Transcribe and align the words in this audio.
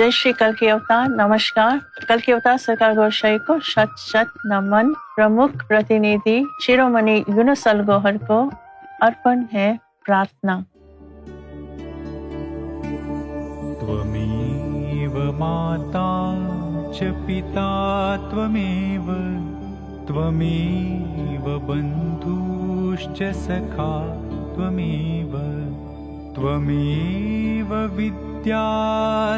جی 0.00 0.10
شری 0.10 0.32
کل 0.32 0.50
کے 0.58 0.72
نمسکار 1.08 2.18
کے 2.26 2.34
پتا 17.26 18.16
تمے 18.30 18.98
بندوچ 21.66 23.22
سکھا 23.34 23.92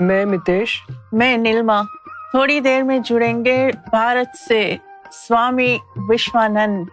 میں 0.00 0.24
متیش 0.26 0.70
میں 1.12 1.36
نیلما 1.36 1.82
تھوڑی 2.32 2.60
دیر 2.60 2.82
میں 2.82 2.98
جڑیں 2.98 3.44
گے 3.44 3.70
بھارت 3.90 4.36
سے 4.48 4.76
سوامی 5.12 5.76
وشوانند 5.96 6.88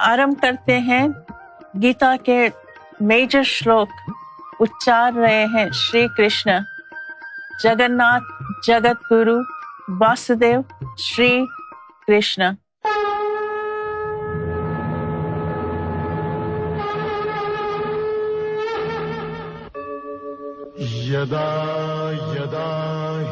آرمب 0.00 0.34
کرتے 0.42 0.78
ہیں 0.78 1.08
گیتا 1.82 2.16
کے 2.24 2.48
میجر 3.00 3.42
شلوک 3.42 3.88
اچار 4.60 5.12
رہے 5.12 5.44
ہیں 5.52 5.68
شری 5.74 6.06
کرشن 6.16 6.58
جگن 7.62 7.96
ناتھ 7.96 8.24
جگت 8.66 9.10
گرو 9.10 9.38
واسدیو 10.00 10.60
شری 10.98 11.44
کرشن 12.06 12.54
یدا 21.10 21.48
یدا 22.34 22.68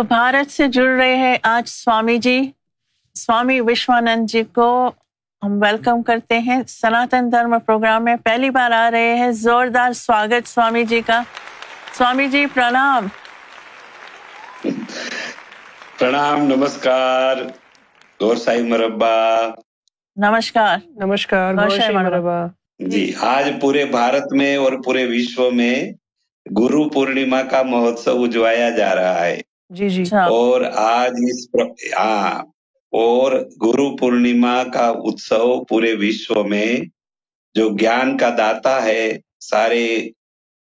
تو 0.00 0.04
بھارت 0.04 0.50
سے 0.50 0.66
جڑ 0.68 0.86
رہے 0.86 1.16
ہیں 1.16 1.36
آج 1.42 1.68
سوامی 1.68 2.18
جی۔ 2.18 2.50
سوامی 3.14 3.60
وشوانند 3.60 4.30
جی 4.30 4.42
کو 4.44 4.92
ہم 5.42 5.62
ویلکم 5.62 6.02
کرتے 6.02 6.38
ہیں۔ 6.38 6.62
سناتن 6.68 7.32
دھرم 7.32 7.58
پروگرام 7.58 8.04
میں 8.04 8.16
پہلی 8.16 8.50
بار 8.50 8.70
آ 8.70 8.90
رہے 8.90 9.14
ہیں۔ 9.16 9.30
زوردار 9.30 9.92
سواگت 9.92 10.48
سوامی 10.48 10.84
جی 10.84 11.00
کا۔ 11.06 11.22
سوامی 11.92 12.28
جی 12.28 12.46
پرنام۔ 12.46 13.06
پرنام 15.98 16.42
نمسکار۔ 16.42 17.36
گور 18.20 18.36
سائی 18.36 18.62
مربع۔ 18.62 19.46
نمسکار۔ 20.16 20.78
نمسکار 20.96 21.54
مربع۔ 21.92 22.46
جی 22.78 23.12
آج 23.20 23.50
پورے 23.60 23.84
بھارت 23.84 24.32
میں 24.32 24.56
اور 24.56 24.72
پورے 24.84 25.06
وشو 25.06 25.50
میں 25.50 25.92
گرو 26.58 26.88
پورنیما 26.88 27.42
کا 27.42 27.62
مہوتسو 27.62 28.22
اجوایا 28.22 28.70
جا 28.70 28.94
رہا 28.94 29.24
ہے۔ 29.24 29.49
جی 29.70 29.88
جی۔ 29.88 30.02
اچھا۔ 30.02 30.24
اور 30.28 30.60
آج 30.74 31.12
اس 31.24 31.46
ہاں 31.98 32.30
اور 32.92 33.32
گرو 33.62 33.88
پورنیما 33.96 34.62
کا 34.72 34.86
اتسو 35.04 35.64
پورے 35.64 35.92
وشو 35.94 36.42
میں 36.44 36.72
جو 37.56 37.68
گیان 37.70 38.16
کا 38.16 38.30
داتا 38.38 38.82
ہے 38.82 39.04
سارے 39.40 39.86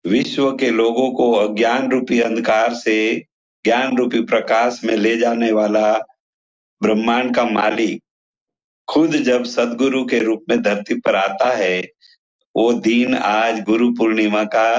وشو 0.05 0.55
کے 0.57 0.69
لوگوں 0.71 1.09
کو 1.11 1.25
اجان 1.39 1.91
روپی 1.91 2.21
اندکار 2.23 2.73
سے 2.83 2.99
گیان 3.65 3.97
روپی 3.97 4.25
پرکاس 4.25 4.83
میں 4.83 4.97
لے 4.97 5.15
جانے 5.15 5.51
والا 5.51 5.87
برمان 6.81 7.31
کا 7.33 7.43
مالک 7.49 8.01
خود 8.87 9.15
جب 9.25 9.45
صدگرو 9.45 10.05
کے 10.05 10.19
روپ 10.19 10.43
میں 10.47 10.57
دھرتی 10.57 10.99
پر 11.01 11.13
آتا 11.15 11.57
ہے 11.57 11.81
وہ 12.55 12.71
دین 12.81 13.15
آج 13.15 13.59
گرو 13.67 13.93
پورنیما 13.95 14.43
کا 14.43 14.69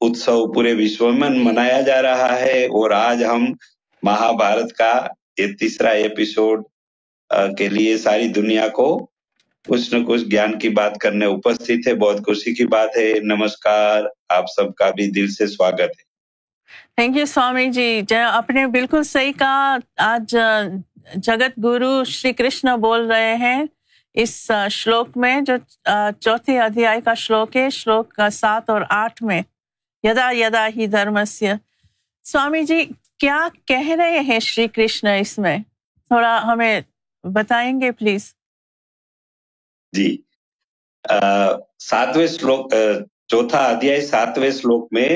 اتسو 0.00 0.36
پورے 0.52 0.72
وشو 0.74 1.10
میں 1.12 1.28
منایا 1.28 1.80
جا 1.80 2.00
رہا 2.02 2.34
ہے 2.40 2.64
اور 2.78 2.90
آج 2.90 3.24
ہم 3.24 3.44
مہا 4.02 4.30
بھارت 4.32 4.72
کا 4.72 4.92
یہ 5.38 5.54
تیسرا 5.58 5.90
ایپیسوڈ 6.02 6.62
کے 7.58 7.68
لیے 7.68 7.96
ساری 7.98 8.28
دنیا 8.32 8.68
کو 8.68 8.88
کچھ 9.66 9.92
نہ 9.94 10.04
کچھ 10.06 10.24
گیان 10.32 10.58
کی 10.58 10.68
بات 10.68 10.96
کرنے 11.00 11.26
اپستھت 11.26 11.86
ہے 11.86 11.94
بہت 11.94 12.24
خوشی 12.26 12.54
کی 12.54 12.66
بات 12.66 12.96
ہے 12.96 13.12
نمسکار 13.24 14.04
آپ 14.28 14.44
سب 14.56 14.74
کا 14.74 14.90
بھی 14.90 15.10
دل 15.10 15.28
سے 15.28 15.46
سواگت 15.46 15.98
ہے 15.98 16.08
تھینک 16.96 17.16
یو 17.16 17.26
سوامی 17.26 17.68
جی 17.70 18.02
آپ 18.14 18.50
نے 18.50 18.66
بالکل 18.66 19.02
صحیح 19.02 19.32
کہا 19.38 19.76
آج 20.06 20.36
جگت 21.16 21.58
گرو 21.64 21.92
شری 22.04 22.32
کرشن 22.32 22.68
بول 22.80 23.06
رہے 23.06 23.34
ہیں 23.36 23.64
اس 24.14 24.50
شلوک 24.70 25.16
میں 25.16 25.40
جو 25.40 25.56
چوتھے 26.20 26.58
ادھیائے 26.60 27.00
کا 27.00 27.14
شلوک 27.14 27.56
ہے 27.56 27.68
شلوک 27.70 28.20
سات 28.32 28.70
اور 28.70 28.82
آٹھ 28.90 29.22
میں 29.22 29.40
یدا 30.04 30.30
یدا 30.34 30.66
ہی 30.76 30.86
دھرمسیہ 30.86 31.52
سوامی 32.24 32.62
جی 32.64 32.84
کیا 33.20 33.38
کہہ 33.66 33.90
رہے 33.98 34.20
ہیں 34.20 34.38
شری 34.40 34.66
کرشن 34.68 35.06
اس 35.08 35.38
میں؟ 35.38 35.58
تھوڑا 36.10 36.40
ہمیں 36.46 36.80
بتائیں 37.24 37.80
گے 37.80 37.90
پلیز۔ 37.92 38.34
جی 39.92 40.16
ساتویں 41.80 42.26
شلوک 42.26 42.74
چوتھا 43.28 43.58
ادھیائی 43.58 44.00
ساتویں 44.00 44.50
شلوک 44.50 44.88
میں 44.92 45.08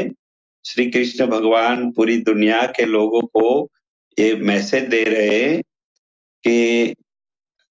شری 0.64 0.90
کرشن 0.90 1.28
بھگوان 1.30 1.90
پوری 1.92 2.16
دنیا 2.22 2.60
کے 2.76 2.84
لوگوں 2.84 3.20
کو 3.20 3.68
یہ 4.18 4.34
میسج 4.48 4.90
دے 4.92 5.04
رہے 5.04 5.38
ہیں 5.38 5.62
کہ 6.44 6.94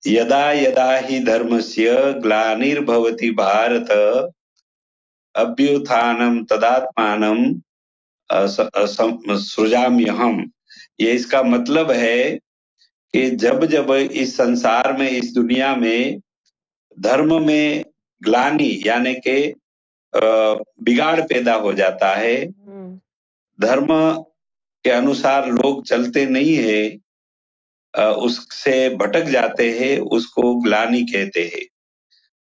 یدا 0.04 0.52
یدا 0.52 0.90
ہی 1.00 1.20
دھرمسیہ 1.26 1.92
گلانیر 2.24 2.80
بھوتی 2.80 3.32
بھارت۔ 3.32 3.92
ابیوتھانم 5.36 6.44
تداتمانم 6.46 7.54
سرجام 9.38 10.00
یہم 10.00 10.44
یہ 11.00 11.14
اس 11.14 11.26
کا 11.26 11.42
مطلب 11.42 11.92
ہے 11.92 12.38
کہ 13.14 13.30
جب 13.36 13.66
جب 13.70 13.92
اس 13.92 14.36
سنسار 14.36 14.94
میں 14.98 15.10
اس 15.10 15.36
دنیا 15.36 15.74
میں 15.76 16.00
دھرم 16.98 17.46
میں 17.46 17.84
گلانی 18.22 18.70
یعنی 18.86 19.14
کہ 19.22 19.38
بگاڑ 20.82 21.20
پیدا 21.30 21.56
ہو 21.58 21.72
جاتا 21.72 22.18
ہے 22.18 22.46
دھرم 23.60 23.92
کے 24.86 24.94
انوسار 24.94 25.48
لوگ 25.54 25.84
چلتے 25.84 26.26
نہیں 26.26 26.64
ہے 26.64 26.84
اس 27.94 28.38
سے 28.54 28.74
بھٹک 29.00 29.30
جاتے 29.32 29.70
ہیں 29.80 29.96
اس 30.12 30.28
کو 30.28 30.54
گلانی 30.60 31.06
کہتے 31.06 31.44
ہیں 31.44 31.64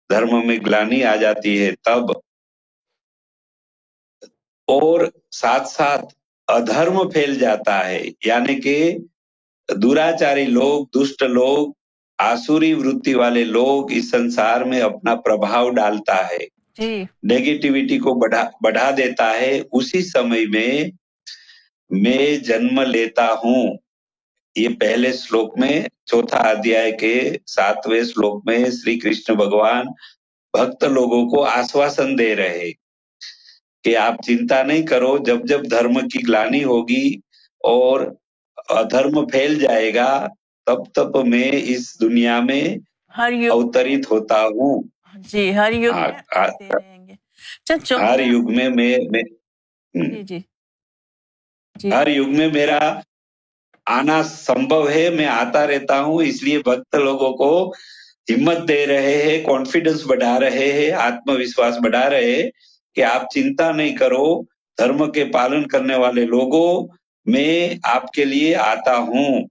دھرم 0.09 0.47
میں 0.47 0.57
گلانی 0.57 1.03
آ 1.03 1.15
جاتی 1.15 1.61
ہے 1.61 1.71
تب 1.83 2.11
اور 4.67 5.01
ساتھ 5.31 5.67
ساتھ 5.67 6.05
ادھرم 6.47 7.09
پھیل 7.09 7.39
جاتا 7.39 7.89
ہے۔ 7.89 8.03
یعنی 8.25 8.61
کہ 8.61 8.97
دوراچاری 9.75 10.45
لوگ 10.45 10.85
دشٹ 10.95 11.23
لوگ 11.23 11.67
آسوری 12.17 12.73
وتی 12.73 13.13
والے 13.13 13.43
لوگ 13.43 13.91
اس 13.91 14.11
سنسار 14.11 14.61
میں 14.61 14.81
اپنا 14.81 15.15
پربھاؤ 15.15 15.69
ڈالتا 15.69 16.27
ہے۔ 16.27 16.45
جی۔ 16.77 17.03
نیگیٹیوٹی 17.23 17.97
کو 17.97 18.13
بڑھا 18.13 18.49
بڑھا 18.61 18.91
دیتا 18.97 19.33
ہے۔ 19.33 19.61
اسی 19.71 20.01
سمے 20.01 20.45
میں 20.45 20.83
میں 21.89 22.37
جنم 22.37 22.81
لیتا 22.81 23.33
ہوں۔ 23.33 23.77
یہ 24.55 24.69
پہلے 24.79 25.13
شلوک 25.13 25.59
میں 25.59 25.81
چوتھا 26.05 26.37
ادیا 26.37 26.89
کے 26.89 27.37
ساتویں 27.47 28.03
شلوک 28.03 28.43
میں 28.45 28.65
شری 28.65 28.99
کرشن 28.99 29.33
بھگوان 29.33 29.85
بھکت 30.53 30.83
لوگوں 30.83 31.29
کو 31.29 31.43
آشواسن 31.43 32.17
دے 32.17 32.35
رہے۔ 32.35 32.71
کہ 33.85 33.95
آپ 33.97 34.21
چنتا 34.23 34.61
نہیں 34.63 34.85
کرو 34.85 35.17
جب 35.25 35.45
جب 35.45 35.69
دھرم 35.71 35.99
کی 36.07 36.27
گلانی 36.27 36.63
ہوگی 36.63 37.05
اور 37.63 37.99
دھرم 38.91 39.25
پھیل 39.27 39.59
جائے 39.59 39.93
گا 39.93 40.09
تب 40.67 40.85
تب 40.93 41.15
میں 41.25 41.49
اس 41.65 41.99
دنیا 42.01 42.39
میں 42.41 42.63
اوترت 43.49 44.11
ہوتا 44.11 44.41
ہوں۔ 44.51 44.81
جی 45.25 45.43
ہر 45.55 45.71
یوگ 45.73 45.93
ہاں، 45.93 46.07
ہر 47.99 48.19
یگ 48.21 48.49
میں 48.51 48.69
ہر 51.75 52.07
یگ 52.07 52.29
میں 52.37 52.47
میرا 52.49 52.79
آنا 53.87 54.21
سمبھو 54.25 54.89
ہے 54.89 55.09
میں 55.09 55.25
آتا 55.27 55.65
رہتا 55.67 55.99
ہوں 56.01 56.23
اس 56.23 56.41
لیے 56.43 56.59
بھکت 56.59 56.95
لوگوں 56.97 57.31
کو 57.37 57.49
ہمت 58.29 58.67
دے 58.67 58.85
رہے 58.87 59.15
ہیں 59.23 59.43
کانفیڈنس 59.45 60.05
بڑھا 60.05 60.39
رہے 60.39 60.71
ہیں 60.71 60.91
آتم 60.99 61.31
وشواس 61.31 61.77
بڑھا 61.83 62.09
رہے 62.09 62.35
ہیں۔ 62.35 62.49
کہ 62.95 63.03
آپ 63.03 63.29
چنتا 63.29 63.71
نہیں 63.71 63.95
کرو 63.97 64.41
دھرم 64.77 65.11
کے 65.11 65.25
پالن 65.25 65.67
کرنے 65.67 65.95
والے 65.95 66.25
لوگوں 66.25 66.87
میں 67.25 67.69
آپ 67.83 68.11
کے 68.11 68.25
لیے 68.25 68.55
آتا 68.55 68.97
ہوں 68.97 69.43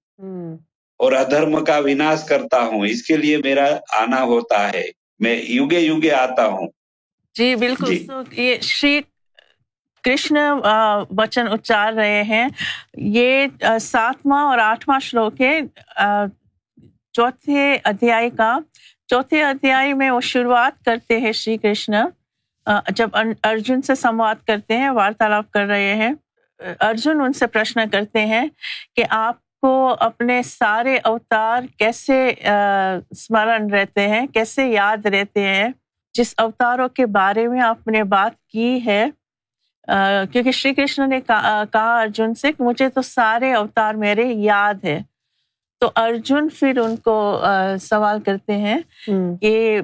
اور 1.01 1.13
ادھرم 1.13 1.65
کا 1.65 1.79
وناش 1.79 2.25
کرتا 2.25 2.61
ہوں۔ 2.63 2.87
اس 2.87 3.03
کے 3.03 3.17
لیے 3.17 3.37
میرا 3.37 3.67
آنا 3.99 4.23
ہوتا 4.23 4.73
ہے۔ 4.73 4.85
میں 5.19 5.43
یوگے 5.49 5.81
یوگے 5.81 6.11
آتا 6.13 6.47
ہوں۔ 6.47 6.69
جی 7.35 7.55
بالکل۔ 7.55 7.87
جی۔ 7.87 8.07
یہ 8.43 8.57
شری 8.63 9.01
کرشن 10.05 10.37
وچن 11.19 11.49
اچار 11.49 11.93
رہے 11.93 12.23
ہیں۔ 12.23 12.49
یہ 12.97 13.47
ساتواں 13.81 14.45
اور 14.45 14.59
آٹھواں 14.59 14.99
شلوک 15.01 15.41
ہے۔ 15.41 15.61
چوتھے 17.13 17.79
ادھیائی 17.85 18.31
کا۔ 18.31 18.59
چوتھے 19.09 19.43
ادھیائی 19.45 19.93
میں 19.95 20.11
وہ 20.11 20.21
شروعات 20.21 20.85
کرتے 20.85 21.21
ہیں 21.21 21.33
شری 21.33 21.57
کرشن۔ 21.57 21.95
جب 22.89 23.09
ارجن 23.45 23.83
سے 23.83 23.95
سموات 23.95 24.47
کرتے 24.47 24.77
ہیں 24.77 24.91
وارتالاب 24.91 25.51
کر 25.51 25.67
رہے 25.67 25.95
ہیں 25.95 26.13
ارجن 26.81 27.21
ان 27.21 27.33
سے 27.33 27.47
پرشن 27.47 27.91
کرتے 27.91 28.27
ہیں 28.27 28.47
کہ 28.97 29.05
آپ 29.11 29.61
کو 29.61 29.97
اپنے 30.01 30.43
سارے 30.43 30.99
اوتار 31.05 31.63
کیسے 31.79 32.35
سمرن 33.17 33.71
رہتے 33.71 34.09
ہیں 34.09 34.27
کیسے 34.27 34.67
یاد 34.67 35.07
رہتے 35.07 35.43
ہیں 35.43 35.69
جس 36.15 36.35
اوتاروں 36.37 36.89
کے 36.89 37.07
بارے 37.07 37.49
میں 37.49 37.61
آپ 37.61 37.89
نے 37.89 38.05
بات 38.05 38.33
کی 38.49 38.79
ہے۔ 38.87 39.07
کیونکہ 40.33 40.51
شری 40.51 40.75
کرشن 40.75 41.09
نے 41.09 41.21
کہا 41.21 42.01
ارجن 42.01 42.35
سے 42.35 42.53
کہ 42.53 42.65
مجھے 42.65 42.89
تو 42.89 43.03
سارے 43.03 43.53
اوتار 43.55 43.95
میرے 43.95 44.25
یاد 44.25 44.85
ہے 44.85 45.01
تو 45.81 45.91
ارجن 45.97 46.49
پھر 46.49 46.79
ان 46.79 46.97
کو 46.97 47.43
سوال 47.81 48.21
کرتے 48.21 48.57
ہیں 48.57 48.79
کہ 49.41 49.81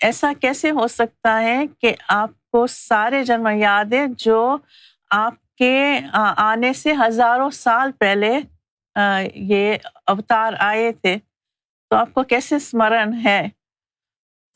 ایسا 0.00 0.32
کیسے 0.40 0.70
ہو 0.70 0.86
سکتا 0.88 1.40
ہے 1.42 1.64
کہ 1.80 1.94
آپ 2.08 2.30
کو 2.52 2.66
سارے 2.66 3.24
جنم 3.24 3.46
یاد 3.46 3.92
جو 4.18 4.56
آپ 5.10 5.34
کے 5.58 6.00
آنے 6.36 6.72
سے 6.72 6.92
ہزاروں 7.00 7.50
سال 7.50 7.92
پہلے 7.92 8.38
یہ 9.34 9.76
اوتار 10.06 10.52
آئے 10.58 10.92
تھے 10.92 11.16
تو 11.90 11.96
آپ 11.96 12.14
کو 12.14 12.22
کیسے 12.22 12.58
سمرن 12.58 13.14
ہے؟ 13.24 13.48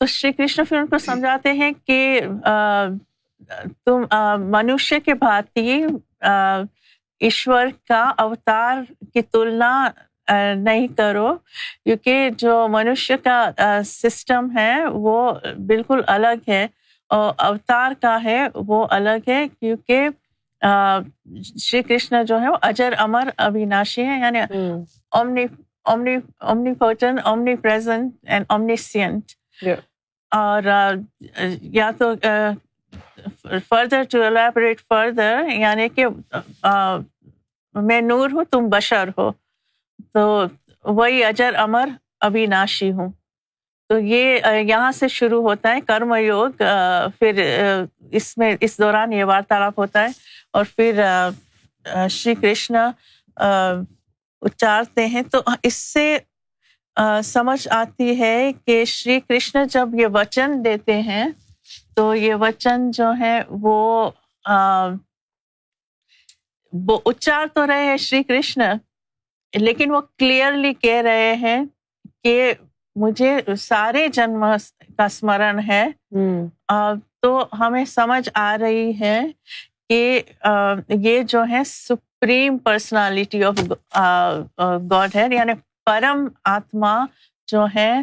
تو 0.01 0.05
شری 0.05 0.31
کرشن 0.31 0.65
پھر 0.65 0.77
ان 0.77 0.87
کو 0.87 0.97
جی۔ 0.97 1.05
سمجھاتے 1.05 1.53
ہیں 1.53 1.71
کہ 1.87 2.19
تم 3.85 4.05
منوشیہ 4.51 4.99
کے 4.99 5.13
بھاتی 5.13 5.85
ایشور 7.19 7.67
کا 7.87 8.03
اوتار 8.17 8.77
کی 9.13 9.21
تلنا 9.21 9.89
نہیں 10.57 10.87
کرو۔ 10.97 11.33
کیونکہ 11.83 12.29
جو 12.37 12.67
منشیہ 12.71 13.15
کا 13.23 13.51
سسٹم 13.85 14.57
ہے 14.57 14.85
وہ 14.85 15.31
بالکل 15.67 16.01
الگ 16.07 16.49
ہے۔ 16.49 16.67
اور 17.09 17.33
اوتار 17.37 17.91
کا 18.01 18.17
ہے 18.23 18.47
وہ 18.55 18.87
الگ 18.89 19.29
ہے۔ 19.29 19.47
کیونکہ 19.59 20.07
شری 21.59 21.81
کرشن 21.83 22.25
جو 22.25 22.41
ہے 22.41 22.49
وہ 22.49 22.55
اجر 22.61 22.93
امر 22.97 23.29
ابھیناشی 23.37 24.05
ہے 24.05 24.19
یعنی 24.19 24.39
omni 25.11 25.45
omni 25.83 26.15
omnipotent 26.73 27.15
omnipresent 27.55 28.13
and 28.23 28.45
omniscient 28.49 29.31
اور 30.31 30.63
یا 31.61 31.91
تو 31.97 32.13
فردر 33.69 34.01
ٹو 34.09 34.23
الیبریٹ 34.23 34.81
فردر 34.89 35.39
یعنی 35.49 35.89
کہ 35.89 36.05
میں 37.75 38.01
نور 38.01 38.29
ہوں 38.31 38.43
تم 38.43 38.67
بشر 38.69 39.09
ہو۔ 39.17 39.31
تو 40.13 40.45
وہی 40.95 41.23
اجر، 41.23 41.55
امر 41.57 41.89
ابھی 42.21 42.45
ناشی 42.47 42.91
ہوں۔ 42.91 43.11
تو 43.89 43.97
یہ 43.99 44.39
یہاں 44.67 44.91
سے 44.91 45.07
شروع 45.07 45.41
ہوتا 45.41 45.73
ہے 45.75 45.81
کرم 45.87 46.13
یوگ 46.15 46.61
پھر 47.19 47.41
اس 48.11 48.37
میں، 48.37 48.55
اس 48.61 48.77
دوران 48.79 49.13
یہ 49.13 49.23
وارتالاپ 49.23 49.79
ہوتا 49.79 50.03
ہے 50.03 50.09
اور 50.53 50.65
پھر 50.75 51.01
شری 52.09 52.35
کرشن 52.41 52.75
اچارتے 54.41 55.05
ہیں۔ 55.05 55.21
تو 55.31 55.41
اس 55.63 55.73
سے 55.73 56.17
سمجھ 57.23 57.67
آتی 57.71 58.19
ہے 58.19 58.51
کہ 58.65 58.83
شری 58.85 59.19
کرشن 59.19 59.67
جب 59.67 59.95
یہ 59.99 60.07
وچن 60.13 60.63
دیتے 60.65 61.01
ہیں، 61.01 61.25
تو 61.95 62.13
یہ 62.15 62.33
وچن 62.41 62.91
جو 62.91 63.11
ہے 63.19 63.39
وہ 63.49 64.09
اچار 67.05 67.45
تو 67.53 67.67
رہے 67.67 67.85
ہیں 67.85 67.97
شری 67.97 68.23
کرشن 68.23 68.61
لیکن 69.55 69.91
وہ 69.91 70.01
کلیئرلی 70.17 70.73
کہہ 70.73 71.01
رہے 71.01 71.35
ہیں 71.35 71.63
کہ 72.23 72.53
مجھے 72.95 73.55
سارے 73.59 74.07
جنم 74.07 74.45
کا 74.97 75.07
سمرن 75.07 75.59
ہے۔ 75.67 75.87
تو 77.21 77.45
ہمیں 77.59 77.85
سمجھ 77.85 78.29
آ 78.33 78.57
رہی 78.61 78.99
ہے 78.99 79.21
کہ 79.89 80.21
یہ 80.89 81.21
جو 81.21 81.43
ہے 81.49 81.63
سپریم 81.65 82.57
پرسنالٹی 82.57 83.43
آف 83.43 83.59
گاڈ 84.91 85.15
ہے۔ 85.15 85.27
یعنی 85.31 85.53
پرم 85.85 86.27
آتما 86.43 87.05
جو 87.47 87.65
ہے 87.75 88.01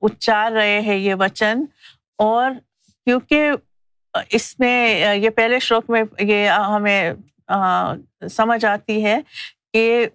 اچار 0.00 0.52
رہے 0.52 0.80
ہیں 0.80 0.96
یہ 0.96 1.14
وچن۔ 1.14 1.64
اور 2.18 2.50
کیونکہ 3.04 3.50
اس 4.30 4.60
میں 4.60 5.06
یہ 5.16 5.30
پہلے 5.30 5.58
شلوک 5.58 5.90
میں 5.90 6.02
یہ 6.18 6.48
ہمیں 6.48 7.12
سمجھ 8.30 8.64
آتی 8.64 9.04
ہے 9.04 9.20
کہ 9.78 10.06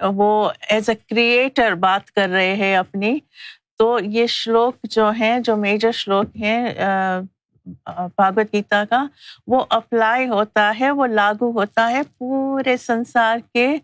وہ 0.00 0.28
ایز 0.68 0.88
اے 0.88 0.94
کریٹر 0.94 1.74
بات 1.74 2.10
کر 2.10 2.28
رہے 2.28 2.54
ہیں 2.54 2.76
اپنی 2.76 3.18
تو 3.78 3.98
یہ 4.02 4.26
شلوک 4.26 4.76
جو 4.90 5.10
ہیں 5.10 5.38
جو 5.38 5.56
میجر 5.56 5.92
شلوک 5.92 6.36
ہیں 6.36 6.68
بھاگوت 8.16 8.52
گیتا 8.52 8.84
کا 8.90 9.06
وہ 9.46 9.64
اپلائی 9.70 10.28
ہوتا 10.28 10.72
ہے 10.80 10.90
وہ 10.90 11.06
لاگو 11.06 11.50
ہوتا 11.50 11.90
ہے 11.90 12.02
پورے 12.18 12.76
سنسار 12.76 13.38
کے 13.52 13.76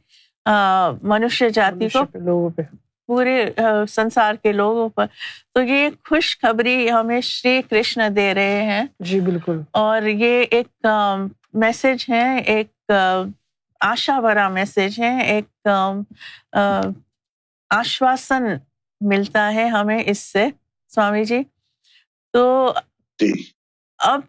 منشیہ 1.02 1.48
جاتی 1.48 1.88
کو 1.88 2.04
لوگوں 2.18 2.50
پہ۔ 2.50 2.62
پورے 3.08 3.44
سنسار 3.88 4.34
کے 4.34 4.52
لوگوں 4.52 4.88
پر۔ 4.88 5.06
تو 5.54 5.62
یہ 5.62 5.88
خوشخبری 6.08 6.90
ہمیں 6.90 7.20
شری 7.20 7.62
کرشن 7.70 8.00
دے 8.16 8.34
رہے 8.34 8.62
ہیں۔ 8.62 8.84
جی 9.00 9.20
بالکل۔ 9.20 9.60
اور 9.70 10.02
یہ 10.02 10.44
ایک 10.50 10.86
میسج 11.54 12.04
ہے 12.08 12.38
ایک 12.38 12.90
آشا 13.80 14.18
بھرا 14.20 14.48
میسج 14.48 15.00
ہے 15.00 15.12
ایک 15.24 15.68
آشواسن 17.70 18.42
ملتا 19.00 19.52
ہے 19.54 19.66
ہمیں 19.68 20.02
اس 20.06 20.18
سے 20.18 20.48
سوامی 20.90 21.24
جی۔ 21.24 21.42
تو 22.34 22.72
جی۔ 23.18 23.32
اب 23.98 24.20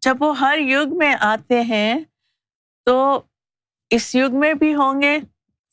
جب 0.00 0.22
وہ 0.22 0.38
ہر 0.40 0.58
یگ 0.58 0.96
میں 0.98 1.14
آتے 1.20 1.60
ہیں 1.62 1.94
تو 2.86 2.96
اس 3.90 4.14
یگ 4.14 4.34
میں 4.34 4.54
بھی 4.54 4.74
ہوں 4.74 5.02
گے۔ 5.02 5.18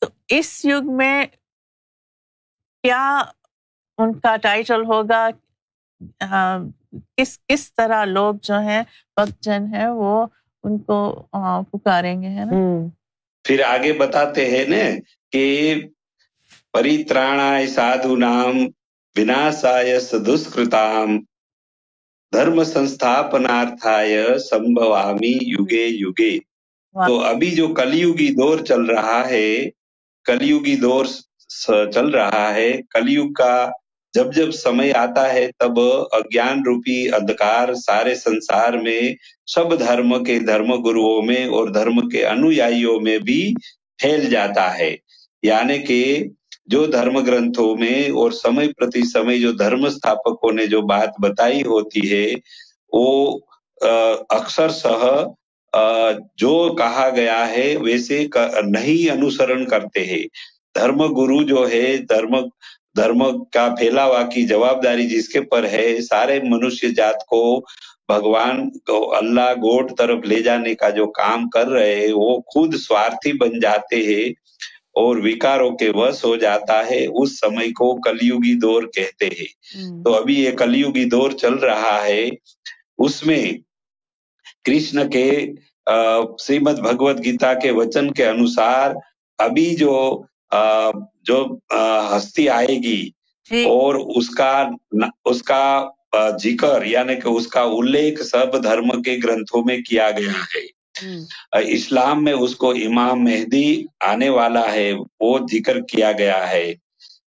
تو 0.02 0.06
اس 0.28 0.64
یگ 0.64 0.90
میں 0.96 1.24
کیا 2.84 3.02
ان 3.98 4.18
کا 4.18 4.36
ٹائٹل 4.36 4.84
ہوگا؟ 4.84 5.28
کس 7.16 7.38
کس 7.46 7.72
طرح 7.74 8.04
لوگ 8.04 8.34
جو 8.42 8.58
ہیں 8.58 8.82
بھکت 9.16 9.42
جن 9.42 9.74
ہیں 9.74 9.88
وہ 9.88 10.26
ان 10.64 10.78
کو 10.78 10.98
پکاریں 11.72 12.22
گے 12.22 12.28
ہے 12.28 12.44
نا؟ 12.44 12.56
پھر 13.44 13.62
آگے 13.64 13.92
بتاتے 13.92 14.44
ہیں 14.50 14.64
نا 14.68 14.84
کہ 15.32 15.44
پریتراڑا 16.74 17.50
سادھو 17.74 18.16
نام 18.16 18.54
وناسایا 19.16 19.98
سدسکرتام 20.00 21.08
دھرم 22.32 22.62
سنستھاپنارتھایا 22.64 24.24
سمبوامی 24.50 25.34
یوگے۔ 25.52 25.86
یوگے 25.94 26.32
تو 26.94 27.18
ابھی 27.22 27.50
جو 27.50 27.66
کلیوگی 27.74 28.28
دور 28.34 28.58
چل 28.64 28.82
رہا 28.86 29.20
ہے 29.28 29.48
کلیوگی 30.26 30.76
دور 30.76 31.04
چل 31.94 32.08
رہا 32.10 32.54
ہے 32.54 32.70
کلیوگ 32.90 33.32
کا 33.32 33.52
جب 34.14 34.34
جب 34.34 34.50
سمے 34.50 34.92
آتا 34.92 35.32
ہے 35.32 35.50
تب 35.58 35.80
اجان 36.12 36.62
روپی 36.66 37.08
اندکار 37.08 37.74
سارے 37.74 38.14
سنسار 38.14 38.72
میں، 38.72 39.14
سب 39.46 39.78
دھرم 39.78 40.24
کے 40.24 40.38
دھرم 40.38 40.82
گرووں 40.82 41.22
میں 41.22 41.44
اور 41.44 41.68
دھرم 41.68 42.08
کے 42.08 42.26
انویائیوں 42.26 43.00
میں 43.00 43.18
بھی 43.18 43.54
پھیل 43.98 44.30
جاتا 44.30 44.78
ہے۔ 44.78 44.96
یعنی 45.42 45.78
کہ 45.78 46.28
جو 46.66 46.86
دھرم 46.86 47.18
گرنتھوں 47.18 47.76
میں 47.76 48.10
اور 48.10 48.30
سمے 48.30 48.66
پرتی 48.68 49.02
سمے 49.02 49.38
جو 49.38 49.52
دھرم 49.52 49.84
استھاپکوں 49.84 50.52
نے 50.52 50.66
جو 50.66 50.80
بات 50.80 51.10
بتائی 51.22 51.62
ہوتی 51.62 52.12
ہے، 52.12 52.30
وہ 52.92 53.38
اکثر 54.28 54.68
سہ 54.68 55.26
جو 56.36 56.74
کہا 56.78 57.10
گیا 57.16 57.50
ہے، 57.50 57.76
ویسے 57.76 58.26
نہیں 58.66 59.10
انوسرن 59.10 59.64
کرتے 59.64 60.04
ہیں۔ 60.04 60.22
دھرم 60.74 60.96
گرو 60.96 61.42
جو 61.42 61.70
ہے، 61.70 61.96
دھرم 61.96 62.36
دھرم 62.96 63.44
کا 63.44 63.68
پھیلاوا 63.78 64.22
کی 64.22 64.42
جواب 64.46 64.84
داری 64.84 65.08
جس 65.08 65.28
کے 65.28 65.40
پر 65.40 65.64
ہے 65.64 66.00
سارے 66.00 66.40
منشیہ 66.42 66.88
جات 66.88 67.26
کو 67.26 67.60
بھگوان 68.08 68.70
کو 68.70 69.16
اللہ 69.16 69.52
گوٹ 69.52 69.98
طرف 69.98 70.24
لے 70.24 70.42
جانے 70.42 70.74
کا 70.74 70.90
جو 70.90 71.06
کام 71.06 71.48
کر 71.48 71.68
رہے 71.68 71.94
ہیں 71.94 72.12
وہ 72.12 72.40
خود 72.40 72.74
سوارتھی 72.74 73.32
بن 73.32 73.60
جاتے 73.60 73.96
ہیں 73.96 74.28
اور 74.94 75.16
وکاروں 75.16 75.70
کے 75.70 75.90
وس 75.94 76.24
ہو 76.24 76.36
جاتا 76.36 76.90
ہے 76.90 77.06
اس 77.06 77.38
سمے 77.40 77.72
کو 77.72 78.00
کلیوگی 78.00 78.58
دور 78.58 78.82
کہتے 78.82 79.26
ہیں۔ 79.26 79.46
تو 80.04 80.14
ابھی 80.14 80.44
یہ 80.44 80.50
کلیوگی 80.50 81.04
دور 81.04 81.30
چل 81.30 81.54
رہا 81.54 81.98
ہے۔ 82.04 82.28
اس 82.98 83.26
میں 83.26 83.52
کرشن 84.64 85.10
کے 85.10 85.30
سریمد 86.38 86.80
بھگوت 86.80 87.24
گیتا 87.24 87.54
کے 87.54 87.70
وچن 87.70 88.10
کے 88.10 88.26
انوسار 88.26 88.90
ابھی 89.38 89.76
جو 89.76 90.22
جو 91.30 91.46
ہستی 92.16 92.48
آئے 92.48 92.76
گی 92.82 93.08
اور 93.64 93.94
اس 93.94 94.30
کا 94.30 94.68
اس 95.24 95.42
کا 95.42 95.88
ذکر 96.44 96.84
یعنی 96.84 97.14
کہ 97.14 97.28
اس 97.28 97.46
کا 97.46 97.60
الیکھ 97.60 98.22
سب 98.22 98.62
دھرم 98.64 99.02
کے 99.02 99.16
گرنتھوں 99.24 99.64
میں 99.64 99.78
کیا 99.78 100.10
گیا 100.10 100.32
ہے۔ 100.32 100.80
اسلام 101.72 102.24
میں 102.24 102.32
اس 102.32 102.56
کو 102.56 102.70
امام 102.70 103.24
مہدی 103.24 103.84
آنے 104.00 104.28
والا 104.28 104.72
ہے 104.72 104.92
وہ 105.20 105.38
ذکر 105.52 105.80
کیا 105.80 106.12
گیا 106.12 106.50
ہے۔ 106.50 106.74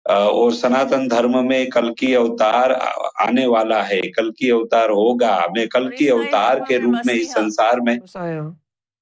اور 0.05 0.51
سناتن 0.51 1.11
دھرم 1.11 1.47
میں 1.47 1.65
کل 1.65 1.95
کی 1.95 2.15
اوتار 2.15 2.71
آنے 3.15 3.47
والا 3.47 3.89
ہے۔ 3.89 4.01
کل 4.01 4.33
کی 4.33 4.51
اوتار 4.51 4.89
ہوگا۔ 4.89 5.41
میں 5.57 5.67
کل 5.67 5.91
کی 5.97 6.11
اوتار 6.11 6.57
کے 6.69 6.79
روپ 6.79 6.95
میں 7.05 7.15
اس 7.15 7.33
سنسار 7.33 7.75
میں۔ 7.85 7.97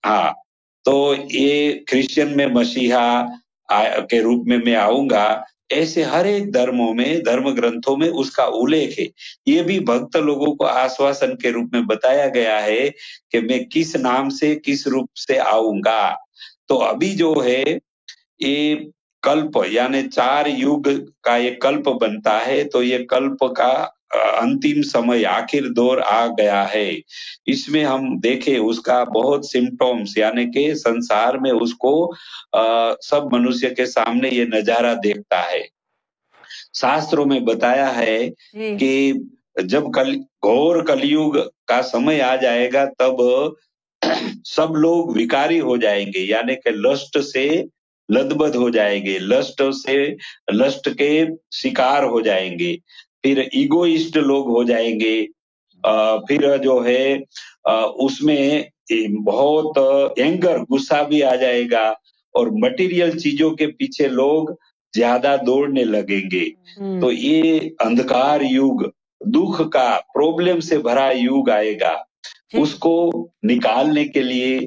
ہاں۔ 0.06 0.32
تو 0.84 1.14
یہ 1.32 1.72
کرسچن 1.86 2.36
میں 2.36 2.46
مسیحا 2.46 3.24
کے 4.10 4.20
روپ 4.20 4.46
میں 4.46 4.58
میں 4.64 4.76
آؤں 4.76 5.10
گا، 5.10 5.42
ایسے 5.70 6.02
ہر 6.02 6.24
ایک 6.24 6.54
دھرموں 6.54 6.94
میں، 6.94 7.18
دھرم 7.18 7.54
گرنتھوں 7.54 7.96
میں 7.96 8.08
اس 8.08 8.30
کا 8.30 8.42
الیکھ 8.42 9.00
ہے۔ 9.00 9.04
یہ 9.46 9.62
بھی 9.62 9.80
بھکت 9.80 10.16
لوگوں 10.16 10.54
کو 10.54 10.66
آشواسن 10.66 11.36
کے 11.36 11.50
روپ 11.50 11.64
میں 11.72 11.80
بتایا 11.80 12.28
گیا 12.28 12.62
ہے 12.62 12.90
کہ 13.30 13.40
میں 13.40 13.58
کس 13.70 13.96
نام 13.96 14.30
سے، 14.30 14.56
کس 14.62 14.86
روپ 14.86 15.16
سے 15.16 15.38
آؤں 15.38 15.80
گا۔ 15.84 16.14
تو 16.68 16.78
ابھی 16.78 17.16
جو 17.16 17.34
ہے، 17.44 17.64
یہ 18.38 18.76
کلپ 19.22 19.58
یعنی 19.70 20.10
چار 20.10 20.46
یوگ 20.46 20.82
کا 21.22 21.36
یہ 21.36 21.50
کلپ 21.60 21.88
بنتا 21.88 22.46
ہے۔ 22.46 22.64
تو 22.64 22.82
یہ 22.82 23.04
کلپ 23.04 23.54
کا 23.56 23.86
انتیم 24.14 24.82
سمے 24.82 25.24
آخر 25.26 25.72
دور 25.76 25.98
آ 26.06 26.26
گیا 26.26 26.66
ہے۔ 26.74 27.00
اس 27.46 27.68
میں 27.68 27.84
ہم 27.84 28.18
دیکھیں 28.18 28.58
اس 28.58 28.80
کا 28.80 29.04
بہت 29.04 29.46
سمٹومس 29.46 30.16
یعنی 30.16 30.50
کہ 30.52 30.74
سنسار 30.74 31.34
میں 31.34 31.50
اس 31.50 31.74
کو 31.74 32.12
سب 33.02 33.32
منوشیہ 33.32 33.74
کے 33.74 33.86
سامنے 33.86 34.28
یہ 34.32 34.44
نظارہ 34.44 34.94
دیکھتا 34.94 35.40
ہے۔ 35.50 35.62
شاستروں 36.80 37.26
میں 37.26 37.40
بتایا 37.40 37.96
ہے 37.96 38.18
جی۔ 38.52 38.76
کہ 38.78 39.12
جب 39.62 39.82
کل 39.94 40.14
گھور 40.42 40.84
کلیوگ 40.84 41.32
کا 41.66 41.82
سمے 41.82 42.20
آ 42.22 42.36
جائے 42.36 42.72
گا 42.72 42.84
تب 42.98 43.22
سب 44.44 44.76
لوگ 44.76 45.08
وکاری 45.08 45.60
ہو 45.60 45.76
جائیں 45.76 46.06
گے 46.06 46.18
یعنی 46.18 46.54
کہ 46.54 46.70
لسٹ 46.70 47.18
سے 47.32 47.62
لدبد 48.08 48.54
ہو 48.56 48.68
جائیں 48.68 49.06
گے 49.06 49.18
لسٹ 49.18 49.62
سے 49.84 50.14
لسٹ 50.52 50.88
کے 50.98 51.24
شکار 51.50 52.02
ہو 52.02 52.20
جائیں 52.20 52.58
گے۔ 52.58 52.76
پھر 53.26 53.38
ایگوئسٹ 53.52 54.16
لوگ 54.16 54.46
ہو 54.46 54.62
جائیں 54.62 55.00
گے۔ 55.00 55.26
پھر 56.28 56.56
جو 56.56 56.84
ہے 56.86 57.16
اس 57.94 58.22
میں 58.22 58.62
بہت 59.26 59.78
اینگر 60.16 60.58
گسا 60.58 61.02
بھی 61.02 61.22
آ 61.22 61.34
جائے 61.34 61.64
گا 61.70 61.88
اور 62.34 62.46
مٹیریل 62.46 63.18
چیزوں 63.18 63.50
کے 63.50 63.66
پیچھے 63.66 64.08
لوگ 64.08 64.44
زیادہ 64.96 65.36
دوڑنے 65.46 65.84
لگیں 65.84 66.30
گے۔ 66.32 66.48
تو 67.00 67.12
یہ 67.12 67.60
اندھکار 67.80 68.40
یوگ 68.40 68.80
دکھ 69.20 69.62
کا 69.72 69.98
پرابلم 70.14 70.60
سے 70.60 70.78
بھرا 70.78 71.10
یوگ 71.14 71.50
آئے 71.50 71.74
گا۔ 71.80 71.94
جی۔ 72.52 72.60
اس 72.62 72.74
کو 72.74 72.94
نکالنے 73.42 74.04
کے 74.04 74.22
لیے 74.22 74.58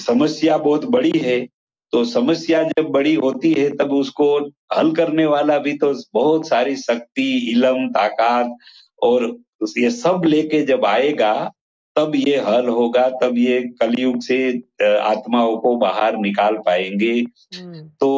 سمسیا 0.00 0.56
بہت 0.56 0.84
بڑی 0.84 1.22
ہے۔ 1.24 1.46
تو 1.92 2.04
سمسیا 2.04 2.62
جب 2.62 2.88
بڑی 2.88 3.16
ہوتی 3.16 3.52
ہے 3.62 3.68
تب 3.68 3.94
اس 3.94 4.10
کو 4.10 4.26
حل 4.78 4.94
کرنے 4.94 5.24
والا 5.26 5.56
بھی 5.58 5.78
تو 5.78 5.92
بہت 6.14 6.46
ساری 6.46 6.76
سختی 6.76 7.32
علم 7.52 7.90
طاقت 7.92 8.52
اور 9.02 9.22
یہ 9.76 9.88
سب 9.88 10.24
لے 10.24 10.42
کے 10.42 10.60
جب 10.66 10.86
آئے 10.86 11.12
گا 11.18 11.34
تب 11.96 12.14
یہ 12.16 12.40
حل 12.40 12.68
ہوگا 12.68 13.08
تب 13.20 13.38
یہ 13.38 13.60
کلیوگ 13.80 14.18
سے 14.18 14.38
آتماؤں 15.04 15.56
کو 15.56 15.76
باہر 15.78 16.16
نکال 16.16 16.56
پائیں 16.62 16.90
گے۔ 17.00 17.14
تو 18.00 18.10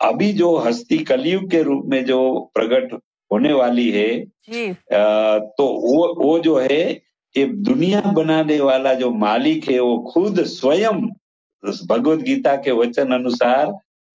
ابھی 0.00 0.32
جو 0.32 0.64
ہستی 0.68 0.98
کلیوگ 1.04 1.48
کے 1.48 1.62
روپ 1.64 1.84
میں 1.84 2.00
جو 2.02 2.22
پرگٹ 2.54 2.92
ہونے 3.30 3.52
والی 3.52 3.92
ہے 3.92 4.10
جی۔ 4.48 4.72
تو 5.56 5.66
وہ 6.26 6.38
جو 6.38 6.62
ہے 6.62 6.94
یہ 7.34 7.46
دنیا 7.66 8.00
بنانے 8.16 8.60
والا 8.60 8.92
جو 8.94 9.10
مالک 9.10 9.70
ہے 9.70 9.78
وہ 9.80 9.96
خود 10.10 10.44
سوئم 10.46 11.06
بھگوت 11.62 12.20
گیتا 12.26 12.56
کے 12.56 12.72
وچن 12.72 13.12
انوسار 13.12 13.66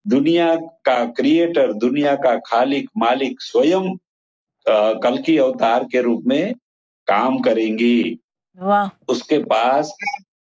دنیا 0.06 0.54
کا 0.84 1.04
کریٹر 1.18 1.72
دنیا 1.72 2.16
کا 2.16 2.34
خالق 2.50 2.90
مالک 2.96 3.42
سوئم 3.42 3.86
کل 5.02 5.22
کی 5.22 5.40
اوتار 5.40 5.82
کے 5.92 6.02
روپ 6.02 6.26
میں 6.26 6.46
کام 7.08 7.38
کریں 7.38 7.78
گی۔ 7.80 8.16
اس 9.08 9.24
کے 9.24 9.44
پاس 9.44 9.92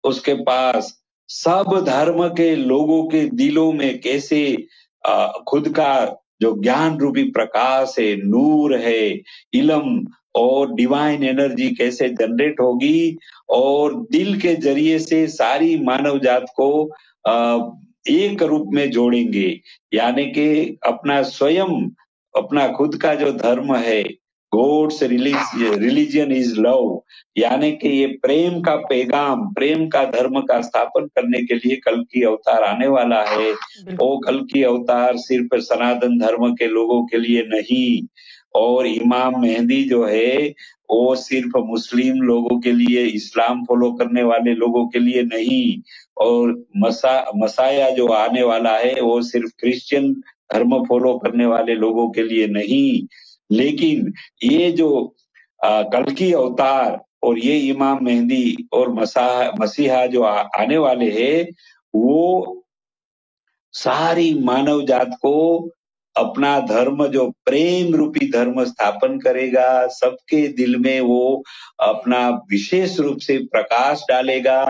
اس 0.05 0.21
کے 0.21 0.35
پاس 0.47 0.93
سب 1.29 1.87
دھرم 1.87 2.35
کے 2.35 2.55
لوگوں 2.55 3.09
کے 3.09 3.29
دلوں 3.39 3.73
میں 3.73 3.93
کیسے 3.99 4.55
خود 5.47 5.75
کا 5.77 5.93
جو 6.41 6.55
گیان 6.55 6.97
روپی 6.97 7.31
پرکاش 7.31 7.99
ہے 7.99 8.15
نور 8.17 8.79
ہے 8.79 9.07
علم 9.53 10.05
اور 10.35 10.67
ڈیوائن 10.77 11.23
انرجی 11.29 11.69
کیسے 11.75 12.09
جنریٹ 12.09 12.61
ہوگی 12.61 13.09
اور 13.57 13.93
دل 14.13 14.39
کے 14.41 14.55
ذریعے 14.65 14.99
سے 14.99 15.27
ساری 15.27 15.77
مانو 15.81 16.17
جات 16.19 16.43
کو 16.57 16.71
ایک 18.05 18.43
روپ 18.43 18.73
میں 18.75 18.87
جوڑیں 18.87 19.33
گے۔ 19.33 19.55
یعنی 19.93 20.33
کہ 20.33 20.47
اپنا 20.83 21.23
سویم 21.23 21.73
اپنا 22.33 22.67
خود 22.77 22.95
کا 22.99 23.15
جو 23.15 23.31
دھرم 23.31 23.75
ہے 23.77 24.03
گوڈس 24.53 25.03
ریلیجن 25.03 26.33
از 26.33 26.53
لو۔ 26.59 26.79
یعنی 27.37 27.71
کہ 27.73 27.89
یہ 27.89 28.07
پریم 28.23 28.63
کا 28.63 28.77
پیغام 28.89 29.53
پریم 29.53 29.89
کا 29.89 30.05
دھرم 30.05 30.41
کا 30.47 30.57
استھاپن 30.57 31.09
کرنے 31.09 31.47
کے 31.47 31.55
لیے 31.55 31.77
کل 31.77 32.05
کی 32.05 32.25
اوتار 32.25 32.63
آنے 32.63 32.87
والا 32.87 33.23
ہے۔ 33.23 33.51
وہ 33.99 34.19
کل 34.21 34.47
کی 34.47 34.65
اوتار 34.65 35.15
صرف 35.29 35.63
سناتن 35.69 36.21
دھرم 36.21 36.55
کے 36.55 36.67
لوگوں 36.67 37.07
کے 37.07 37.19
لیے 37.19 37.43
نہیں۔ 37.43 38.07
اور 38.55 38.85
امام 38.85 39.33
مہدی 39.41 39.83
جو 39.89 40.09
ہے، 40.09 40.37
وہ 40.89 41.15
صرف 41.15 41.57
مسلم 41.69 42.21
لوگوں 42.23 42.61
کے 42.61 42.73
لیے، 42.73 43.07
اسلام 43.13 43.63
فالو 43.65 43.95
کرنے 43.97 44.23
والے 44.23 44.55
لوگوں 44.55 44.89
کے 44.91 44.99
لیے 44.99 45.23
نہیں، 45.25 45.81
اور 46.17 46.55
مسا 46.75 47.15
مسایا 47.35 47.89
جو 47.97 48.13
آنے 48.13 48.43
والا 48.43 48.79
ہے، 48.79 48.95
وہ 49.01 49.21
صرف 49.23 49.55
کرسچن 49.57 50.13
دھرم 50.53 50.83
فالو 50.85 51.19
کرنے 51.19 51.47
والے 51.47 51.75
لوگوں 51.77 52.11
کے 52.13 52.23
لیے 52.23 52.47
نہیں۔ 52.49 53.07
لیکن 53.51 54.11
یہ 54.43 54.71
جو 54.71 54.91
کل 55.93 56.15
کی 56.15 56.33
اوتار 56.35 56.93
اور 57.23 57.37
یہ 57.37 57.73
امام 57.73 57.99
مہندی 58.01 58.55
اور 58.71 58.87
مسیحا 59.59 60.05
جو 60.07 60.25
آنے 60.25 60.77
والے 60.79 61.11
ہیں، 61.13 61.43
وہ 61.95 62.55
ساری 63.75 64.33
مانو 64.45 64.81
جات 64.81 65.19
کو 65.23 65.37
اپنا 66.21 66.59
دھرم 66.69 67.07
جو 67.07 67.31
پریم 67.47 67.95
روپی 67.95 68.31
دھرم 68.31 68.65
ستھاپن 68.65 69.19
کرے 69.19 69.53
گا، 69.53 69.87
سب 70.01 70.17
کے 70.27 70.47
دل 70.47 70.77
میں 70.77 71.01
وہ 71.05 71.43
اپنا 71.79 72.31
وشیش 72.51 73.01
روپ 73.01 73.23
سے 73.23 73.39
پرکاش 73.53 73.99
ڈالے 74.09 74.45
گا۔ 74.45 74.61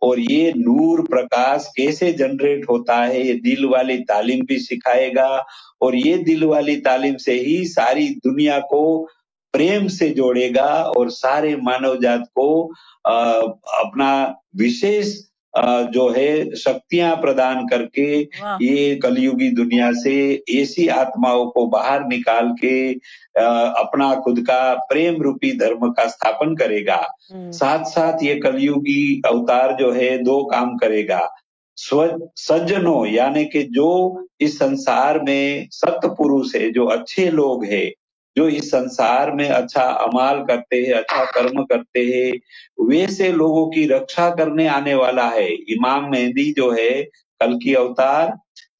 اور 0.00 0.18
یہ 0.18 0.50
نور 0.50 0.98
پرکاش 1.06 1.60
کیسے 1.76 2.12
جنریٹ 2.12 2.64
ہوتا 2.68 3.08
ہے، 3.08 3.20
یہ 3.20 3.34
دل 3.34 3.64
والی 3.64 4.04
تعلیم 4.04 4.38
بھی 4.38 4.58
سکھائے 4.58 5.10
گا۔ 5.16 5.36
اور 5.80 5.92
یہ 5.92 6.16
دل 6.16 6.44
والی 6.44 6.80
تعلیم 6.80 7.18
سے 7.18 7.32
ہی 7.32 7.64
ساری 7.68 8.08
دنیا 8.08 8.60
کو 8.60 9.08
پریم 9.52 9.88
سے 9.88 10.08
جوڑے 10.08 10.50
گا 10.56 10.72
اور 10.96 11.08
سارے 11.08 11.56
مانو 11.56 11.94
جات 11.94 12.32
کو 12.34 12.72
اپنا 13.84 14.32
وشیش 14.52 15.27
جو 15.92 16.16
ہے 16.16 16.44
شکتیاں 16.56 17.16
پردان 17.16 17.66
کر 17.66 17.86
کے 17.86 18.24
یہ 18.60 19.00
کلیوگی 19.00 19.50
دنیا 19.50 19.90
سے 20.04 20.32
ایسی 20.46 20.90
آتماؤں 20.90 21.50
کو 21.50 21.66
باہر 21.66 22.00
نکال 22.00 22.44
کے 22.60 22.94
اپنا 23.76 24.14
خود 24.14 24.46
کا 24.46 24.74
پریم 24.90 25.22
روپی 25.22 25.50
دھرم 25.50 25.92
کا 25.92 26.02
استھاپن 26.02 26.54
کرے 26.54 26.86
گا۔ 26.86 27.00
ساتھ 27.52 27.88
ساتھ 27.88 28.24
یہ 28.24 28.40
کلیوگی 28.40 29.20
اوتار 29.24 29.70
جو 29.78 29.94
ہے 29.94 30.16
دو 30.16 30.46
کام 30.46 30.76
کرے 30.76 31.08
گا۔ 31.08 31.20
سجنوں 32.36 33.06
یعنی 33.06 33.44
کہ 33.44 33.62
جو 33.62 34.16
اس 34.38 34.58
سنسار 34.58 35.16
میں 35.16 35.64
ست 35.70 36.02
پروش 36.02 36.54
ہے 36.54 36.70
جو 36.70 36.88
اچھے 36.88 37.30
لوگ 37.30 37.64
ہیں 37.64 37.90
جو 38.38 38.44
اس 38.44 38.70
سنسار 38.70 39.28
میں 39.28 39.48
اچھا 39.48 39.82
امال 39.82 40.46
کرتے 40.46 40.86
ہیں 40.86 40.94
اچھا 40.94 41.24
کرم 41.24 41.66
کرتے 41.66 42.00
ہیں 42.00 42.32
ویسے 42.78 43.32
لوگوں 43.32 43.70
کی 43.70 43.88
رکشا 43.88 44.34
کرنے 44.34 44.68
آنے 44.68 44.94
والا 44.94 45.30
ہے۔ 45.34 45.46
امام 45.46 46.04
مہندی 46.04 46.52
جو 46.52 46.74
ہے 46.74 47.02
کل 47.40 47.58
کی 47.58 47.74
اوتار 47.74 48.28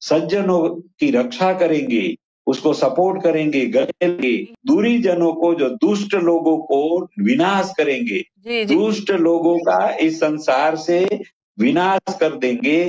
سجنوں 0.09 0.81
کی 0.99 1.11
رکشا 1.11 1.53
کریں 1.53 1.91
گے 1.91 2.13
اس 2.47 2.59
کو 2.59 2.73
سپورٹ 2.73 3.23
کریں 3.23 3.53
گے 3.53 3.65
گلیں 3.75 4.21
گے۔ 4.21 4.45
دوری 4.63 4.97
جنوں 4.97 5.31
کو 5.31 5.53
جو 5.53 5.67
دشٹ 5.69 6.13
لوگوں 6.13 6.57
کو 6.57 7.03
وناش 7.03 7.65
کریں 7.77 7.99
گے۔ 7.99 8.21
جی, 8.37 8.63
جی۔ 8.65 8.75
لوگوں 9.19 9.57
کا 9.57 9.87
اس 9.99 10.19
سنسار 10.19 10.75
سے 10.75 11.05
وناش 11.57 12.17
کر 12.19 12.31
دیں 12.31 12.57
گے 12.63 12.85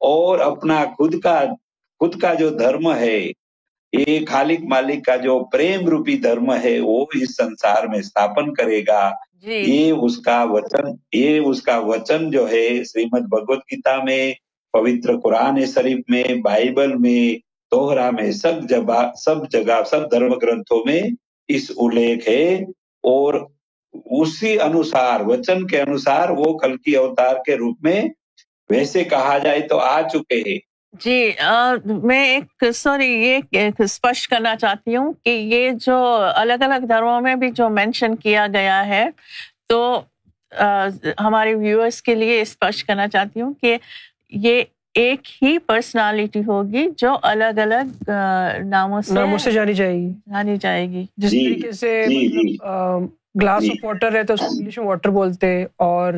اور 0.00 0.38
اپنا 0.38 0.84
خود 0.96 1.20
کا 1.20 1.44
خود 1.98 2.20
کا 2.20 2.34
جو 2.34 2.50
دھرم 2.50 2.92
ہے 2.92 3.32
ایک 3.98 4.28
خالق 4.28 4.64
مالک 4.64 5.04
کا 5.04 5.16
جو 5.16 5.44
پریم 5.44 5.88
روپی 5.88 6.18
دھرم 6.18 6.52
ہے 6.52 6.80
وہ 6.80 7.06
اس 7.14 7.36
سنسار 7.36 7.82
میں 7.86 7.98
استھاپن 7.98 8.54
کرے 8.54 8.80
گا۔ 8.88 9.10
جی۔ 9.42 9.52
یہ 9.52 9.92
اس 9.92 10.16
کا 10.16 10.44
وچن 10.48 10.88
یہ 11.12 11.40
اس 11.40 11.62
کا 11.62 11.78
وچن 11.78 12.30
جو 12.30 12.50
ہے 12.50 12.84
شریمد 12.84 13.20
بھگوت 13.20 13.58
گیتا 13.58 14.04
میں 14.04 14.32
پوتر 14.72 15.20
قرآن 15.20 15.66
شریف 15.66 15.98
میں 16.08 16.24
بائبل 16.42 16.94
میں 16.94 17.38
دوہرا 17.74 18.10
میں 18.10 18.32
سب 18.32 18.52
جگہ 18.68 19.10
سب 19.24 19.50
جگہ 19.50 19.82
سب 19.90 20.10
دھرم 20.10 20.32
گرنتھوں 20.32 20.82
میں 20.86 21.02
اس 21.48 21.70
الیکھ 21.76 22.28
ہے۔ 22.28 22.54
اور 23.02 23.34
اسی 24.10 24.60
انوسار 24.60 25.20
وچن 25.20 25.66
کے 25.66 25.80
انوسار 25.80 26.28
وہ 26.28 26.58
کلکی 26.58 26.96
اوتار 26.96 27.36
کے 27.46 27.54
روپ 27.54 27.76
میں 27.82 28.02
ویسے 28.70 29.04
کہا 29.04 29.38
جائے 29.38 29.60
تو 29.60 29.78
آ 29.78 30.00
چکے 30.02 30.50
ہیں۔ 30.50 30.58
جی 31.00 31.30
میں 31.84 32.24
ایک 32.28 32.64
سوری 32.74 33.06
یہ 33.06 33.58
اسپشٹ 33.78 34.30
کرنا 34.30 34.56
چاہتی 34.56 34.96
ہوں 34.96 35.12
کہ 35.24 35.30
یہ 35.30 35.70
جو 35.70 35.96
الگ 36.34 36.52
الگ 36.52 36.86
دھرموں 36.86 37.20
میں 37.20 37.34
بھی 37.34 37.50
جو 37.50 37.68
مینشن 37.68 38.16
کیا 38.16 38.46
گیا 38.46 38.86
ہے 38.86 39.08
تو 39.68 40.02
ہمارے 41.20 41.54
ویورس 41.54 42.02
کے 42.02 42.14
لیے 42.14 42.40
اسپشٹ 42.40 42.86
کرنا 42.86 43.08
چاہتی 43.08 43.40
ہوں 43.40 43.54
کہ 43.54 43.76
یہ 44.30 44.62
ایک 44.94 45.28
ہی 45.42 45.58
پرسنالٹی 45.58 46.40
ہوگی 46.46 46.86
جو 46.96 47.16
الگ 47.22 47.58
الگ 47.58 48.10
ناموں 48.64 49.00
سے 49.00 49.14
ناموں 49.14 49.38
سے 49.38 49.50
جانی 49.50 49.74
جائے 49.74 49.94
گی۔ 49.94 50.08
جانی 50.08 50.56
جائے 50.56 50.88
گی۔ 50.88 51.04
جس 51.16 51.30
جی، 51.30 51.54
طریقے 51.54 51.72
سے 51.72 52.04
گلاس 53.40 53.64
آف 53.64 53.84
واٹر 53.84 54.14
ہے 54.14 54.22
تو 54.22 54.34
اس 54.34 54.40
کو 54.40 54.46
انگلش 54.46 54.78
میں 54.78 54.86
واٹر 54.86 55.08
بولتے 55.08 55.64
اور 55.76 56.14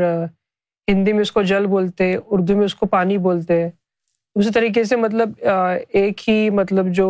ہندی 0.88 1.12
میں 1.12 1.21
اس 1.21 1.33
کو 1.33 1.42
جل 1.42 1.66
بولتے 1.66 2.16
اردو 2.26 2.56
میں 2.56 2.64
اس 2.64 2.75
کو 2.75 2.87
پانی 2.87 3.18
بولتے 3.18 3.68
اسی 4.37 4.50
طریقے 4.50 4.85
سے 4.85 4.97
مطلب 4.97 5.31
ایک 5.88 6.28
ہی 6.28 6.50
مطلب 6.50 6.87
جو 6.88 7.09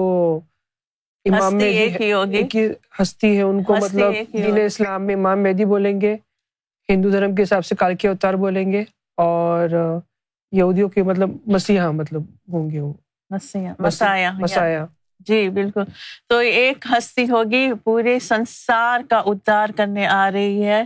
امام 1.24 1.54
مہدی 1.54 2.42
کی 2.48 2.66
ہستی 3.02 3.36
ہے 3.36 3.42
ان 3.42 3.62
کو 3.62 3.74
مطلب 3.76 4.12
دین 4.32 4.60
اسلام 4.64 5.06
میں 5.06 5.14
امام 5.14 5.42
مہدی 5.42 5.64
بولیں 5.64 6.00
گے 6.00 6.16
ہندو 6.88 7.10
دھرم 7.10 7.34
کے 7.34 7.42
حساب 7.42 7.64
سے 7.64 7.74
کالکی 7.74 8.08
اوتار 8.08 8.34
بولیں 8.34 8.72
گے 8.72 8.84
اور 9.18 9.68
یہودیوں 10.52 10.88
کے 10.88 11.02
مطلب 11.02 11.30
مسیحا 11.46 11.90
مطلب 11.90 12.22
ہوں 12.52 12.70
گے 12.70 12.80
وہ۔ 12.80 12.92
مسیحا 13.30 13.72
مسایا 14.38 14.86
جی 15.26 15.48
بالکل۔ 15.48 15.82
تو 16.28 16.38
ایک 16.38 16.86
ہستی 16.90 17.24
ہوگی 17.30 17.72
پورے 17.84 18.18
سنسار 18.18 19.00
کا 19.10 19.22
اتار 19.26 19.68
کرنے 19.76 20.06
آ 20.06 20.30
رہی 20.32 20.64
ہے 20.64 20.84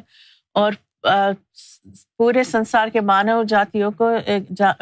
اور 0.55 0.73
پورے 2.16 2.45
سنسار 2.45 2.88
کے 2.88 3.00
مانو 3.00 3.42
جاتیوں 3.42 3.91
کو 3.91 4.10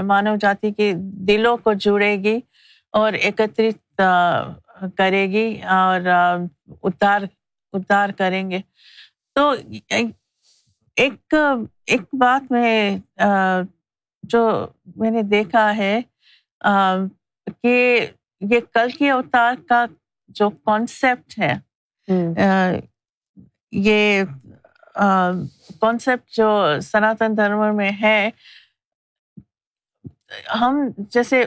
مانو 0.02 0.36
جاتی 0.36 0.72
کے 0.72 0.92
دلوں 1.28 1.56
کو 1.56 1.72
جڑے 1.72 2.16
گی 2.16 2.38
اور 2.90 3.12
ایکترت 3.12 4.00
کرے 4.96 5.26
گی 5.26 5.60
اور 5.62 6.00
اتار 6.82 7.22
اتار 7.72 8.08
کریں 8.08 8.50
گے۔ 8.50 8.60
تو 9.34 9.52
ایک 9.88 11.34
ایک 11.86 12.14
بات 12.14 12.52
میں 12.52 12.98
جو 14.22 14.66
میں 14.96 15.10
نے 15.10 15.22
دیکھا 15.22 15.76
ہے 15.76 16.00
کہ 17.62 18.06
یہ 18.40 18.60
کل 18.74 18.90
کے 18.90 19.10
اوتار 19.10 19.54
کا 19.68 19.84
جو 20.28 20.50
کانسیپٹ 20.50 21.38
ہے 21.38 21.54
یہ 23.72 24.22
کانسیپٹ 25.80 26.30
جو 26.30 26.50
سناتن 26.82 27.36
دھرم 27.36 27.76
میں 27.76 27.90
ہے 28.02 28.30
ہم 30.60 30.78
جیسے 31.10 31.44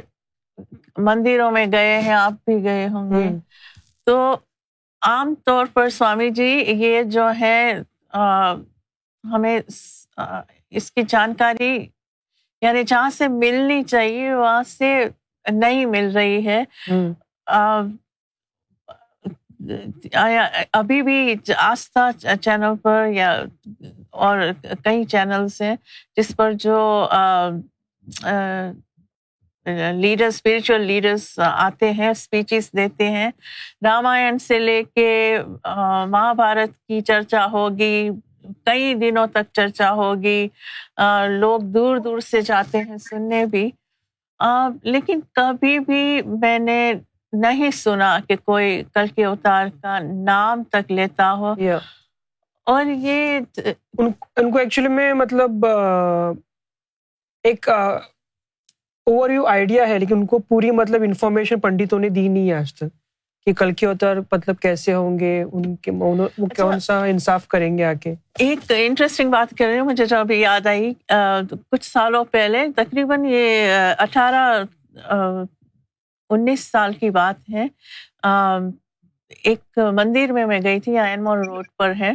مندروں 0.98 1.52
میں 1.52 1.66
گئے 1.72 2.02
ہیں 2.02 2.14
آپ 2.14 2.34
بھی 2.46 2.64
گئے 2.64 2.88
ہوں 2.88 3.12
گے۔ 3.12 3.30
تو 4.06 4.36
عام 5.02 5.36
طور 5.36 5.66
پر 5.74 5.90
سوامی 5.90 6.30
جی 6.30 6.50
یہ 6.68 7.04
جو 7.04 7.30
ہے 7.40 7.74
ہمیں 9.24 9.60
اس 10.70 10.92
کی 10.92 11.02
جانکاری 11.08 11.74
یعنی 12.62 12.84
جہاں 12.84 13.10
سے 13.10 13.28
ملنی 13.28 13.84
چاہیے 13.84 14.34
وہاں 14.34 14.64
سے 14.64 14.94
نہیں 15.46 15.86
مل 15.86 16.12
رہی 16.14 16.48
ہے۔ 16.48 16.64
ابھی 20.74 21.02
بھی 21.02 21.36
آستھا 21.58 22.10
چینل 22.42 22.76
پر 22.84 23.06
یا 23.14 23.44
اور 24.10 24.40
کئی 24.84 25.04
چینلس 25.04 25.62
ہیں 25.62 25.76
جس 26.18 26.36
پر 26.36 26.52
جو 26.52 27.08
لیڈر 29.94 30.26
اسپریچل 30.26 30.82
لیڈرس 30.82 31.40
آتے 31.44 31.92
ہیں 31.92 32.10
اسپیچز 32.10 32.72
دیتے 32.78 33.10
ہیں۔ 33.10 33.30
رامائن 33.86 34.38
سے 34.38 34.60
لے 34.60 34.82
کے 34.96 35.38
مہا 36.08 36.32
بھارت 36.34 36.78
کی 36.88 37.02
چرچا 37.02 37.46
ہوگی، 37.46 38.10
کئی 38.66 38.94
دنوں 38.94 39.28
تک 39.28 39.54
چرچا 39.54 39.92
ہوگی۔ 39.92 40.48
لوگ 41.30 41.62
دور 41.62 41.98
دور 41.98 42.20
سے 42.20 42.42
جاتے 42.42 42.78
ہیں 42.78 42.98
سننے 42.98 43.46
بھی۔ 43.46 43.70
لیکن 44.84 45.20
کبھی 45.34 45.80
بھی 45.80 46.22
میں 46.26 46.60
نے 46.60 46.94
نہیں 47.34 47.72
سنا 47.72 48.18
کہ 48.28 48.36
کوئی 48.36 48.84
کل 48.94 49.08
کے 49.08 49.26
اوتار 49.26 49.68
کا 49.82 50.00
نام 50.00 50.64
تک 50.64 50.92
لیتا 50.92 51.34
ہو۔ 51.34 51.54
اور 52.68 52.86
یہ 52.86 53.40
ان 53.98 54.52
کو 54.52 54.58
ایکچولی 54.58 54.88
میں 54.88 55.14
مطلب 55.14 55.66
ایک 57.44 57.70
اوور 57.70 59.30
یو 59.30 59.46
آئیڈیا 59.48 59.88
ہے 59.88 60.00
لیکن 60.00 60.16
ان 60.16 60.26
کو 60.26 60.40
پوری 60.40 60.72
مطلب 60.72 61.02
انفارمیشن 61.04 61.60
پنڈتوں 61.60 62.00
نے 62.00 62.10
دی 62.10 62.28
نہیں 62.28 62.50
ہے 62.50 62.56
آج 62.56 62.74
تک 62.74 62.90
کہ 63.48 63.54
کل 63.54 63.72
کے 63.72 63.86
اوتار 63.86 64.18
مطلب 64.32 64.60
کیسے 64.60 64.94
ہوں 64.94 65.20
گے 65.20 65.42
ان 65.44 65.76
کے 65.76 65.92
اچھا، 65.92 66.64
کون 66.64 66.80
سا 66.80 67.04
انصاف 67.06 67.48
کریں 67.48 67.78
گے 67.78 67.84
آ 67.84 67.94
کے 67.94 68.14
ایک 68.40 68.72
انٹرسٹنگ 68.78 69.32
بات 69.32 69.54
کر 69.58 69.66
رہی 69.66 69.80
ہوں 69.80 69.86
مجھے 69.86 70.06
جب 70.06 70.32
یاد 70.32 70.68
آئی 70.68 70.94
کچھ 71.72 71.86
سالوں 71.86 72.24
پہلے 72.32 72.66
تقریباً 72.76 73.26
یہ 73.26 73.74
اٹھارہ 73.98 74.64
انیس 76.32 76.72
سال 76.72 76.94
کی 76.94 77.10
بات 77.10 77.50
ہے۔ 77.54 77.66
ایک 79.44 79.80
مندر 79.94 80.32
میں 80.32 80.46
میں 80.46 80.60
گئی 80.64 80.80
تھی 80.80 80.98
آئن 80.98 81.24
مال 81.24 81.40
روڈ 81.48 81.66
پر 81.78 81.94
ہے۔ 82.00 82.12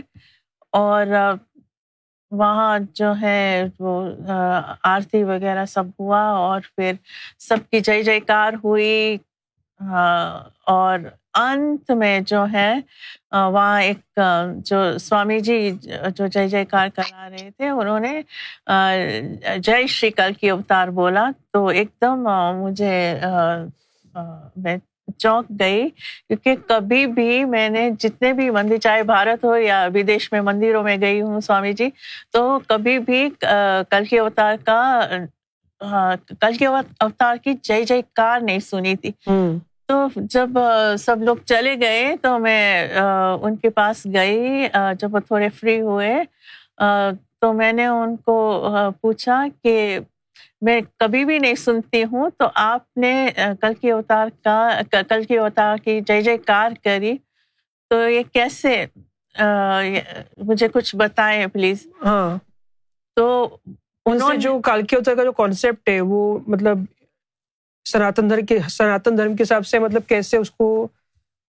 اور 0.73 1.07
وہاں 2.31 2.79
جو 2.95 3.13
ہے 3.21 3.65
وہ 3.79 3.93
آرتی 4.85 5.23
وغیرہ 5.25 5.65
سب 5.65 5.85
ہوا 6.01 6.21
اور 6.21 6.61
پھر 6.77 6.93
سب 7.39 7.71
کی 7.71 7.81
جے 7.81 8.03
جے 8.03 8.21
کار 8.21 8.53
ہوئی۔ 8.65 9.17
اور 10.67 10.99
انت 11.39 11.91
میں 11.91 12.21
جو 12.27 12.45
ہے 12.53 12.73
وہاں 13.33 13.83
ایک 13.83 14.19
جو 14.65 14.99
سوامی 14.99 15.39
جی 15.41 15.59
جو 16.17 16.27
جے 16.27 16.47
جے 16.49 16.65
کار 16.65 16.89
کرا 16.97 17.29
رہے 17.31 17.51
تھے، 17.57 17.69
انہوں 17.69 18.01
نے 18.01 18.21
جے 19.59 19.87
شری 19.87 20.11
کل 20.11 20.33
کی 20.41 20.51
اوتار 20.51 20.89
بولا۔ 20.99 21.29
تو 21.53 21.67
ایک 21.67 21.89
دم 22.03 22.29
مجھے 22.61 22.95
ہاں، 24.17 24.37
میں 24.57 24.77
چونک 25.19 25.51
گئی 25.61 25.89
کیونکہ 26.29 26.55
کبھی 26.67 27.05
بھی 27.07 27.45
میں 27.45 27.69
نے 27.69 27.89
جتنے 27.99 28.33
بھی 28.33 28.49
مندر 28.51 28.77
چاہے 28.77 29.03
بھارت 29.03 29.45
ہو 29.45 29.57
یا 29.57 29.87
ودیش 29.95 30.33
میں 30.33 30.41
مندروں 30.41 30.83
میں 30.83 30.97
گئی 31.01 31.21
ہوں 31.23 31.41
سوامی 31.41 31.73
جی 31.73 31.89
تو 32.33 32.43
کبھی 32.67 32.99
بھی 32.99 33.29
کل 33.91 34.05
کے 34.05 34.19
اوتار 34.19 34.57
کا 34.65 34.81
ہاں، 35.81 36.11
کل 36.41 36.57
کے 36.59 36.67
اوتار 36.67 37.37
کی 37.37 37.55
جے 37.63 37.83
جے 37.85 38.01
کار 38.15 38.41
نہیں 38.41 38.59
سنی 38.61 38.95
تھی۔ 38.97 39.11
تو 39.89 39.97
جب 40.31 40.59
سب 40.99 41.23
لوگ 41.23 41.37
چلے 41.47 41.75
گئے 41.81 42.15
تو 42.23 42.39
میں 42.39 42.89
ان 43.43 43.57
کے 43.57 43.71
پاس 43.71 44.07
گئی 44.15 44.67
جب 44.99 45.15
وہ 45.15 45.21
تھوڑے 45.21 45.49
فری 45.49 45.81
ہوئے 45.81 46.15
تو 47.41 47.53
میں 47.53 47.73
نے 47.73 47.87
ان 47.87 48.17
کو 48.17 48.37
پوچھا 49.01 49.43
کہ 49.63 49.99
میں 50.63 50.81
کبھی 50.99 51.25
بھی 51.25 51.39
نہیں 51.39 51.55
سنتی 51.55 52.05
ہوں 52.05 52.31
تو 52.31 52.49
آپ 52.55 52.97
نے 52.97 53.31
کل 53.61 53.75
کے 53.81 53.91
اوتار 53.91 54.29
کا 54.45 54.69
کل 55.09 55.25
کے 55.25 55.39
اوتار 55.39 55.77
کی 55.77 56.01
جے 56.01 56.21
جے 56.23 56.37
کار 56.39 56.73
کری 56.85 57.17
تو 57.91 58.09
یہ 58.09 58.23
کیسے 58.33 58.85
مجھے 60.39 60.69
کچھ 60.69 60.97
بتائیں 60.97 61.47
پلیز؟ 61.47 61.87
ہاں۔ 62.05 62.39
تو 63.17 63.57
انہوں 64.07 64.33
نے 64.33 64.37
جو 64.37 64.59
کل 64.61 64.83
کے 64.87 64.97
اوتار 64.97 65.15
کا 65.15 65.25
جو 65.25 65.33
کانسیپٹ 65.33 65.89
ہے 65.89 66.01
وہ 66.01 66.39
مطلب 66.47 66.79
سناتن 67.87 68.31
دھرم 68.31 68.47
کے 68.47 68.59
سناتن 68.69 69.19
دھرم 69.19 69.37
کے 69.37 69.43
حساب 69.43 69.67
سے 69.67 69.79
مطلب 69.79 70.07
کیسے 70.09 70.37
اس 70.37 70.51
کو 70.51 70.89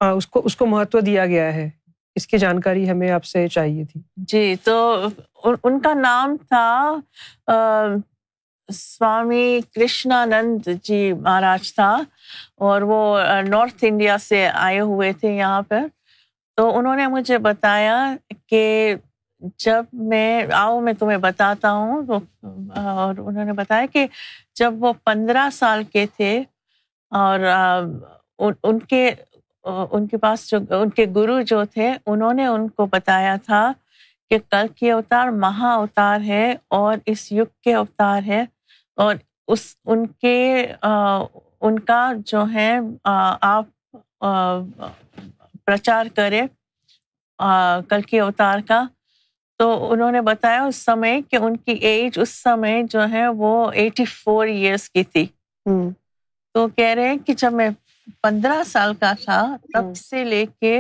اس 0.01 0.27
کو 0.27 0.43
اس 0.45 0.57
کو 0.57 0.67
مہتو 0.67 1.01
دیا 1.01 1.27
گیا 1.27 1.55
ہے؟ 1.55 1.69
اس 2.17 2.27
کی 2.27 2.39
جانکاری 2.39 2.91
ہمیں 2.91 3.11
آپ 3.11 3.25
سے 3.25 3.49
چاہیے 3.49 3.85
تھی۔ 3.85 4.01
جی 4.17 4.55
تو 4.65 5.07
ان 5.65 5.81
کا 5.81 5.95
نام 5.95 6.37
تھا 6.37 6.95
سوامی 8.69 9.61
کرشنانند 9.75 10.69
جی 10.83 11.13
مہاراج 11.13 11.75
تھا 11.75 11.97
اور 12.57 12.83
وہ 12.83 13.19
نارتھ 13.49 13.85
انڈیا 13.89 14.19
سے 14.19 14.49
آئے 14.55 14.81
ہوئے 14.81 15.13
تھے 15.13 15.37
یہاں 15.37 15.63
پر۔ 15.63 15.87
تو 16.57 16.79
انہوں 16.79 16.97
نے 16.97 17.07
مجھے 17.07 17.39
بتایا 17.39 18.17
کہ 18.49 18.95
جب 19.59 19.85
میں، 19.93 20.47
آؤ 20.53 20.81
میں 20.81 20.93
تمہیں 20.93 21.19
بتاتا 21.19 21.73
ہوں۔ 21.73 22.03
اور 22.77 23.15
انہوں 23.19 23.45
نے 23.45 23.53
بتایا 23.53 23.87
کہ 23.87 24.07
جب 24.55 24.75
وہ 24.79 24.93
پندرہ 25.05 25.49
سال 25.53 25.85
کے 25.85 26.07
تھے 26.17 26.43
اور 27.11 27.41
ان 28.63 28.79
کے 28.79 29.11
ان 29.65 30.07
کے 30.07 30.17
پاس 30.17 30.51
جو، 30.51 30.59
ان 30.71 30.91
کے 30.91 31.07
گرو 31.15 31.41
جو 31.41 31.65
تھے، 31.65 31.93
انہوں 32.07 32.35
نے 32.35 32.47
ان 32.47 32.69
کو 32.69 32.87
بتایا 32.87 33.37
تھا 33.47 33.73
کہ 34.31 34.39
کل 34.51 34.67
کی 34.77 34.91
اوتار 34.91 35.29
مہا 35.29 35.73
اوتار 35.75 36.21
ہے 36.21 36.55
اور 36.69 36.97
اس 37.07 37.33
یگ 37.33 37.61
کے 37.65 37.75
اوتار 37.75 38.23
ہے۔ 38.27 38.45
اور 38.99 39.15
اس 39.49 39.61
ان 39.85 40.07
کے 40.21 40.37
ان 41.61 41.79
کا 41.81 42.01
جو 42.27 42.45
ہے 42.55 42.71
آپ 43.43 43.67
پرچار 45.65 46.07
کرے 46.17 46.43
کل 47.89 48.03
کی 48.03 48.21
اوتار 48.21 48.59
کا۔ 48.69 48.83
تو 49.61 49.67
انہوں 49.93 50.13
نے 50.13 50.21
بتایا 50.21 50.63
اس 50.65 50.77
سمے 50.77 51.21
کہ 51.23 51.37
ان 51.37 51.57
کی 51.57 51.73
ایج 51.83 52.19
اس 52.23 52.31
سمے 52.43 52.83
جو 52.91 53.09
ہے 53.13 53.27
وہ 53.37 53.53
ایٹی 53.73 54.05
فور 54.15 54.47
ایئرس 54.47 54.89
کی 54.91 55.05
تھی۔ 55.05 55.27
تو 56.55 56.67
کہہ 56.69 56.95
رہے 56.95 57.09
ہیں 57.09 57.17
کہ 57.17 57.35
جب 57.35 57.53
میں 57.53 57.69
پندرہ 58.23 58.63
سال 58.67 58.95
کا 58.95 59.13
تھا 59.25 59.41
تب 59.73 59.95
سے 59.97 60.25
لے 60.25 60.45
کے 60.61 60.79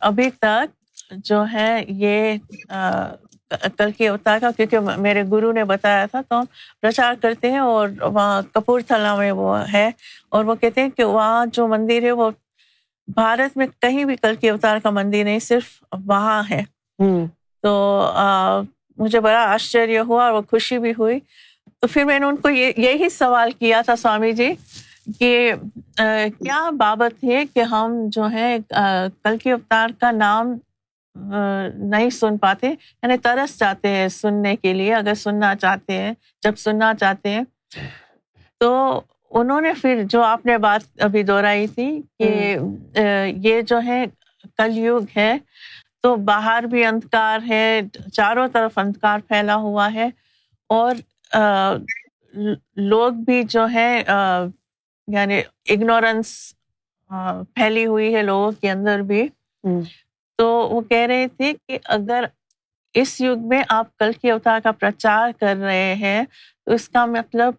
ابھی 0.00 0.30
تک 0.40 0.84
جو 1.24 1.44
ہے 1.52 1.70
یہ 1.88 2.34
کل 3.78 3.90
کی 3.92 4.08
اوتار 4.08 4.38
کا 4.38 4.50
کیونکہ 4.50 4.78
میرے 4.98 5.22
گرو 5.32 5.52
نے 5.52 5.64
بتایا 5.64 6.04
تھا 6.06 6.20
تو 6.20 6.38
ہم 6.38 6.44
پرچار 6.82 7.14
کرتے 7.22 7.50
ہیں 7.50 7.58
اور 7.58 7.88
وہاں 8.02 8.42
کپور 8.52 8.80
تھلا 8.80 9.14
میں 9.16 9.30
وہ 9.32 9.56
ہے 9.72 9.90
اور 10.28 10.44
وہ 10.44 10.54
کہتے 10.54 10.82
ہیں 10.82 10.90
کہ 10.90 11.04
وہاں 11.04 11.46
جو 11.52 11.66
مندر 11.68 12.02
ہے 12.02 12.10
وہ 12.12 12.30
بھارت 13.08 13.56
میں 13.56 13.66
کہیں 13.80 14.04
بھی 14.04 14.16
کل 14.16 14.34
کی 14.36 14.50
اوتار 14.50 14.78
کا 14.78 14.90
مندر 14.90 15.24
نہیں 15.24 15.38
صرف 15.40 15.68
وہاں 16.06 16.42
ہے۔ 16.50 16.62
تو 17.64 17.72
مجھے 18.98 19.20
بڑا 19.20 19.42
آشچر 19.44 19.88
ہوا 20.00 20.24
اور 20.24 20.32
وہ 20.32 20.42
خوشی 20.50 20.78
بھی 20.78 20.92
ہوئی۔ 20.98 21.18
تو 21.80 21.86
پھر 21.86 22.04
میں 22.04 22.18
نے 22.18 22.26
ان 22.26 22.36
کو 22.36 22.48
یہی 22.48 23.08
سوال 23.10 23.50
کیا 23.52 23.80
تھا 23.82 23.96
سوامی 23.96 24.32
جی 24.32 24.48
کہ 25.18 25.52
کیا 25.96 26.58
بابت 26.78 27.24
ہے 27.24 27.44
کہ 27.54 27.62
ہم 27.62 27.94
جو 28.08 28.30
ہے 28.32 28.56
کل 29.24 29.36
کے 29.38 29.52
اوتار 29.52 29.88
کا 30.00 30.10
نام 30.10 30.54
نہیں 31.14 32.10
سن 32.10 32.38
پاتے 32.38 32.66
یعنی 32.68 33.16
ترس 33.16 33.58
جاتے 33.60 33.88
ہیں 33.88 34.08
سننے 34.08 34.56
کے 34.56 34.72
لیے 34.74 34.94
اگر 34.94 35.14
سننا 35.14 35.54
چاہتے 35.56 35.98
ہیں 35.98 36.12
جب 36.42 36.56
سننا 36.56 36.94
چاہتے 36.94 37.30
ہیں۔ 37.30 37.42
تو 38.60 39.00
انہوں 39.30 39.60
نے 39.60 39.72
پھر 39.80 40.02
جو 40.04 40.22
آپ 40.22 40.46
نے 40.46 40.58
بات 40.58 41.00
ابھی 41.00 41.22
دہرائی 41.22 41.66
تھی 41.66 42.02
کہ 42.18 42.56
یہ 43.36 43.60
جو 43.60 43.80
ہے 43.86 44.04
کل 44.56 44.78
یگ 44.78 45.16
ہے 45.16 45.36
تو 46.02 46.16
باہر 46.16 46.62
بھی 46.62 46.84
اندھکار 46.84 47.38
ہے 47.48 47.80
چاروں 48.12 48.48
طرف 48.48 48.78
اندھکار 48.78 49.18
پھیلا 49.28 49.54
ہوا 49.56 49.92
ہے۔ 49.94 50.08
اور 50.70 50.94
لوگ 52.76 53.12
بھی 53.12 53.42
جو 53.42 53.66
ہے 53.74 54.02
یعنی 55.08 55.40
اگنورینس 55.68 56.54
پھیلی 57.54 57.86
ہوئی 57.86 58.14
ہے 58.14 58.22
لوگوں 58.22 58.52
کے 58.60 58.70
اندر 58.70 58.98
بھی۔ 59.02 59.28
تو 60.40 60.46
وہ 60.70 60.80
کہہ 60.80 61.06
رہے 61.06 61.26
تھے 61.28 61.52
کہ 61.68 61.78
اگر 61.84 62.24
اس 62.94 63.20
یگ 63.20 63.48
میں 63.48 63.62
آپ 63.68 63.96
کل 63.96 64.12
کی 64.12 64.30
اوتار 64.30 64.60
کا 64.60 64.70
پرچار 64.70 65.30
کر 65.40 65.56
رہے 65.56 65.94
ہیں 65.94 66.24
تو 66.66 66.72
اس 66.72 66.88
کا 66.88 67.04
مطلب 67.06 67.54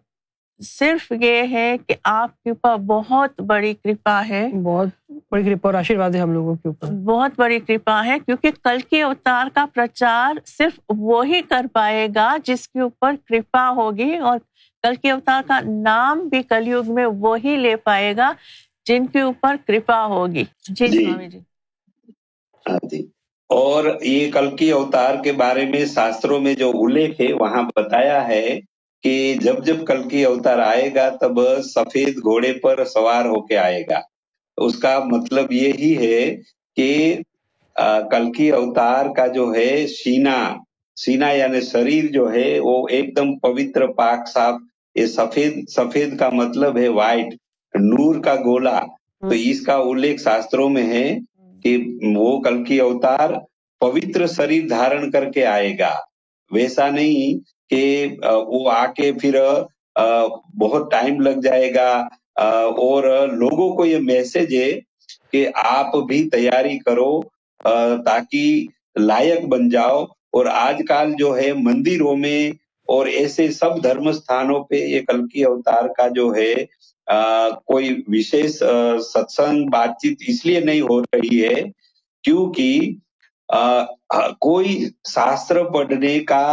صرف 0.60 1.12
یہ 1.20 1.42
ہے 1.50 1.76
کہ 1.86 1.94
آپ 2.04 2.42
کے 2.42 2.50
اوپر 2.50 2.76
بہت 2.76 3.40
بڑی 3.40 3.74
کرپا 3.74 4.22
ہے۔ 4.28 4.48
بہت 4.62 4.88
بڑی 5.30 5.44
کرپا 5.44 5.68
اور 5.68 5.74
آشیرواد 5.74 6.10
ہے 6.10 6.20
ہم 6.20 6.32
لوگوں 6.32 6.54
کے 6.54 6.68
اوپر۔ 6.68 6.92
بہت 7.04 7.32
بڑی 7.36 7.60
کرپا 7.60 8.04
ہے 8.04 8.18
کیونکہ 8.26 8.50
کل 8.62 8.78
کے 8.90 9.02
اوتار 9.02 9.46
کا 9.54 9.66
پرچار 9.74 10.34
صرف 10.46 10.80
وہی 10.88 11.42
کر 11.42 11.66
پائے 11.72 12.08
گا 12.14 12.36
جس 12.44 12.68
کے 12.68 12.80
اوپر 12.80 13.14
کرپا 13.26 13.70
ہوگی 13.70 14.16
اور 14.16 14.38
کل 14.84 14.94
کے 14.94 15.10
اوتار 15.10 15.42
کا 15.46 15.60
نام 15.60 16.28
بھی 16.28 16.42
کل 16.42 16.68
یگ 16.68 16.92
میں 16.94 17.06
وہی 17.06 17.56
لے 17.56 17.76
پائے 17.76 18.16
گا 18.16 18.32
جن 18.84 19.06
کے 19.06 19.20
اوپر 19.20 19.56
کرپا 19.66 20.06
ہوگی۔ 20.06 20.44
جی 20.68 20.88
جی۔ 20.88 21.04
ہاں 21.06 21.18
جی۔ 22.66 23.00
اور 23.50 23.84
یہ 24.02 24.30
کل 24.32 24.56
کی 24.56 24.70
اوتار 24.72 25.14
کے 25.24 25.32
بارے 25.32 25.64
میں 25.66 25.84
شاستروں 25.86 26.40
میں 26.40 26.54
جو 26.54 26.70
الیکھ 26.74 27.20
ہے 27.20 27.32
وہاں 27.32 27.62
بتایا 27.76 28.26
ہے 28.28 28.58
کہ 29.04 29.34
جب 29.40 29.64
جب 29.64 29.84
کل 29.86 30.08
کی 30.08 30.24
اوتار 30.24 30.58
آئے 30.58 30.88
گا 30.94 31.08
تب 31.20 31.40
سفید 31.64 32.16
گھوڑے 32.16 32.52
پر 32.52 32.84
سوار 32.84 33.24
ہو 33.24 33.40
کے 33.46 33.58
آئے 33.58 33.82
گا۔ 33.90 34.00
اس 34.58 34.78
کا 34.78 34.98
مطلب 35.04 35.52
یہی 35.52 35.96
ہے 35.98 36.36
کہ 36.76 37.16
کل 38.10 38.32
کی 38.32 38.50
اوتار 38.50 39.06
کا 39.16 39.26
جو 39.26 39.52
ہے 39.54 39.86
سینا 39.86 40.36
سینا 40.96 41.30
یعنی 41.32 41.60
شریر 41.60 42.04
جو 42.12 42.32
ہے 42.32 42.58
وہ 42.60 42.86
ایک 42.90 43.16
دم 43.16 43.38
پوتر 43.38 43.86
پاک 43.92 44.28
صاف 44.28 44.60
یہ 44.96 45.06
سفید 45.06 45.68
سفید 45.68 46.18
کا 46.18 46.28
مطلب 46.32 46.76
ہے 46.76 46.88
وائٹ 46.88 47.34
نور 47.74 48.22
کا 48.22 48.34
گولا۔ 48.44 48.78
تو 49.20 49.34
اس 49.42 49.60
کا 49.60 49.74
الیکھ 49.84 50.20
شاستروں 50.22 50.68
میں 50.68 50.86
ہے۔ 50.86 51.06
کہ 51.62 51.76
وہ 52.16 52.40
کل 52.40 52.64
کی 52.64 52.78
اوتار 52.80 53.30
پوتر 53.80 54.26
شریر 54.26 54.66
دھارن 54.68 55.10
کر 55.10 55.30
کے 55.30 55.46
آئے 55.46 55.78
گا۔ 55.78 55.92
ویسا 56.50 56.90
نہیں 56.90 57.38
کہ 57.70 58.08
وہ 58.46 58.70
آ 58.70 58.86
کے 58.86 59.12
پھر 59.12 59.38
بہت 60.60 60.90
ٹائم 60.90 61.20
لگ 61.20 61.40
جائے 61.40 61.74
گا۔ 61.74 62.08
اور 62.76 63.28
لوگوں 63.28 63.76
کو 63.76 63.86
یہ 63.86 63.98
میسج 63.98 64.54
ہے 64.54 64.72
کہ 65.32 65.48
آپ 65.54 65.94
بھی 65.94 66.28
تیاری 66.30 66.78
کرو 66.78 67.20
تاکہ 68.04 68.66
لائق 69.00 69.44
بن 69.44 69.68
جاؤ۔ 69.68 70.04
اور 70.32 70.46
آج 70.46 70.82
کل 70.88 71.12
جو 71.18 71.36
ہے 71.36 71.52
مندروں 71.52 72.16
میں 72.16 72.50
اور 72.88 73.06
ایسے 73.06 73.50
سب 73.50 73.82
دھرم 73.82 74.08
استھانوں 74.08 74.64
پہ 74.64 74.74
یہ 74.74 75.00
کل 75.00 75.28
کی 75.28 75.44
اوتار 75.44 75.84
کا 75.96 76.08
جو 76.08 76.34
ہے 76.34 76.54
کوئی 77.66 78.02
وشیش 78.08 78.50
ستسنگ 79.06 79.66
بات 79.66 79.98
چیت 79.98 80.22
اس 80.28 80.44
لیے 80.46 80.60
نہیں 80.60 80.80
ہو 80.80 81.00
رہی 81.02 81.42
ہے 81.44 81.62
کیونکہ 82.24 82.90
کوئی 84.40 84.78
شاستر 85.08 85.64
پڑھنے 85.64 86.18
کا 86.20 86.44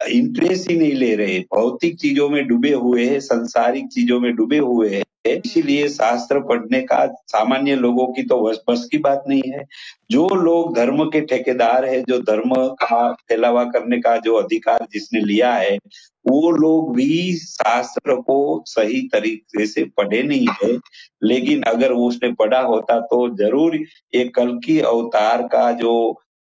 انٹرسٹ 0.00 0.70
ہی 0.70 0.76
نہیں 0.78 0.94
لے 0.94 1.16
رہے۔ 1.16 1.38
بھوتک 1.50 1.98
چیزوں 1.98 2.28
میں 2.28 2.42
ڈوبے 2.42 2.74
ہوئے 2.74 3.08
ہیں 3.08 3.20
سنسارک 3.20 3.90
چیزوں 3.90 4.20
میں 4.20 4.30
ڈوبے 4.30 4.58
ہوئے 4.58 5.02
ہیں 5.24 5.40
اسی 5.44 5.62
لیے 5.62 5.88
شاستر 5.88 6.40
پڑھنے 6.40 6.80
کا 6.82 7.04
سامانیہ 7.32 7.74
لوگوں 7.74 8.12
کی 8.12 8.22
تو 8.22 8.50
بس 8.66 8.86
کی 8.86 8.98
بات 8.98 9.26
نہیں 9.26 9.52
ہے۔ 9.54 9.62
جو 10.08 10.26
لوگ 10.34 10.74
دھرم 10.74 11.10
کے 11.10 11.20
ٹھیکیدار 11.20 11.82
ہے 11.84 12.00
جو 12.06 12.18
دھرم 12.18 12.54
کا 12.74 13.12
پھیلاوا 13.26 13.64
کرنے 13.64 14.00
کا 14.00 14.16
جو 14.24 14.38
ادھیکار 14.38 14.78
جس 14.94 15.12
نے 15.12 15.20
لیا 15.20 15.60
ہے، 15.60 15.76
وہ 16.24 16.50
لوگ 16.50 16.92
بھی 16.94 17.36
شاستر 17.38 18.14
کو 18.14 18.62
صحیح 18.66 19.08
طریقے 19.12 19.66
سے 19.66 19.84
پڑھے 19.84 20.22
نہیں 20.22 20.46
ہے 20.62 20.72
لیکن 21.20 21.60
اگر 21.66 21.90
وہ 21.90 22.08
اس 22.08 22.22
نے 22.22 22.28
پڑھا 22.34 22.62
ہوتا 22.64 22.98
تو 23.00 23.36
ضرور 23.36 23.72
یہ 24.12 24.28
کل 24.34 24.60
کی 24.60 24.80
اوتار 24.80 25.48
کا 25.48 25.70
جو 25.70 25.94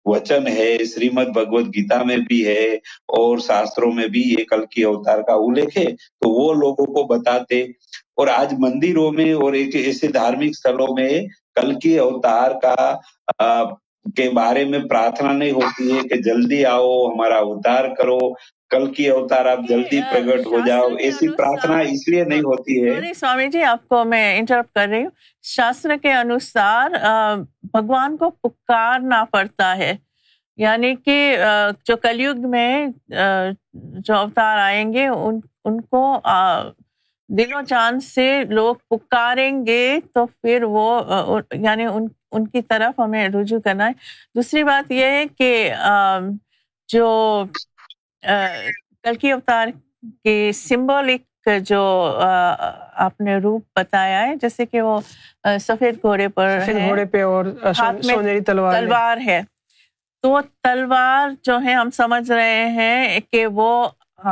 وچن 0.06 0.48
ہے، 0.48 0.78
شریمد 0.78 1.26
بھگوت 1.34 1.66
گیتا 1.68 2.04
میں 2.04 2.18
بھی 2.18 2.46
ہے 2.48 2.74
اور 3.18 3.38
شاستروں 3.38 3.92
میں 3.92 4.08
بھی 4.08 4.22
یہ 4.26 4.44
کل 4.44 4.66
کی 4.66 4.84
اوتار 4.84 5.22
کا 5.22 5.34
الیکھ 5.34 5.78
ہے 5.78 5.86
تو 5.86 6.30
وہ 6.30 6.54
لوگوں 6.54 6.86
کو 6.86 7.04
بتاتے۔ 7.04 7.64
اور 8.16 8.28
آج 8.28 8.54
مندروں 8.60 9.12
میں 9.12 9.34
اور 9.34 9.54
ایک 9.54 9.76
ایسے 9.76 10.08
دھارمک 10.08 10.50
استھلوں 10.50 10.88
میں 10.96 11.10
کل 11.56 11.80
کی 11.80 12.00
اوتار 12.00 12.52
کا 12.62 12.76
کے 14.16 14.30
بارے 14.30 14.64
میں 14.66 14.80
پرارتھنا 14.80 15.32
نہیں 15.32 15.52
ہوتی 15.52 15.92
ہے 15.94 16.02
کہ 16.02 16.16
جلدی 16.22 16.66
آؤ 16.66 17.08
ہمارا 17.08 17.38
اوتار 17.38 17.86
کرو۔ 17.98 18.20
کل 18.70 18.94
کی 18.94 19.08
اوتار 19.10 19.46
آپ 19.46 19.60
جلدی 19.70 20.02
پرگٹ 20.12 20.46
ہو 20.46 20.60
جاؤ۔ 20.66 20.88
ایسی 21.00 21.28
پرارتھنا 21.28 21.78
اس 21.80 22.08
لیے 22.08 22.24
نہیں 22.24 22.40
ہوتی 22.40 22.84
ہے۔ 22.84 23.14
سوامی 23.14 23.48
جی 23.48 23.64
آپ 23.64 23.88
کو 23.88 24.04
میں 24.04 24.40
انٹرپٹ 24.40 24.74
کر 24.76 24.88
رہی 24.88 25.02
ہوں۔ 25.04 25.10
شاستر 25.44 25.96
کے 26.02 26.12
انوسار 26.14 26.90
بھگوان 27.64 28.18
کو 28.18 28.30
پکارنا 28.30 29.24
پڑتا 29.32 29.78
ہے۔ 29.78 29.96
یعنی 30.58 30.96
کہ 31.06 31.38
جو 31.86 31.98
کلگ 31.98 32.50
میں 32.50 32.88
جو 34.00 34.16
اوتار 34.16 34.58
آئیں 34.58 34.94
گے 34.94 35.08
ان 35.08 35.40
ان 35.66 35.82
کو 35.82 36.20
دل 37.30 37.54
و 37.54 37.62
چاند 37.62 38.04
سے 38.04 38.44
لوگ 38.50 38.76
پکاریں 38.90 39.66
گے 39.66 40.00
تو 40.14 40.26
پھر 40.26 40.64
وہ 40.64 41.02
یعنی 41.54 41.86
ان 41.86 42.08
ان 42.32 42.48
کی 42.48 42.62
طرف 42.62 43.00
ہمیں 43.00 43.30
رجوع 43.30 43.60
کرنا 43.60 43.88
ہے 43.88 43.92
دوسری 44.36 44.64
بات 44.64 44.92
یہ 44.92 45.06
ہے 45.06 45.26
کہ 45.38 45.74
جو 46.90 47.08
کل 49.04 49.16
کی 49.16 49.32
اوتار 49.32 49.68
کے 50.24 50.52
سمبولک 50.54 51.50
جو 51.62 51.82
آپ 52.96 53.22
نے 53.22 53.38
روپ 53.38 53.64
بتایا 53.76 54.28
ہے 54.28 54.36
جیسے 54.36 54.66
کہ 54.66 54.82
وہ 54.82 55.00
سفید 55.60 56.02
گھوڑے 56.02 56.28
پر 56.28 56.60
گھوڑے 56.72 57.06
پہ 57.06 57.24
اور۔ 57.24 57.46
تلوار 58.72 59.18
ہے 59.26 59.42
تو 60.24 60.30
وہ 60.30 60.42
تلوار 60.62 61.30
جو 61.44 61.60
ہے 61.66 61.74
ہم 61.74 61.90
سمجھ 61.90 62.32
رہے 62.32 62.66
ہیں 62.70 63.20
کہ 63.32 63.46
وہ 63.48 63.88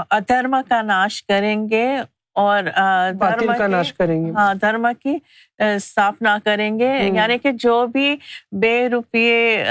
ادھرم 0.10 0.56
کا 0.69 0.82
ناش 0.82 1.23
کریں 1.23 1.69
گے 1.69 1.88
اور 2.36 2.63
آ، 2.76 3.12
باطل 3.12 3.39
دھرم 3.39 3.54
کا 3.54 3.67
ناش 3.67 3.94
کریں 3.94 4.26
گے۔ 4.26 4.32
ہاں 4.32 4.54
دھرم 4.54 4.88
کی 5.00 5.17
استھاپنا 5.60 6.38
کریں 6.44 6.80
گے۔ 6.80 6.91
یعنی 7.15 7.38
کہ 7.38 7.52
جو 7.60 7.86
بھی 7.88 8.15
بے 8.52 8.89
روپیے 8.89 9.63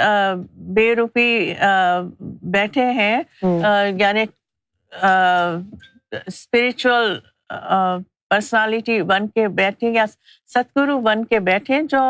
بے 0.75 0.95
روپی 0.95 1.55
بیٹھے 2.51 2.91
ہیں 2.93 3.17
یعنی 3.99 4.25
اسپرچل 6.27 7.19
پرسنالٹی 8.31 9.03
بن 9.03 9.29
کے 9.29 9.49
بیٹھے 9.49 9.91
یا 9.91 10.05
ستگرو 10.49 11.01
بن 11.01 11.25
کے 11.25 11.39
بیٹھے 11.41 11.81
جو 11.83 12.03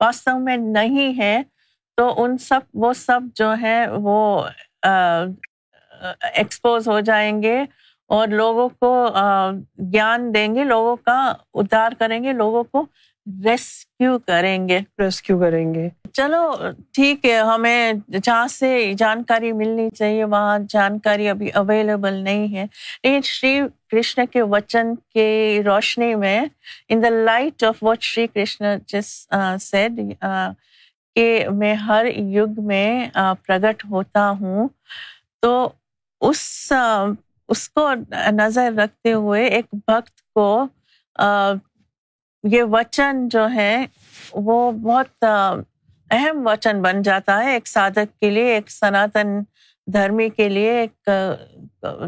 واستو 0.00 0.38
میں 0.38 0.56
نہیں 0.56 1.18
ہے 1.18 1.40
تو 1.98 2.22
ان 2.22 2.38
سب 2.38 2.60
وہ 2.74 2.92
سب 2.92 3.20
جو 3.34 3.54
ہے 3.62 3.86
وہ 3.90 4.18
ایکسپوز 6.34 6.88
ہو 6.88 7.00
جائیں 7.00 7.42
گے۔ 7.42 7.58
اور 8.10 8.28
لوگوں 8.28 8.68
کو 8.80 8.90
گیان 9.92 10.32
دیں 10.34 10.54
گے 10.54 10.64
لوگوں 10.64 10.96
کا 10.96 11.18
ادھار 11.54 11.92
کریں 11.98 12.22
گے 12.24 12.32
لوگوں 12.32 12.62
کو 12.64 12.86
ریسکیو 13.44 14.18
کریں 14.26 14.68
گے۔ 14.68 14.78
ریسکیو 14.98 15.38
کریں 15.38 15.74
گے۔ 15.74 15.88
چلو 16.12 16.42
ٹھیک 16.94 17.24
ہے 17.24 17.36
ہمیں 17.38 17.92
جہاں 18.22 18.46
سے 18.48 18.92
جانکاری 18.98 19.52
ملنی 19.52 19.88
چاہیے 19.90 20.24
وہاں 20.24 20.58
جانکاری 20.68 21.28
ابھی 21.28 21.50
اویلیبل 21.54 22.12
نہیں 22.12 22.54
ہے۔ 22.54 22.66
لیکن 23.04 23.20
شری 23.24 23.60
کرشن 23.90 24.26
کے 24.26 24.42
وچن 24.42 24.94
کی 25.14 25.62
روشنی 25.66 26.14
میں 26.14 26.40
in 26.88 27.02
the 27.02 27.08
light 27.08 27.64
of 27.64 27.82
what 27.82 28.02
Shri 28.02 28.26
Krishna 28.26 28.64
has 28.86 29.28
said 29.60 30.00
کہ 31.16 31.46
میں 31.52 31.74
ہر 31.74 32.06
یگ 32.16 32.60
میں 32.66 33.08
پرگٹ 33.46 33.84
ہوتا 33.90 34.30
ہوں 34.40 34.68
تو 35.42 35.68
اس 36.20 36.72
اس 37.48 37.68
کو 37.68 37.88
نظر 38.32 38.72
رکھتے 38.78 39.12
ہوئے 39.12 39.44
ایک 39.46 39.66
بھکت 39.72 40.20
کو 40.34 40.66
یہ 42.44 42.62
وچن 42.62 43.28
جو 43.28 43.46
ہے 43.54 43.86
وہ 44.32 44.70
بہت 44.72 45.24
اہم 46.10 46.46
وچن 46.46 46.82
بن 46.82 47.02
جاتا 47.02 47.42
ہے 47.44 47.52
ایک 47.52 47.66
سادھک 47.66 48.18
کے 48.20 48.30
لیے 48.30 48.54
ایک 48.54 48.70
سناتن 48.70 49.40
دھرمی 49.86 50.28
کے 50.28 50.48
لیے 50.48 50.72
ایک 50.80 51.08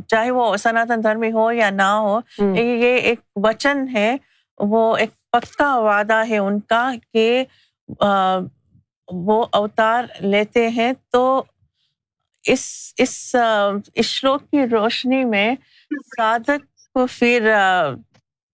چاہے 0.08 0.30
وہ 0.30 0.56
سناتن 0.56 1.02
دھرمی 1.04 1.32
ہو 1.32 1.50
یا 1.52 1.70
نہ 1.70 1.90
ہو 1.98 2.18
یہ 2.38 2.96
ایک 2.98 3.20
وچن 3.36 3.86
ہے 3.94 4.16
وہ 4.60 4.96
ایک 4.96 5.10
پکا 5.30 5.76
وعدہ 5.78 6.22
ہے 6.28 6.38
ان 6.38 6.60
کا 6.60 6.90
کہ 7.12 7.44
وہ 9.08 9.44
اوتار 9.52 10.04
لیتے 10.20 10.68
ہیں 10.68 10.92
تو 11.10 11.42
اس 12.48 12.64
اس 12.98 13.34
شلوک 14.04 14.50
کی 14.50 14.66
روشنی 14.66 15.24
میں 15.24 15.54
سادھک 16.10 16.64
کو 16.94 17.06
پھر 17.10 17.46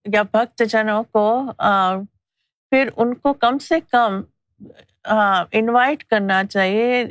یا 0.07 0.23
بھکت 0.25 0.63
جنوں 0.69 1.03
کو 1.13 1.27
پھر 2.73 2.89
ان 2.97 3.15
کو 3.15 3.33
کم 3.35 3.59
سے 3.59 3.79
کم 3.91 4.21
انوائٹ 5.53 6.05
کرنا 6.05 6.43
چاہیے 6.45 7.05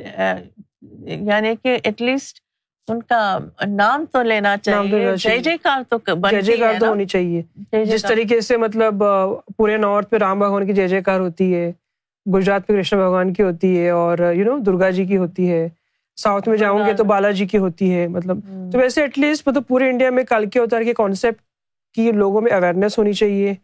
یعنی 1.22 1.54
کہ 1.62 1.78
ایٹ 1.82 2.02
لیسٹ 2.02 2.40
ان 2.88 3.00
کا 3.02 3.20
نام 3.68 4.04
تو 4.06 4.22
لینا 4.22 4.56
چاہیے 4.58 5.16
جے۔ 5.18 5.38
جے 5.40 5.56
کار 5.58 5.82
تو 5.88 5.98
جے 6.26 6.40
جے 6.42 6.56
کار 6.56 6.74
تو 6.80 6.86
ہونی 6.86 7.06
چاہیے 7.06 7.42
جس۔ 7.84 8.02
طریقے 8.02 8.40
سے 8.40 8.56
مطلب 8.56 9.02
پورے 9.56 9.76
نارتھ 9.76 10.10
پہ 10.10 10.16
رام 10.16 10.38
بھگوان 10.38 10.66
کی 10.66 10.72
جے 10.72 10.88
جے 10.88 11.00
کار 11.02 11.20
ہوتی 11.20 11.54
ہے 11.54 11.70
گجرات 12.26 12.66
پہ 12.66 12.72
کرشن 12.72 12.98
بھگوان 12.98 13.32
کی 13.32 13.42
ہوتی 13.42 13.78
ہے 13.78 13.88
اور 13.92 14.18
یو 14.34 14.44
نو 14.44 14.56
درگا 14.62 14.90
جی 14.90 15.04
کی 15.04 15.16
ہوتی 15.16 15.50
ہے 15.50 15.66
ساؤتھ 16.16 16.48
میں 16.48 16.56
جاؤں 16.56 16.86
گے 16.86 16.92
تو 16.92 17.04
بالا 17.04 17.30
جی 17.30 17.46
کی 17.46 17.58
ہوتی 17.58 17.94
ہے 17.94 18.06
مطلب۔ 18.08 18.38
ہم، 18.38 18.70
تو 18.70 18.78
ویسے 18.78 19.00
ایٹ 19.00 19.18
لیسٹ 19.18 19.48
مطلب 19.48 19.62
پورے 19.68 19.90
انڈیا 19.90 20.10
میں 20.10 20.24
کل 20.24 20.50
کے 20.50 20.58
اوتار 20.58 20.82
کے 20.82 20.94
کانسیپٹ 20.94 21.42
کی 21.94 22.12
لوگوں 22.12 22.40
میں 22.40 22.52
اویئرنیس 22.52 22.98
ہونی 22.98 23.12
چاہیے۔ 23.12 23.54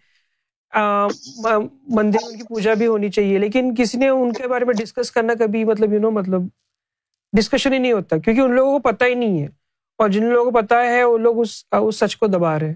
مندر 1.89 2.19
ان 2.27 2.37
کی 2.37 2.43
پوجا 2.43 2.75
بھی 2.75 2.87
ہونی 2.87 3.09
چاہیے 3.11 3.39
لیکن 3.39 3.75
کسی 3.79 3.99
نے 3.99 4.09
ان 4.09 4.33
کے 4.33 4.49
بارے 4.49 4.65
میں 4.65 4.75
ڈسکس 4.75 5.11
کرنا 5.11 5.35
کبھی 5.35 5.65
مطلب 5.65 5.93
یو 5.93 6.01
نو 6.01 6.11
مطلب 6.11 6.43
ڈسکشن 7.33 7.73
ہی 7.73 7.79
نہیں 7.79 7.93
ہوتا 7.93 8.19
کیونکہ 8.19 8.41
ان 8.41 8.55
لوگوں 8.55 8.79
کو 8.79 8.91
پتہ 8.91 9.05
ہی 9.05 9.15
نہیں 9.15 9.43
ہے۔ 9.43 9.47
اور 9.99 10.09
جن 10.09 10.25
لوگوں 10.25 10.51
کو 10.51 10.61
پتا 10.61 10.83
ہے 10.83 11.05
وہ 11.05 11.19
لوگ 11.19 11.41
اس 11.41 11.65
اس 11.81 11.97
سچ 11.97 12.17
کو 12.17 12.27
دبا 12.27 12.59
رہے 12.59 12.67
ہیں۔ 12.67 12.75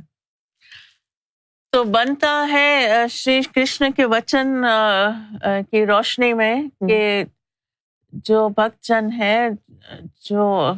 تو 1.73 1.85
بنتا 1.85 2.49
ہے 2.53 2.87
شری 3.11 3.41
کرشن 3.55 3.93
کے 3.93 4.05
وچن 4.05 4.65
کی 5.71 5.87
روشنی 5.87 6.33
میں 6.33 6.55
کہ 6.89 7.25
جو 8.25 8.49
بھکت 8.49 8.83
جن 8.83 9.13
ہے 9.19 9.49
جو 10.31 10.73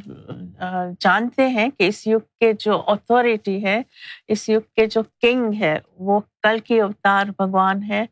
جانتے 1.00 1.48
ہیں 1.48 1.68
کہ 1.78 1.88
اس 1.88 2.06
یگ 2.06 2.24
کے 2.40 2.52
جو 2.58 2.82
اتھارٹی 2.86 3.64
ہے 3.64 3.82
اس 4.28 4.48
یگ 4.48 4.74
کے 4.76 4.86
جو 4.86 5.02
کنگ 5.22 5.52
ہے 5.60 5.78
وہ 5.98 6.20
کل 6.42 6.58
کی 6.58 6.80
اوتار 6.80 7.26
بھگوان 7.26 7.82
ہے۔ 7.82 8.06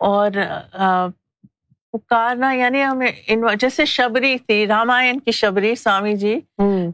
اور 0.00 0.30
پکارنا 1.92 2.52
یعنی 2.52 2.82
ہمیں 2.84 3.10
جیسے 3.60 3.84
شبری 3.84 4.38
تھی 4.38 4.66
رامائن 4.66 5.20
کی 5.20 5.30
شبری 5.30 5.74
سوامی 5.74 6.14
جی۔ 6.16 6.40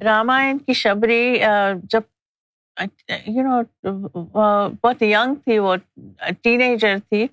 رامائن 0.04 0.58
کی 0.58 0.72
شبری 0.72 1.38
جب 1.84 2.00
یو 3.26 3.42
نو 3.42 3.60
بہت 4.82 5.02
ینگ 5.02 5.34
تھی 5.34 5.58
وہ 5.58 5.76
ٹین 6.42 6.60
ایجر 6.60 6.96
تھی۔ 7.08 7.26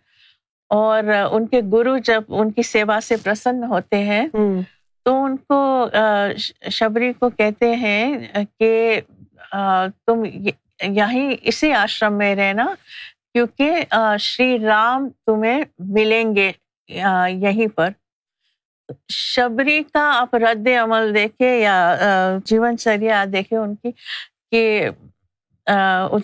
اور 0.69 1.03
ان 1.31 1.47
کے 1.47 1.61
گرو 1.73 1.97
جب 1.97 2.23
ان 2.27 2.51
کی 2.51 2.61
سیوا 2.61 2.99
سے 3.03 3.15
پرسن 3.17 3.63
ہوتے 3.63 3.97
ہیں 3.97 4.27
تو 5.05 5.23
ان 5.23 5.37
کو 5.37 5.89
شبری 6.69 7.13
کو 7.13 7.29
کہتے 7.29 7.75
ہیں 7.75 8.17
کہ 8.59 9.01
تم 10.05 10.25
یہ- 10.25 10.89
یہیں 10.89 11.35
اسی 11.41 11.73
آشرم 11.73 12.17
میں 12.17 12.35
رہنا 12.35 12.65
کیونکہ 13.33 13.83
شری 14.19 14.59
رام 14.59 15.09
تمہیں 15.25 15.63
ملیں 15.79 16.35
گے 16.35 16.51
یہیں 17.29 17.67
پر۔ 17.67 17.89
شبری 19.09 19.83
کا 19.93 20.11
آپ 20.13 20.35
رد 20.35 20.67
عمل 20.81 21.15
دیکھے 21.15 21.59
یا 21.59 21.95
جیون 22.45 22.77
چریا 22.77 23.25
دیکھے 23.33 23.57
ان 23.57 23.75
کی 23.75 23.91
کہ 24.51 24.89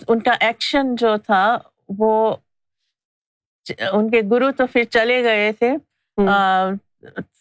ان 0.08 0.20
کا 0.20 0.32
ایکشن 0.40 0.94
جو 0.94 1.16
تھا 1.16 1.58
وہ 1.88 2.36
ان 3.92 4.10
کے 4.10 4.20
گرو 4.30 4.52
تو 4.52 4.66
پھر 4.66 4.84
چلے 4.84 5.24
گئے 5.24 5.52
تھے۔ 5.52 5.72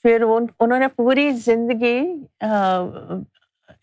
پھر 0.02 0.22
ان- 0.22 0.48
انہوں 0.60 0.80
نے 0.80 0.88
پوری 0.88 1.32
زندگی 1.32 2.02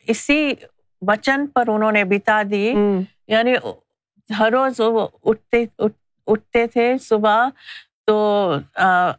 اسی 0.07 0.55
وچن 1.01 1.47
پر 1.47 1.69
انہوں 1.69 1.93
نے 1.93 2.05
بتا 2.05 2.43
دی۔ 2.51 2.75
یعنی 3.27 3.55
ہر 4.39 4.51
روز 4.53 4.81
وہ 4.81 5.09
اٹھتے 5.25 5.65
اٹھ- 5.79 6.23
اٹھتے 6.27 6.67
تھے 6.67 6.99
صبح 6.99 7.49
تو 8.07 8.55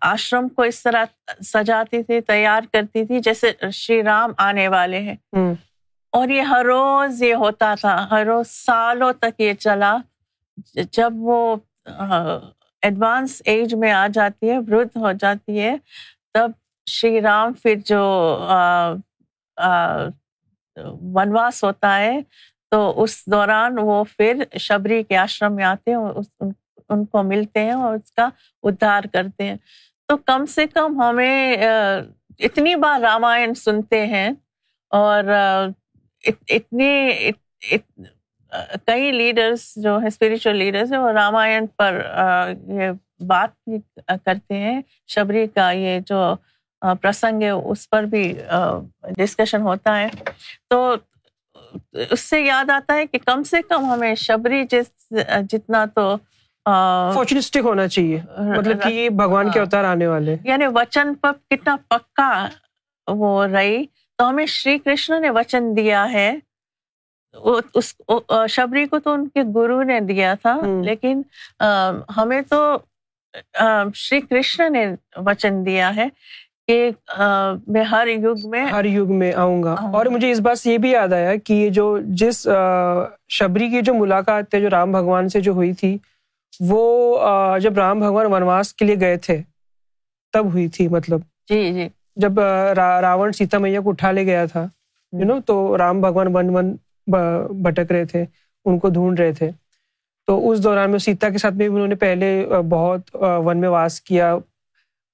آشرم 0.01 0.49
کو 0.49 0.61
اس 0.61 0.83
طرح 0.83 1.05
سجاتی 1.43 2.03
تھی 2.03 2.21
تیار 2.21 2.61
کرتی 2.73 3.05
تھی 3.05 3.19
جیسے 3.19 3.51
شری 3.71 4.03
رام 4.03 4.31
آنے 4.37 4.67
والے 4.67 4.99
ہیں۔ 4.99 5.15
اور 6.09 6.27
یہ 6.27 6.41
ہر 6.41 6.65
روز 6.65 7.23
یہ 7.23 7.33
ہوتا 7.33 7.75
تھا 7.81 8.07
ہر 8.11 8.25
روز 8.25 8.47
سالوں 8.47 9.13
تک 9.13 9.41
یہ 9.41 9.53
چلا۔ 9.53 9.97
جب 10.91 11.13
وہ 11.15 11.55
ایڈوانس 12.83 13.41
ایج 13.45 13.75
میں 13.75 13.91
آ 13.91 14.07
جاتی 14.07 14.49
ہے 14.49 14.57
ورد 14.57 14.95
ہو 14.95 15.11
جاتی 15.11 15.59
ہے، 15.59 15.75
تب 16.33 16.51
شری 16.85 17.21
رام 17.21 17.53
پھر 17.53 17.75
جو 17.85 18.03
ونواس 21.01 21.63
ہوتا 21.63 21.99
ہے، 21.99 22.19
تو 22.71 23.03
اس 23.03 23.25
دوران 23.25 23.77
وہ 23.81 24.03
پھر 24.17 24.43
شبری 24.59 25.03
کے 25.03 25.17
آشرم 25.17 25.55
میں 25.55 25.63
آتے 25.63 25.91
ہیں 25.91 25.97
اس- 25.97 26.49
ان- 26.89 27.05
کو 27.05 27.23
ملتے 27.23 27.59
ہیں 27.59 27.71
اور 27.71 27.95
اس 27.95 28.11
کا 28.11 28.29
ادھار 28.63 29.03
کرتے 29.13 29.43
ہیں۔ 29.43 29.55
تو 30.07 30.17
کم 30.17 30.45
سے 30.45 30.67
کم 30.67 31.01
ہمیں 31.01 31.57
اتنی 32.39 32.75
بار 32.75 33.01
رامائن 33.01 33.53
سنتے 33.53 34.05
ہیں 34.05 34.29
اور 34.89 35.23
اتنی 36.49 37.09
کئی 38.85 39.11
لیڈرز 39.11 39.73
جو 39.75 40.01
ہے 40.01 40.07
اسپریچل 40.07 40.55
لیڈرز 40.55 40.91
ہیں 40.93 40.99
وہ 40.99 41.11
رامائن 41.11 41.67
پر 41.67 42.01
یہ 42.67 42.91
بات 43.27 43.69
بھی 43.69 43.77
کرتے 44.25 44.57
ہیں۔ 44.57 44.81
شبری 45.07 45.47
کا 45.47 45.71
یہ 45.71 45.99
جو 45.99 46.35
پرسنگ 47.01 47.43
ہے 47.43 47.49
اس 47.49 47.89
پر 47.89 48.03
بھی 48.03 48.33
ڈسکشن 49.17 49.61
ہوتا 49.61 49.99
ہے۔ 49.99 50.07
تو 50.69 50.95
اس 51.93 52.19
سے 52.19 52.41
یاد 52.41 52.69
آتا 52.69 52.93
ہے 52.93 53.05
کہ 53.05 53.17
کم 53.25 53.43
سے 53.43 53.57
کم 53.69 53.85
ہمیں 53.85 54.15
شبری 54.15 54.63
جس 54.69 55.13
جتنا 55.49 55.85
تو 55.95 56.15
فارچونسٹک 57.15 57.59
ہونا 57.63 57.87
چاہیے۔ 57.87 58.21
مطلب 58.57 58.83
کہ 58.83 58.87
یہ 58.87 59.09
بھگوان 59.09 59.51
کے 59.51 59.59
ہاں۔ 59.59 59.65
اوتار 59.65 59.83
آنے 59.83 60.07
والے۔ 60.07 60.35
یعنی 60.43 60.65
وچن 60.67 61.15
پر 61.15 61.31
کتنا 61.49 61.75
پکا 61.89 62.47
وہ 63.07 63.45
رہی۔ 63.45 63.85
تو 64.17 64.29
ہمیں 64.29 64.45
شری 64.45 64.77
کرشن 64.77 65.21
نے 65.21 65.29
وچن 65.29 65.77
دیا 65.77 66.11
ہے۔ 66.11 66.33
اس 67.33 67.93
شبری 68.49 68.85
کو 68.85 68.99
تو 68.99 69.13
ان 69.13 69.27
کے 69.27 69.41
گرو 69.55 69.83
نے 69.83 69.99
دیا 69.99 70.33
تھا۔ 70.41 70.55
لیکن 70.83 71.21
ہمیں 72.17 72.41
تو 72.41 72.77
شری 73.95 74.19
کرشن 74.21 74.73
نے 74.73 74.85
وچن 75.15 75.65
دیا 75.65 75.95
ہے 75.95 76.07
کہ 76.67 76.89
میں 77.67 77.83
ہر 77.83 78.07
یگ 78.07 78.47
میں 78.49 78.65
ہر 78.65 78.85
یگ 78.85 79.13
میں 79.13 79.33
آؤں 79.33 79.63
گا 79.63 79.73
اور۔ 79.93 80.05
مجھے 80.05 80.31
اس 80.31 80.39
بات 80.39 80.59
سے 80.59 80.71
یہ 80.71 80.77
بھی 80.77 80.89
یاد 80.89 81.13
آیا 81.13 81.35
کہ 81.35 81.53
یہ 81.53 81.69
جو 81.69 81.97
جس 82.13 82.47
شبری 83.29 83.69
کی 83.69 83.81
جو 83.81 83.93
ملاقات 83.93 84.53
ہے 84.53 84.61
جو 84.61 84.69
رام 84.69 84.91
بھگوان 84.91 85.29
سے 85.29 85.41
جو 85.41 85.51
ہوئی 85.51 85.73
تھی 85.73 85.97
وہ 86.59 87.19
جب 87.59 87.77
رام 87.77 87.99
بھگوان 87.99 88.25
ونواس 88.25 88.73
کے 88.73 88.85
لیے 88.85 88.99
گئے 88.99 89.17
تھے 89.17 89.41
تب 90.33 90.45
ہوئی 90.45 90.67
تھی 90.67 90.87
مطلب 90.87 91.19
جی 91.49 91.73
جی 91.73 91.87
جب 92.15 92.39
راون 93.01 93.31
سیتا 93.31 93.57
میاں 93.57 93.81
کو 93.81 93.89
اٹھا 93.89 94.11
لے 94.11 94.25
گیا 94.25 94.45
تھا 94.45 94.67
یو 95.13 95.25
نو 95.25 95.39
تو 95.41 95.77
رام 95.77 96.01
بھگوان 96.01 96.35
ون 96.35 96.49
ون 96.49 96.75
بھٹک 97.07 97.91
رہے 97.91 98.05
تھے 98.05 98.25
ان 98.65 98.79
کو 98.79 98.89
ڈھونڈ 98.89 99.19
رہے 99.19 99.31
تھے۔ 99.31 99.49
تو 100.27 100.49
اس 100.49 100.63
دوران 100.63 100.91
میں 100.91 100.99
سیتا 100.99 101.29
کے 101.29 101.37
ساتھ 101.37 101.53
بھی 101.53 101.65
انہوں 101.65 101.87
نے 101.87 101.95
پہلے 101.95 102.29
بہت 102.69 103.15
ون 103.45 103.57
میں 103.57 103.69
واس 103.69 104.01
کیا۔ 104.01 104.35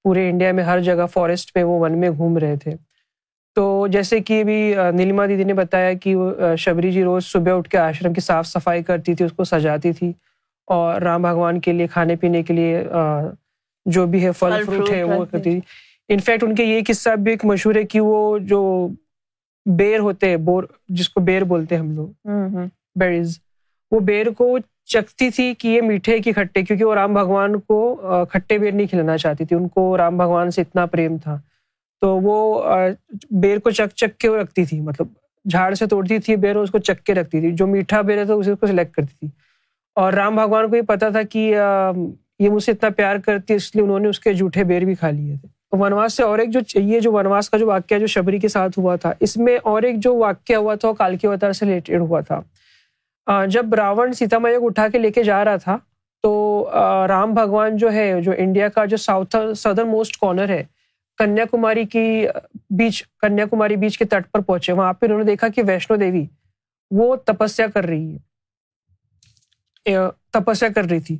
پورے 0.04 0.28
انڈیا 0.30 0.52
میں 0.52 0.64
ہر 0.64 0.80
جگہ 0.80 1.06
فارسٹ 1.12 1.50
میں 1.54 1.64
وہ 1.64 1.78
ون 1.80 1.98
میں 1.98 2.10
گھوم 2.10 2.38
رہے 2.38 2.56
تھے۔ 2.56 2.70
تو 3.56 3.64
جیسے 3.90 4.20
کہ 4.20 4.44
بھی 4.44 4.74
آ، 4.76 4.90
نیلما 4.90 5.26
دیدی 5.26 5.44
نے 5.44 5.54
بتایا 5.54 5.92
کہ 5.92 6.14
شبری 6.58 6.92
جی 6.92 7.04
روز 7.04 7.24
صبح 7.24 7.52
اٹھ 7.52 7.68
کے 7.68 7.78
آشرم 7.78 8.12
کی 8.12 8.20
صاف 8.20 8.46
صفائی 8.46 8.82
کرتی 8.82 9.14
تھی 9.14 9.24
اس 9.24 9.32
کو 9.32 9.44
سجاتی 9.44 9.92
تھی۔ 9.92 10.12
اور 10.68 11.00
رام 11.02 11.22
بھگوان 11.22 11.60
کے 11.60 11.72
لیے 11.72 11.86
کھانے 11.86 12.16
پینے 12.16 12.42
کے 12.42 12.54
لیے 12.54 12.84
جو 13.86 14.06
بھی 14.06 14.24
ہے 14.24 14.30
پھل 14.32 14.52
فروٹ 14.66 14.90
ہے 14.90 15.02
وہ 15.04 15.24
کرتی 15.24 15.50
تھی۔ 15.50 15.60
انفیکٹ 16.08 16.44
ان 16.44 16.54
کے 16.54 16.64
یہ 16.64 16.80
قصہ 16.88 17.10
بھی 17.16 17.30
ایک 17.30 17.44
مشہور 17.44 17.74
ہے 17.74 17.82
کہ 17.82 18.00
وہ 18.00 18.16
جو 18.42 18.60
بیر 19.66 19.98
ہوتے 20.00 20.28
ہیں 20.28 20.36
بور 20.36 20.64
جس 20.88 21.08
کو 21.08 21.20
بیر 21.20 21.44
بولتے 21.44 21.74
ہیں 21.74 21.82
ہم 21.82 21.90
لوگ. 21.96 22.08
بیریز 22.98 23.38
وہ 23.92 24.00
بیر 24.00 24.30
کو 24.36 24.56
چکھتی 24.86 25.30
تھی 25.30 25.52
کہ 25.54 25.68
یہ 25.68 25.80
میٹھے 25.82 26.18
کی 26.18 26.32
کھٹے 26.32 26.62
کیونکہ 26.62 26.84
وہ 26.84 26.94
رام 26.94 27.14
بھگوان 27.14 27.58
کو 27.60 28.26
کھٹے 28.30 28.58
بیر 28.58 28.72
نہیں 28.72 28.86
کھلانا 28.86 29.16
چاہتی 29.18 29.44
تھی 29.44 29.56
ان 29.56 29.68
کو 29.68 29.96
رام 29.98 30.16
بھگوان 30.18 30.50
سے 30.50 30.60
اتنا 30.60 30.86
پریم 30.86 31.16
تھا. 31.18 31.38
تو 32.02 32.16
وہ 32.22 32.58
بیر 33.42 33.58
کو 33.58 33.70
چک 33.70 33.94
چک 33.96 34.18
کے 34.20 34.28
وہ 34.28 34.36
رکھتی 34.36 34.64
تھی 34.64 34.80
مطلب 34.80 35.06
جھاڑ 35.44 35.72
سے 35.74 35.86
توڑتی 35.86 36.18
تھی 36.18 36.36
بیر 36.36 36.56
اس 36.56 36.70
کو 36.70 36.78
چک 36.78 37.02
کے 37.06 37.14
رکھتی 37.14 37.40
تھی. 37.40 37.50
جو 37.52 37.66
میٹھا 37.66 38.00
بیر 38.00 38.18
ہے 38.18 38.24
تو 38.24 38.38
اسے 38.38 38.54
کو 38.54 38.66
سلیکٹ 38.66 38.94
کرتی 38.94 39.14
تھی. 39.18 39.28
اور 39.96 40.12
رام 40.12 40.36
بھگوان 40.36 40.68
کو 40.70 40.76
یہ 40.76 40.82
پتا 40.88 41.08
تھا 41.08 41.22
کہ 41.22 41.38
یہ 42.38 42.50
مجھ 42.50 42.62
سے 42.62 42.72
اتنا 42.72 42.90
پیار 42.96 43.16
کرتی 43.24 43.52
ہے 43.52 43.56
اس 43.56 43.74
لیے 43.74 43.84
انہوں 43.84 43.98
نے 44.00 44.08
اس 44.08 44.20
کے 44.20 44.32
جھوٹے 44.34 44.64
بیر 44.64 44.84
بھی 44.84 44.94
کھا 44.94 45.10
لیے 45.10 45.36
تھے. 45.36 45.48
ونواس 45.72 46.14
سے 46.14 46.22
اور 46.22 46.38
ایک 46.38 46.50
جو 46.50 46.60
یہ 46.74 47.00
جو 47.00 47.12
ونواس 47.12 47.50
کا 47.50 47.56
جو 47.56 47.66
واقعہ 47.66 47.98
جو 47.98 48.06
شبری 48.06 48.38
کے 48.38 48.48
ساتھ 48.48 48.78
ہوا 48.78 48.96
تھا، 48.96 49.12
اس 49.20 49.36
میں 49.36 49.58
اور 49.62 49.82
ایک 49.82 49.96
جو 49.98 50.14
واقعہ 50.16 50.56
ہوا 50.56 50.74
تھا، 50.74 50.88
وہ 50.88 50.94
کالکی 50.94 51.26
اوتار 51.26 51.52
سے 51.52 51.66
ریلیٹڈ 51.66 52.00
ہوا 52.00 52.20
تھا۔ 52.20 52.40
جب 53.46 53.74
راون 53.74 54.12
سیتا 54.12 54.38
میاں 54.38 54.60
کو 54.60 54.66
اٹھا 54.66 54.88
کے 54.88 54.98
لے 54.98 55.10
کے 55.12 55.22
جا 55.22 55.44
رہا 55.44 55.56
تھا، 55.56 55.76
تو 56.22 56.70
رام 57.08 57.34
بھگوان 57.34 57.76
جو 57.76 57.92
ہے، 57.92 58.20
جو 58.22 58.32
انڈیا 58.36 58.68
کا 58.68 58.84
جو 58.84 58.96
ساؤتھ 58.96 59.36
سدرن 59.56 59.88
موسٹ 59.88 60.16
کارنر 60.20 60.48
ہے 60.48 60.62
کنیا 61.18 61.44
کماری 61.50 61.84
کی 61.84 62.26
بیچ 62.70 63.02
کنیا 63.20 63.44
کماری 63.50 63.76
بیچ 63.76 63.98
کے 63.98 64.04
تٹ 64.04 64.30
پر 64.32 64.40
پہنچے۔ 64.40 64.72
وہاں 64.72 64.92
پہ 64.92 65.06
انہوں 65.06 65.18
نے 65.18 65.24
دیکھا 65.24 65.48
کہ 65.48 65.62
ویشنو 65.66 65.96
دیوی، 65.96 66.24
وہ 66.90 67.16
تپسیا 67.16 67.66
کر 67.74 67.84
رہی 67.84 68.14
ہے۔ 68.14 68.18
تپسیا 70.32 70.68
کر 70.74 70.84
رہی 70.84 71.00
تھی۔ 71.00 71.16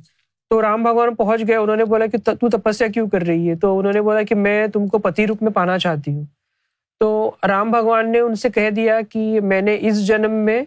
تو 0.51 0.61
رام 0.61 0.83
بھگوان 0.83 1.15
پہنچ 1.15 1.41
گئے، 1.47 1.55
انہوں 1.55 1.75
نے 1.75 1.85
بولا 1.85 2.05
کہ 2.05 2.17
تو 2.17 2.49
تپسیا 2.49 2.87
کیوں 2.87 3.09
کر 3.09 3.21
رہی 3.21 3.49
ہے؟ 3.49 3.55
تو 3.55 3.79
انہوں 3.79 3.93
نے 3.93 4.01
بولا 4.01 4.23
کہ 4.23 4.35
میں 4.35 4.67
تم 4.67 4.87
کو 4.87 4.99
پتی 4.99 5.27
روپ 5.27 5.43
میں 5.43 5.51
پانا 5.51 5.77
چاہتی 5.77 6.11
ہوں۔ 6.11 6.23
تو 6.99 7.31
رام 7.47 7.71
بھگوان 7.71 8.11
نے 8.11 8.19
ان 8.19 8.35
سے 8.35 8.49
کہہ 8.49 8.69
دیا 8.69 9.01
کہ 9.09 9.41
میں 9.41 9.61
نے 9.61 9.77
اس 9.81 10.07
جنم 10.07 10.31
میں 10.31 10.61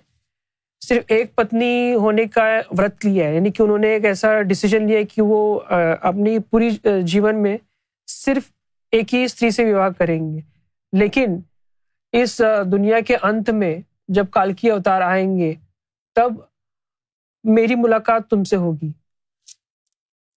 صرف 0.88 1.02
ایک 1.08 1.34
پتنی 1.34 1.94
ہونے 1.94 2.24
کا 2.24 2.60
ورت 2.78 3.06
لیا 3.06 3.28
ہے۔ 3.28 3.34
یعنی 3.34 3.50
کہ 3.50 3.62
انہوں 3.62 3.78
نے 3.78 3.88
ایک 3.88 4.04
ایسا 4.04 4.42
ڈیسیجن 4.42 4.86
لیا 4.86 5.00
کہ 5.14 5.22
وہ 5.22 5.60
اپنی 6.00 6.38
پوری 6.38 6.70
جیون 7.02 7.42
میں 7.42 7.56
صرف 8.06 8.42
ایک 8.92 9.14
ہی 9.14 9.24
استری 9.24 9.50
سے 9.50 9.74
وواہ 9.74 9.88
کریں 9.98 10.32
گے۔ 10.32 10.40
لیکن 10.92 11.36
اس 12.12 12.42
دنیا 12.72 13.00
کے 13.00 13.16
انت 13.22 13.50
میں 13.50 13.78
جب 14.08 14.24
کالکی 14.30 14.70
اوتار 14.70 15.00
آئیں 15.00 15.38
گے، 15.38 15.52
تب 16.14 16.32
میری 17.44 17.74
ملاقات 17.74 18.30
تم 18.30 18.44
سے 18.44 18.56
ہوگی۔ 18.56 19.03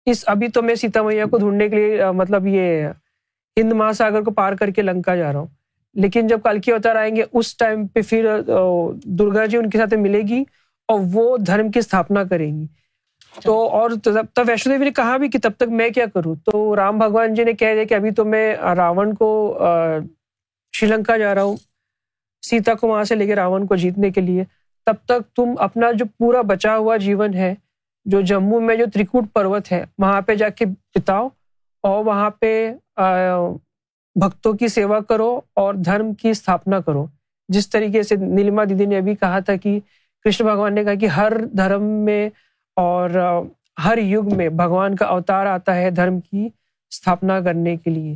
اس 0.05 0.23
ابھی 0.27 0.47
تو 0.47 0.61
میں 0.61 0.75
سیتا 0.75 1.01
میاں 1.01 1.25
کو 1.25 1.37
ڈھونڈنے 1.37 1.69
کے 1.69 1.75
لیے 1.75 2.11
مطلب 2.11 2.47
یہ 2.47 2.87
ہند 3.57 3.73
مہاساگر 3.73 4.21
کو 4.21 4.31
پار 4.31 4.53
کر 4.53 4.69
کے 4.69 4.81
لنکا 4.81 5.15
جا 5.15 5.33
رہا 5.33 5.39
ہوں۔ 5.39 5.47
لیکن 5.93 6.27
جب 6.27 6.39
کالکی 6.43 6.71
اوتار 6.71 6.95
آئیں 6.95 7.15
گے، 7.15 7.23
اس 7.33 7.57
ٹائم 7.57 7.87
پہ 7.87 8.01
پھر 8.01 8.41
درگا 9.03 9.45
جی 9.45 9.57
ان 9.57 9.69
کے 9.69 9.77
ساتھ 9.77 9.93
ملے 9.93 10.21
گی 10.21 10.43
اور 10.87 10.99
وہ 11.13 11.37
دھرم 11.37 11.71
کی 11.71 11.79
استھاپنا 11.79 12.23
کریں 12.23 12.61
گی۔ 12.61 12.65
تو 13.43 13.69
اور 13.69 13.89
تب 14.03 14.43
ویشنو 14.47 14.73
دیوی 14.73 14.85
نے 14.85 14.91
کہا 14.91 15.17
بھی 15.17 15.29
کہ 15.29 15.39
تب 15.43 15.51
تک 15.57 15.69
میں 15.69 15.89
کیا 15.89 16.05
کروں؟ 16.13 16.35
تو 16.35 16.75
رام 16.75 16.97
بھگوان 16.97 17.33
جی 17.33 17.43
نے 17.43 17.53
کہہ 17.53 17.73
دیا 17.73 17.83
کہ 17.83 17.93
ابھی 17.93 18.11
تو 18.11 18.25
میں 18.25 18.55
راون 18.75 19.13
کو 19.13 19.59
شری 20.73 20.89
لنکا 20.89 21.17
جا 21.17 21.35
رہا 21.35 21.43
ہوں۔ 21.43 21.55
سیتا 22.41 22.73
کو 22.73 22.87
وہاں 22.87 23.03
سے 23.03 23.15
لے 23.15 23.25
کے 23.25 23.35
راون 23.35 23.65
کو 23.67 23.75
جیتنے 23.75 24.09
کے 24.09 24.21
لیے۔ 24.21 24.43
تب 24.85 24.93
تک 25.05 25.35
تم 25.35 25.53
اپنا 25.57 25.91
جو 25.91 26.05
پورا 26.17 26.41
بچا 26.41 26.77
ہوا 26.77 26.97
جیون 26.97 27.33
ہے 27.33 27.53
جو 28.05 28.21
جموں 28.21 28.59
میں 28.61 28.75
جو 28.75 28.85
ترکوٹ 28.93 29.25
پروت 29.33 29.71
ہے، 29.71 29.83
وہاں 29.97 30.21
پہ 30.21 30.35
جا 30.35 30.49
کے 30.49 30.65
بتاؤ 30.65 31.27
اور 31.83 32.05
وہاں 32.05 32.29
پہ 32.29 32.73
بھکتوں 34.15 34.53
کی 34.53 34.67
سیوا 34.67 34.99
کرو 34.99 35.41
اور 35.53 35.73
دھرم 35.73 36.13
کی 36.13 36.29
استھاپنا 36.29 36.79
کرو۔ 36.79 37.05
جس 37.49 37.69
طریقے 37.69 38.03
سے 38.03 38.15
نیلما 38.15 38.63
دیدی 38.63 38.85
نے 38.85 38.97
ابھی 38.97 39.15
کہا 39.15 39.39
تھا 39.39 39.55
کہ 39.55 39.79
کرشن 40.23 40.45
بھگوان 40.45 40.75
نے 40.75 40.83
کہا 40.83 40.93
کہ 40.93 41.05
ہر 41.05 41.45
دھرم 41.57 41.83
میں 41.83 42.29
اور 42.75 43.09
ہر 43.85 43.97
یگ 43.97 44.35
میں 44.37 44.49
بھگوان 44.49 44.95
کا 44.95 45.05
اوتار 45.05 45.45
آتا 45.45 45.75
ہے 45.75 45.89
دھرم 45.89 46.19
کی 46.19 46.47
استھاپنا 46.91 47.39
کرنے 47.41 47.75
کے 47.75 47.89
لیے۔ 47.89 48.15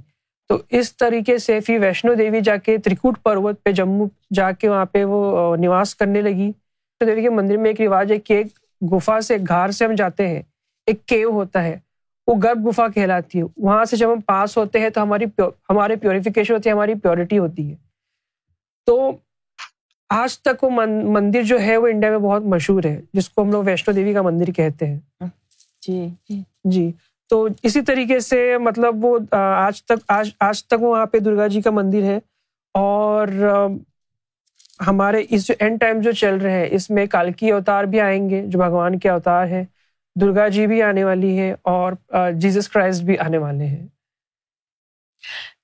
تو 0.50 0.58
اس 0.70 0.96
طریقے 0.98 1.38
سے 1.38 1.60
پھر 1.60 1.80
ویشنو 1.80 2.14
دیوی 2.14 2.42
جا 2.42 2.56
کے 2.58 2.78
ترکوٹ 2.78 3.18
پروت 3.24 3.64
پہ 3.64 3.72
جموں 3.72 4.08
جا 4.34 4.52
کے 4.52 4.70
وہاں 4.70 4.86
پہ 4.86 5.04
وہ 5.04 5.56
نواس 5.56 5.96
کرنے 5.96 6.22
لگی۔ 6.22 6.48
ویشنو 6.48 7.08
دیوی 7.08 7.22
کے 7.22 7.30
مندر 7.30 7.58
میں 7.58 7.70
ایک 7.70 7.82
رواج 7.82 8.12
ہے 8.12 8.20
کہ 8.20 8.34
ایک 8.34 8.48
گفا 8.82 9.22
سے 9.22 9.38
گھار 9.48 9.70
سے 9.70 9.86
ہم 9.86 9.96
جاتے 9.96 10.28
ہیں 10.28 10.42
ایک 10.86 11.06
کیو 11.06 11.32
ہوتا 11.32 11.64
ہے 11.64 11.80
وہ 12.28 12.36
گربھ 12.36 12.68
گفا 12.68 12.88
کہلاتی 12.88 13.40
ہے۔ 13.40 13.44
وہاں 13.58 13.86
سے 13.86 13.98
جب 13.98 14.14
ہم 14.14 14.20
پاس 14.20 14.58
ہوتے 14.58 14.80
ہیں 14.80 14.90
تو 14.90 15.02
ہماری 15.02 15.26
ہمارے 15.70 15.96
پیوریفیکیشن 15.96 16.54
ہوتی 16.54 16.70
ہے 16.70 16.74
ہماری 16.74 16.96
پیورٹی 16.96 17.38
ہوتی 17.38 17.72
ہے۔ 17.72 17.76
تو 18.86 19.12
آج 20.10 20.40
تک 20.40 20.64
وہ 20.64 20.70
من- 20.70 21.04
مندر 21.04 21.42
جو 21.42 21.62
ہے 21.62 21.78
وہ 21.78 21.88
انڈیا 21.88 22.10
میں 22.10 22.18
بہت 22.18 22.44
مشہور 22.44 22.84
ہے 22.84 23.02
جس 23.14 23.30
کو 23.30 23.42
ہم 23.42 23.52
لوگ 23.52 23.64
ویشنو 23.64 23.94
دیوی 23.94 24.14
کا 24.14 24.22
مندر 24.22 24.52
کہتے 24.52 24.86
ہیں۔ 24.86 25.00
جی۔ 25.88 26.08
جی۔ 26.64 26.92
تو 27.30 27.48
اسی 27.64 27.82
طریقے 27.82 28.20
سے 28.20 28.58
مطلب 28.58 29.06
وہ 29.06 29.20
آج 29.36 29.84
تک 29.84 30.06
آج 30.08 30.30
آج 30.40 30.66
تک 30.66 30.82
وہاں 30.82 31.06
پہ 31.06 31.18
درگا 31.18 31.48
جی 31.48 31.62
کا 31.62 31.72
مندر 31.72 32.04
ہے 32.04 32.20
اور 32.74 33.28
ہمارے 34.80 35.24
اس 35.30 35.48
جو 35.48 35.54
اینڈ 35.60 35.80
ٹائم 35.80 36.00
جو 36.02 36.12
چل 36.14 36.36
رہے 36.38 36.52
ہیں، 36.52 36.68
اس 36.72 36.90
میں 36.90 37.06
کالکی 37.08 37.52
اوتار 37.52 37.84
بھی 37.86 38.00
آئیں 38.02 38.30
گے، 38.30 38.42
جو 38.48 38.60
بھگوان 38.60 38.98
کے 39.00 39.10
اوتار 39.10 39.46
ہیں۔ 39.48 39.64
درگا 40.16 40.48
جی 40.48 40.66
بھی 40.68 40.82
آنے 40.84 41.04
والی 41.04 41.38
ہے 41.40 41.52
اور 41.72 41.94
جیزس 42.42 42.70
کرائسٹ 42.70 43.04
بھی 43.04 43.18
آنے 43.20 43.38
والے 43.38 43.66
ہیں۔ 43.68 43.88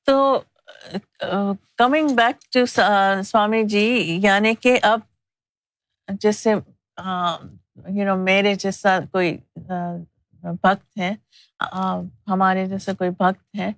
تو 0.06 0.16
coming 1.78 2.08
back 2.16 2.44
to 2.54 2.66
Swami 2.66 3.64
ji 3.66 3.86
یعنی 4.24 4.54
کہ 4.56 4.78
اب 4.84 5.00
جیسے 6.22 6.54
یو 6.54 8.06
نو 8.06 8.16
میرے 8.18 8.54
جیسا 8.56 8.98
کوئی 9.12 9.36
بھکت 9.58 10.98
ہے 11.00 11.14
ہمارے 12.28 12.66
جیسا 12.66 12.94
کوئی 12.94 13.10
بھکت 13.12 13.56
ہے، 13.60 13.72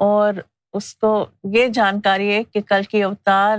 اور 0.00 0.34
اس 0.72 0.94
کو 0.94 1.26
یہ 1.44 1.68
جانکاری 1.68 2.32
ہے 2.34 2.44
کہ 2.44 2.60
کل 2.60 2.82
کی 2.82 3.02
اوتار 3.02 3.58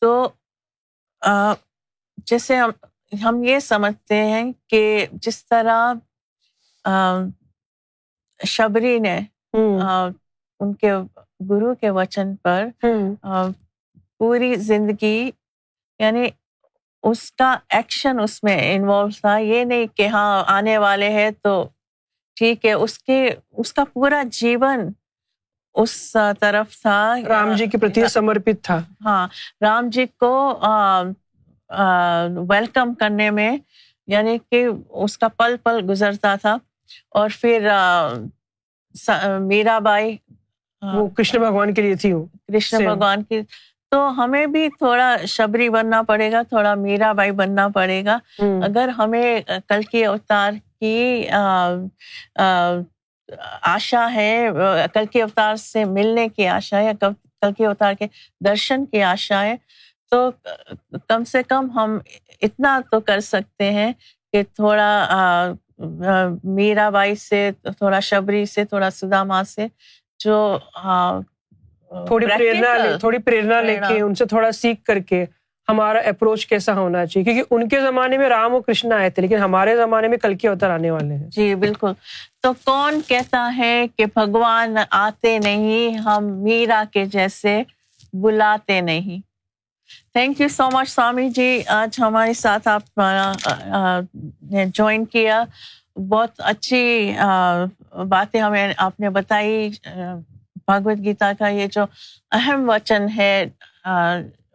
تو 0.00 0.28
جیسے 2.26 2.56
ہم 2.56 2.70
ہم 3.24 3.42
یہ 3.42 3.58
سمجھتے 3.58 4.14
ہیں 4.24 4.52
کہ 4.66 5.06
جس 5.12 5.46
طرح 5.46 5.92
شبری 8.44 8.98
نے 8.98 9.20
ان 10.60 10.74
کے 10.74 10.92
گرو 11.50 11.74
کے 11.74 11.90
وچن 11.90 12.36
پر 12.36 12.66
پوری 14.18 14.54
زندگی 14.54 15.30
یعنی 15.98 16.28
اس 17.02 17.32
کا 17.32 17.56
ایکشن 17.68 18.20
اس 18.20 18.42
میں 18.42 18.74
انوالو 18.74 19.08
تھا۔ 19.20 19.36
یہ 19.38 19.64
نہیں 19.64 19.86
کہ 19.96 20.06
ہاں 20.08 20.44
آنے 20.46 20.78
والے 20.78 21.08
ہیں 21.08 21.30
تو 21.42 21.68
ٹھیک 22.36 22.64
ہے 22.64 22.72
اس 22.74 22.98
کے 22.98 23.18
اس 23.52 23.72
کا 23.72 23.84
پورا 23.92 24.22
جیون 24.32 24.88
اس 25.74 25.94
طرف 26.40 26.80
تھا 26.80 26.98
رام 27.28 27.52
جی 27.52 27.66
کے 27.66 27.78
پرتی 27.78 28.06
سمرپت 28.08 28.62
تھا۔ 28.62 28.78
ہاں 29.04 29.26
رام 29.60 29.88
جی 29.88 30.06
کو 30.16 30.32
ویلکم 32.50 32.94
کرنے 32.94 33.30
میں 33.30 33.56
یعنی 34.08 34.36
کہ 34.50 34.66
اس 35.02 35.16
کا 35.18 35.28
پل 35.36 35.56
پل 35.62 35.80
گزرتا 35.88 36.34
تھا۔ 36.36 36.56
اور 37.10 37.28
پھر 37.40 37.68
میرا 39.42 39.78
بائی 39.78 40.16
وہ 40.82 41.06
کرشن 41.08 41.40
بھگوان 41.40 41.74
کے 41.74 41.82
لیے 41.82 41.94
تھی 41.94 42.12
وہ۔ 42.12 42.24
کرشن. 42.48 42.84
بھگوان 42.84 43.22
کی 43.22 43.40
تو 43.92 44.08
ہمیں 44.16 44.46
بھی 44.46 44.68
تھوڑا 44.78 45.06
شبری 45.28 45.68
بننا 45.70 46.02
پڑے 46.02 46.30
گا 46.32 46.42
تھوڑا 46.42 46.74
میرا 46.76 47.12
بائی 47.12 47.30
بننا 47.32 47.66
پڑے 47.68 48.04
گا۔ 48.04 48.18
اگر 48.60 48.88
ہمیں 48.98 49.26
کل 49.68 49.82
کی 49.82 50.04
اوتار 50.04 50.52
کی 50.84 51.28
آشا 53.62 54.08
ہے 54.14 54.48
کل 54.94 55.06
کے 55.06 55.22
اوتار 55.22 55.56
سے 55.56 55.84
ملنے 55.84 56.28
کی 56.28 56.46
آشا 56.48 56.80
ہے 56.80 56.92
کل 57.00 57.52
کے 57.52 57.66
اوتار 57.66 57.94
کے 57.94 58.06
درشن 58.44 58.86
کی 58.86 59.02
آشا 59.02 59.42
ہے 59.42 59.54
تو 60.10 60.30
کم 61.08 61.24
سے 61.24 61.42
کم 61.42 61.70
ہم 61.70 61.98
اتنا 62.42 62.80
تو 62.90 63.00
کر 63.00 63.20
سکتے 63.20 63.72
ہیں 63.72 63.92
کہ 64.32 64.42
تھوڑا 64.42 65.52
میرا 66.44 66.90
بائی 66.90 67.14
سے 67.14 67.50
تھوڑا 67.62 68.00
شبری 68.00 68.44
سے 68.44 68.64
تھوڑا 68.64 68.90
سداما 68.90 69.44
سے 69.44 69.66
جو 70.18 70.58
تھوڑی 72.06 72.26
پریرنا 72.26 72.74
تھوڑی 73.00 73.18
پریرنا 73.18 73.60
لے 73.60 73.76
کے۔ 73.88 74.00
ان 74.00 74.14
سے 74.14 74.24
تھوڑا 74.24 74.52
سیکھ 74.52 74.84
کر 74.84 74.98
کے 74.98 75.24
ہمارا 75.68 75.98
اپروچ 76.08 76.46
کیسا 76.46 76.72
ہونا 76.74 77.04
چاہیے؟ 77.06 77.24
کیونکہ 77.24 77.54
ان 77.54 77.68
کے 77.68 77.80
زمانے 77.80 78.18
میں 78.18 78.28
رام 78.28 78.52
اور 78.52 78.60
کرشن 78.62 78.92
آئے 78.92 79.10
تھے، 79.10 79.22
لیکن 79.22 79.36
ہمارے 79.38 79.76
زمانے 79.76 80.08
میں 80.08 80.18
کل 80.18 80.34
کے 80.34 80.48
اوتار 80.48 80.70
آنے 80.70 80.90
والے 80.90 81.14
ہیں۔ 81.14 81.28
جی 81.36 81.54
بالکل۔ 81.54 81.92
تو 82.42 82.52
کون 82.64 83.00
کہتا 83.08 83.50
ہے 83.56 83.86
کہ 83.96 84.06
بھگوان 84.14 84.76
آتے 84.90 85.38
نہیں، 85.38 85.96
ہم 85.98 86.26
میرا 86.42 86.82
کے 86.92 87.04
جیسے 87.12 87.62
بلاتے 88.12 88.80
نہیں۔ 88.80 89.20
Thank 90.12 90.40
you 90.40 90.48
so 90.48 90.68
much 90.72 90.88
Swami 90.88 91.28
ji 91.28 91.48
آج 91.68 92.00
ہمارے 92.00 92.32
ساتھ 92.34 92.68
آپ 92.68 92.98
نے 94.50 94.64
جوائن 94.74 95.04
کیا۔ 95.04 95.42
بہت 96.08 96.40
اچھی 96.44 97.12
باتیں 98.08 98.40
ہمیں 98.40 98.72
آپ 98.76 99.00
نے 99.00 99.10
بتائی۔ 99.10 99.68
بھگوت 100.66 101.04
گیتا 101.04 101.32
کا 101.38 101.48
یہ 101.48 101.66
جو 101.72 101.84
اہم 102.32 102.68
وچن 102.70 103.06
ہے 103.16 103.44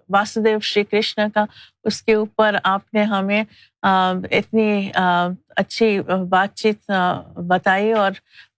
واسودیو 0.09 0.59
شری 0.63 0.83
کرشن 0.83 1.29
کا 1.29 1.45
اس 1.83 2.01
کے 2.03 2.13
اوپر 2.13 2.55
آپ 2.63 2.93
نے 2.93 3.03
ہمیں 3.03 3.43
اتنی 3.83 4.89
اچھی 5.55 5.99
بات 6.29 6.55
چیت 6.55 6.91
بتائی 7.47 7.91
اور 7.93 8.11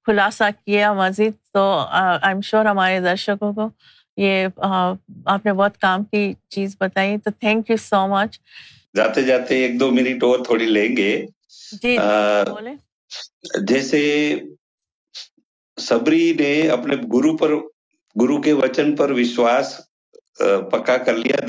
خلاصہ 0.07 0.43
کیا 0.65 0.91
مزید۔ 0.93 1.33
تو 1.53 1.63
آئی 1.89 2.27
ایم 2.27 2.41
شیور 2.41 2.65
ہمارے 2.65 2.99
درشکوں 2.99 3.51
کو 3.53 3.69
یہ 4.17 4.47
آپ 5.25 5.45
نے 5.45 5.53
بہت 5.53 5.77
کام 5.77 6.03
کی 6.03 6.33
چیز 6.49 6.75
بتائی۔ 6.79 7.17
تو 7.17 7.29
تھینک 7.39 7.69
یو 7.69 7.77
سو 7.79 8.05
مچ 8.07 8.39
جاتے 8.97 9.21
جاتے 9.23 9.55
ایک 9.63 9.79
دو 9.79 9.91
منٹ 9.91 10.23
اور 10.23 10.43
تھوڑی 10.45 10.65
لیں 10.65 10.95
گے۔ 10.97 11.11
جی 11.83 11.97
بولے 11.97 12.73
جیسے 13.67 13.99
سبری 15.77 16.33
نے 16.39 16.51
اپنے 16.69 16.95
گرو 17.13 17.35
پر 17.37 17.55
گرو 18.15 18.41
کے 18.41 18.53
وچن 18.53 18.95
پر 18.95 19.11
وشواس 19.11 19.79
پکا 20.71 20.97
کر 20.97 21.13
لیا 21.13 21.35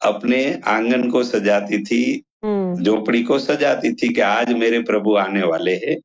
اپنے 0.00 0.52
آنگن 0.64 1.10
کو 1.10 1.22
سجاتی 1.22 1.84
تھی 1.84 2.20
جھوپڑی 2.84 3.22
کو 3.22 3.38
سجاتی 3.38 3.94
تھی 3.94 4.14
کہ 4.14 4.20
آج 4.20 4.52
میرے 4.52 4.82
پربھو 4.82 5.16
آنے 5.16 5.46
والے 5.46 5.74
ہیں۔ 5.74 5.96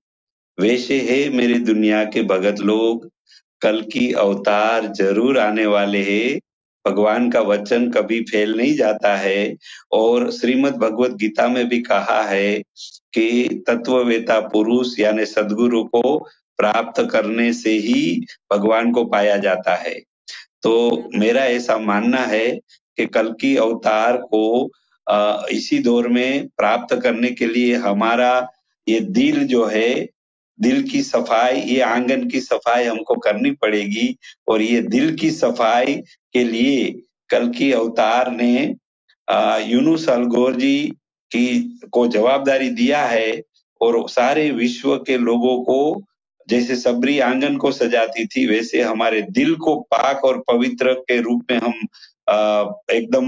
ویسے 0.57 0.99
ہے 0.99 1.29
میری 1.29 1.53
دنیا 1.53 2.03
کے 2.03 2.21
بھگت 2.21 2.61
لوگ 2.61 2.99
کل 3.61 3.89
کی 3.89 4.11
اوتار 4.11 4.81
ضرور 4.97 5.35
آنے 5.35 5.65
والے 5.65 6.03
ہیں۔ 6.03 6.39
بھگوان 6.89 7.29
کا 7.29 7.39
وچن 7.41 7.91
کبھی 7.91 8.25
پھیل 8.31 8.57
نہیں 8.57 8.73
جاتا 8.73 9.23
ہے۔ 9.23 9.53
اور 9.89 10.21
تو 20.63 20.73
میرا 21.19 21.41
ایسا 21.43 21.77
ماننا 21.79 22.29
ہے 22.29 22.47
کہ 22.97 23.05
کل 23.05 23.33
کی 23.33 23.57
اوتار 23.57 24.15
کو 24.31 24.45
اسی 25.49 25.79
دور 25.79 26.05
میں 26.05 26.31
پراپت 26.55 26.93
کرنے 27.03 27.29
کے 27.29 27.45
لیے 27.45 27.75
ہمارا 27.75 28.39
یہ 28.87 28.99
دل 29.15 29.45
جو 29.47 29.69
ہے، 29.71 29.93
دل 30.59 30.87
کی 30.87 31.01
صفائی، 31.03 31.61
یہ 31.65 31.83
آنگن 31.83 32.27
کی 32.29 32.39
صفائی 32.41 32.87
ہم 32.87 33.03
کو 33.03 33.19
کرنی 33.19 33.55
پڑے 33.55 33.81
گی 33.87 34.07
اور 34.47 34.59
یہ 34.59 34.81
دل 34.93 35.15
کی 35.17 35.29
صفائی 35.31 35.95
کے 36.33 36.43
لیے 36.43 36.91
کل 37.29 37.51
کی 37.51 37.73
اوتار 37.73 38.27
نے 38.31 38.55
یونس 39.65 40.07
الگور 40.09 40.53
جی 40.53 40.89
کی 41.31 41.47
کو 41.91 42.05
جواب 42.05 42.45
داری 42.47 42.69
دیا 42.69 43.09
ہے 43.11 43.29
اور 43.81 44.07
سارے 44.09 44.49
وشو 44.51 44.97
کے 45.03 45.17
لوگوں 45.17 45.63
کو 45.63 45.79
جیسے 46.49 46.75
سبری 46.75 47.21
آنگن 47.21 47.57
کو 47.57 47.71
سجاتی 47.71 48.27
تھی، 48.27 48.47
ویسے 48.47 48.83
ہمارے 48.83 49.21
دل 49.21 49.55
کو 49.55 49.83
پاک 49.83 50.19
اور 50.23 50.35
پوتر 50.35 50.93
کے 50.93 51.19
روپ 51.19 51.51
میں 51.51 51.59
ہم 51.59 51.71
ایک 52.87 53.13
دم 53.13 53.25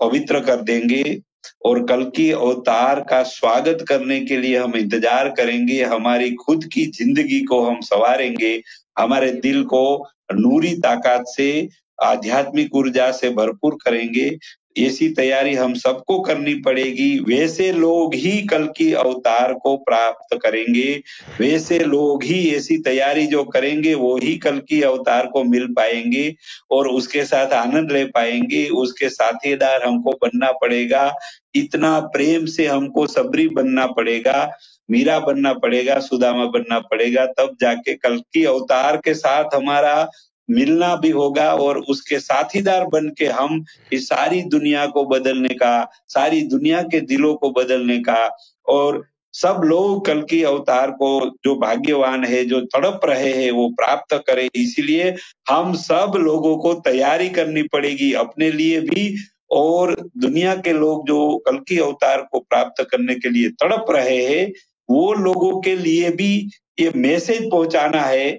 پوتر 0.00 0.40
کر 0.40 0.60
دیں 0.60 0.80
گے۔ 0.90 1.18
اور 1.64 1.76
کل 1.88 2.10
کی 2.10 2.32
اوتار 2.32 2.96
کا 2.98 3.24
سواگت 3.24 3.86
کرنے 3.88 4.20
کے 4.20 4.36
لیے 4.36 4.58
ہم 4.58 4.70
انتظار 4.74 5.26
کریں 5.26 5.68
گے۔ 5.68 5.84
ہماری 5.84 6.36
خود 6.36 6.64
کی 6.64 6.84
زندگی 6.98 7.44
کو 7.44 7.68
ہم 7.68 7.80
سواریں 7.80 8.34
گے۔ 8.40 8.60
ہمارے 8.98 9.32
دل 9.32 9.64
کو 9.64 10.06
نوری 10.34 10.76
طاقت 10.76 11.28
سے، 11.36 11.66
آدھیاتمک 11.98 12.68
ارجا 12.72 13.12
سے 13.12 13.30
بھرپور 13.30 13.72
کریں 13.84 14.08
گے۔ 14.14 14.30
ایسی 14.74 15.14
تیاری 15.14 15.58
ہم 15.58 15.74
سب 15.74 16.04
کو 16.04 16.22
کرنی 16.22 16.62
پڑے 16.62 16.84
گی۔ 16.84 17.18
ویسے 17.26 17.72
لوگ 17.72 18.14
ہی 18.14 18.46
کل 18.46 18.66
کی 18.76 18.94
اوتار 18.94 19.50
کو 19.50 19.76
پراپت 19.76 20.34
کریں 20.42 20.64
گے۔ 20.74 21.00
ویسے 21.38 21.78
لوگ 21.78 22.24
ہی 22.24 22.38
ایسی 22.48 22.82
تیاری 22.82 23.26
جو 23.26 23.44
کریں 23.44 23.82
گے، 23.84 23.94
وہ 23.94 24.18
ہی 24.22 24.38
کل 24.38 24.60
کی 24.60 24.84
اوتار 24.84 25.24
کو 25.24 25.44
مل 25.44 25.74
پائیں 25.74 26.12
گے 26.12 26.28
اور 26.70 26.86
اس 26.86 27.08
کے 27.08 27.24
ساتھ 27.24 27.54
آنند 27.54 27.92
لے 27.92 28.04
پائیں 28.06 28.40
گے۔ 28.50 28.68
اس 28.70 28.92
کے 28.92 29.08
ساتھی 29.08 29.54
دار 29.54 29.80
ہم 29.86 30.02
کو 30.02 30.10
بننا 30.22 30.52
پڑے 30.52 30.90
گا۔ 30.90 31.10
اتنا 31.54 32.00
پریم 32.14 32.46
سے 32.46 32.68
ہم 32.68 32.88
کو 32.88 33.06
سبری 33.06 33.48
بننا 33.48 33.86
پڑے 33.86 34.20
گا، 34.24 34.48
میرا 34.88 35.18
بننا 35.18 35.52
پڑے 35.52 35.86
گا 35.86 36.00
سداما 36.00 36.44
بننا 36.44 36.78
پڑے 36.80 37.14
گا۔ 37.14 37.24
تب 37.36 37.60
جا 37.60 37.74
کے 37.74 37.96
کل 37.96 38.18
کی 38.32 38.46
اوتار 38.46 38.94
کے 38.94 39.14
ساتھ 39.14 39.54
ہمارا 39.56 40.04
ملنا 40.48 40.94
بھی 40.94 41.12
ہوگا 41.12 41.50
اور 41.50 41.76
اس 41.88 42.02
کے 42.02 42.18
ساتھی 42.18 42.60
دار 42.60 42.82
بن 42.92 43.12
کے 43.14 43.28
ہم 43.28 43.60
اس 43.90 44.08
ساری 44.08 44.42
دنیا 44.42 44.86
کو 44.86 45.04
بدلنے 45.04 45.54
کا، 45.54 45.84
ساری 46.08 46.40
دنیا 46.40 46.82
کے 46.82 47.00
دلوں 47.00 47.34
کو 47.34 47.50
بدلنے 47.50 48.02
کا 48.02 48.22
اور 48.66 49.02
سب 49.32 49.64
لوگ 49.64 50.02
کل 50.02 50.20
کی 50.22 50.44
اوتار 50.44 50.88
کو 50.88 51.08
جو 51.44 51.54
بھاگیوان 51.54 52.24
ہے، 52.24 52.44
جو 52.44 52.60
تڑپ 52.72 53.04
رہے 53.04 53.32
ہیں، 53.32 53.50
وہ 53.50 53.68
پراپت 53.68 54.14
کرے 54.26 54.46
اسی 54.54 54.82
لیے 54.82 55.10
ہم 55.50 55.72
سب 55.74 56.16
لوگوں 56.16 56.56
کو 56.56 56.74
تیاری 56.74 57.28
کرنی 57.28 57.62
پڑے 57.68 57.90
گی 57.90 58.14
اپنے 58.16 58.50
لیے 58.50 58.80
بھی 58.80 59.14
اور 59.54 59.88
دنیا 60.22 60.54
کے 60.54 60.72
لوگ 60.72 61.02
جو 61.06 61.38
کل 61.38 61.64
کی 61.64 61.78
اوتار 61.78 62.18
کو 62.18 62.40
پراپت 62.40 62.90
کرنے 62.90 63.14
کے 63.14 63.28
لیے 63.28 63.48
تڑپ 63.48 63.90
رہے 63.90 64.20
ہیں، 64.26 64.46
وہ 64.88 65.14
لوگوں 65.14 65.60
کے 65.60 65.74
لیے 65.74 66.10
بھی 66.10 66.48
یہ 66.78 66.90
میسج 66.94 67.50
پہنچانا 67.50 68.08
ہے۔ 68.08 68.38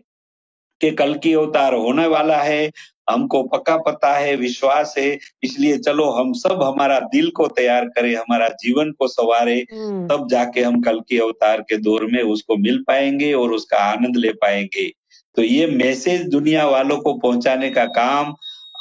کہ 0.81 0.91
کل 0.91 1.13
کی 1.13 1.33
اوتار 1.33 1.73
ہونے 1.73 2.07
والا 2.07 2.45
ہے 2.45 2.69
ہم 3.07 3.27
کو 3.27 3.47
پکا 3.47 3.77
پتا 3.77 4.19
ہے 4.19 4.35
وشواس 4.35 4.97
ہے 4.97 5.15
اس 5.41 5.59
لیے 5.59 5.77
چلو 5.77 6.21
ہم 6.21 6.33
سب 6.33 6.69
ہمارا 6.69 6.99
دل 7.13 7.29
کو 7.31 7.47
تیار 7.47 7.83
کرے 7.95 8.15
ہمارا 8.15 8.47
جیون 8.63 8.93
کو 8.93 9.07
سوارے 9.07 9.61
تب 10.09 10.29
جا 10.29 10.43
کے 10.53 10.63
ہم 10.63 10.81
کل 10.81 10.99
کے 10.99 11.19
اوتار 11.19 11.59
کے 11.59 11.77
دور 11.77 12.01
میں 12.11 12.23
اس 12.23 12.43
کو 12.43 12.55
مل 12.57 12.83
پائیں 12.83 13.19
گے 13.19 13.33
اور 13.33 13.49
اس 13.49 13.65
کا 13.65 13.77
آنند 13.91 14.17
لے 14.17 14.33
پائیں 14.33 14.63
گے۔ 14.75 14.89
تو 15.35 15.43
یہ 15.43 15.65
میسج 15.67 16.31
دنیا 16.31 16.65
والوں 16.65 16.97
کو 16.97 17.19
پہنچانے 17.19 17.69
کا 17.69 17.85
کام 17.95 18.33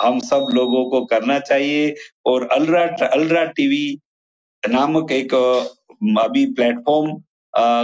ہم 0.05 0.19
سب 0.21 0.49
لوگوں 0.55 0.85
کو 0.91 1.05
کرنا 1.07 1.39
چاہیے۔ 1.41 1.87
اور 2.25 2.43
الرا 2.51 2.85
الرا 3.13 3.45
ٹی 3.57 3.67
وی 3.67 3.85
نامک 4.63 5.11
ایک 5.13 5.35
ابھی 6.17 6.47
پلیٹ 6.55 6.77
فارم 6.87 7.11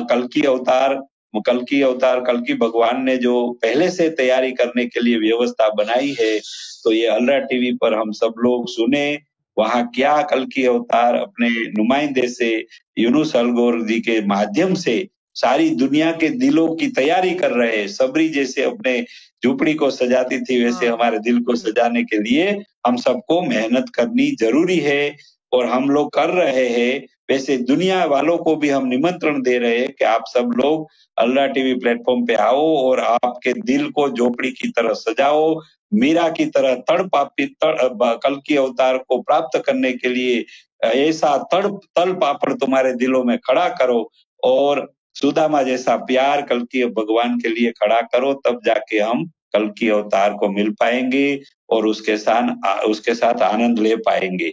کل 0.09 0.27
کی 0.29 0.47
اوتار 0.47 0.91
کلکی 1.35 1.83
اوتار 1.83 2.20
کلکی 2.20 2.55
بھگوان 2.55 3.05
نے 3.05 3.16
جو 3.16 3.53
پہلے 3.61 3.91
سے 3.91 4.09
تیاری 4.11 4.55
کرنے 4.55 4.87
کے 4.87 5.01
لیے 5.01 5.16
ویوستھا 5.16 5.68
بنائی 5.78 6.12
ہے 6.20 6.39
تو 6.85 6.93
یہ 6.93 7.09
الرا 7.09 7.39
ٹی 7.39 7.59
وی 7.59 7.76
پر 7.76 7.93
ہم 7.93 8.12
سب 8.12 8.39
لوگ 8.39 8.64
سنیں 8.64 9.16
وہاں 9.57 9.83
کیا 9.95 10.16
کلکی 10.31 10.66
اوتار 10.66 11.14
اپنے 11.14 11.49
نمائندے 11.78 12.26
سے 12.28 12.51
یونس 12.97 13.35
الگور 13.37 13.78
جی 13.78 14.01
کے 14.01 14.20
مادھیم 14.26 14.74
سے 14.74 15.03
ساری 15.35 15.68
دنیا 15.70 16.12
کے 16.12 16.28
دلوں 16.28 16.74
کی 16.76 16.89
تیاری 16.89 17.35
کر 17.35 17.53
رہے 17.53 17.87
سبری 17.89 18.28
جیسے 18.28 18.64
اپنے 18.64 19.01
جھوپڑی 19.43 19.74
کو 19.74 19.91
سجاتی 19.91 20.39
تھی 20.45 20.64
ویسے 20.64 20.87
ہاں۔ 20.87 20.95
ہمارے 20.95 21.18
دل 21.18 21.43
کو 21.43 21.55
سجانے 21.55 22.03
کے 22.05 22.16
لیے 22.16 22.51
ہم 22.89 22.97
سب 22.97 23.20
کو 23.26 23.41
محنت 23.43 23.91
کرنی 23.91 24.31
ضروری 24.41 24.85
ہے 24.85 25.07
اور 25.53 25.64
ہم 25.64 25.91
لوگ 25.91 26.09
کر 26.09 26.31
رہے 26.31 26.68
ہیں۔ 26.68 26.99
ویسے 27.31 27.57
دنیا 27.68 28.05
والوں 28.11 28.39
کو 28.45 28.55
بھی 28.62 28.72
ہم 28.72 28.87
نمنترن 28.87 29.45
دے 29.47 29.59
رہے 29.61 29.78
ہیں 29.78 29.93
کہ 29.99 30.05
آپ 30.05 30.28
سب 30.33 30.57
لوگ 30.62 30.85
Allah 31.16 31.47
T 31.55 31.62
V 31.62 31.74
plate 31.81 31.99
form 32.07 32.24
پہ 32.26 32.35
آؤ 32.41 32.64
اور 32.76 32.99
آپ 33.07 33.41
کے 33.41 33.53
دل 33.68 33.91
کو 33.91 34.09
جھوپڑی 34.09 34.51
کی 34.51 34.70
طرح 34.76 34.95
سجاؤ، 34.95 35.53
میرا 35.93 36.28
کی 36.37 36.45
طرح 36.51 36.74
تڑپ 36.87 37.16
آپ 37.16 37.37
کل 38.22 38.41
کی 38.41 38.57
اوتار 38.57 38.97
کو 39.09 39.22
پراپت 39.22 39.57
کرنے 39.66 39.93
کے 39.93 40.09
لیے 40.09 40.43
ایسا 40.93 41.37
تڑپ 41.51 41.85
تل 41.95 42.12
پاپڑ 42.20 42.53
تمہارے 42.55 42.93
دلوں 43.01 43.24
میں 43.24 43.37
کھڑا 43.47 43.68
کرو 43.78 44.01
اور 44.43 44.78
سوداما 45.20 45.62
جیسا 45.62 45.97
پیار 46.09 46.41
کل 46.49 46.64
کی 46.66 46.85
بھگوان 46.87 47.39
کے 47.39 47.49
لیے 47.49 47.72
کھڑا 47.72 48.01
کرو، 48.12 48.33
تب 48.35 48.64
جا 48.64 48.74
کے 48.91 49.01
ہم 49.01 49.24
کل 49.53 49.68
کی 49.78 49.91
اوتار 49.91 50.33
کو 50.33 50.49
مل 50.53 50.72
پائیں 50.74 51.11
گے 51.12 51.33
اور 51.68 51.85
اس 51.85 52.01
کے 52.03 52.16
ساتھ 52.16 52.66
اس 52.89 53.01
کے 53.01 53.14
ساتھ 53.14 53.43
آنند 53.43 53.78
لے 53.78 53.97
پائیں 53.97 54.31
گے۔ 54.39 54.51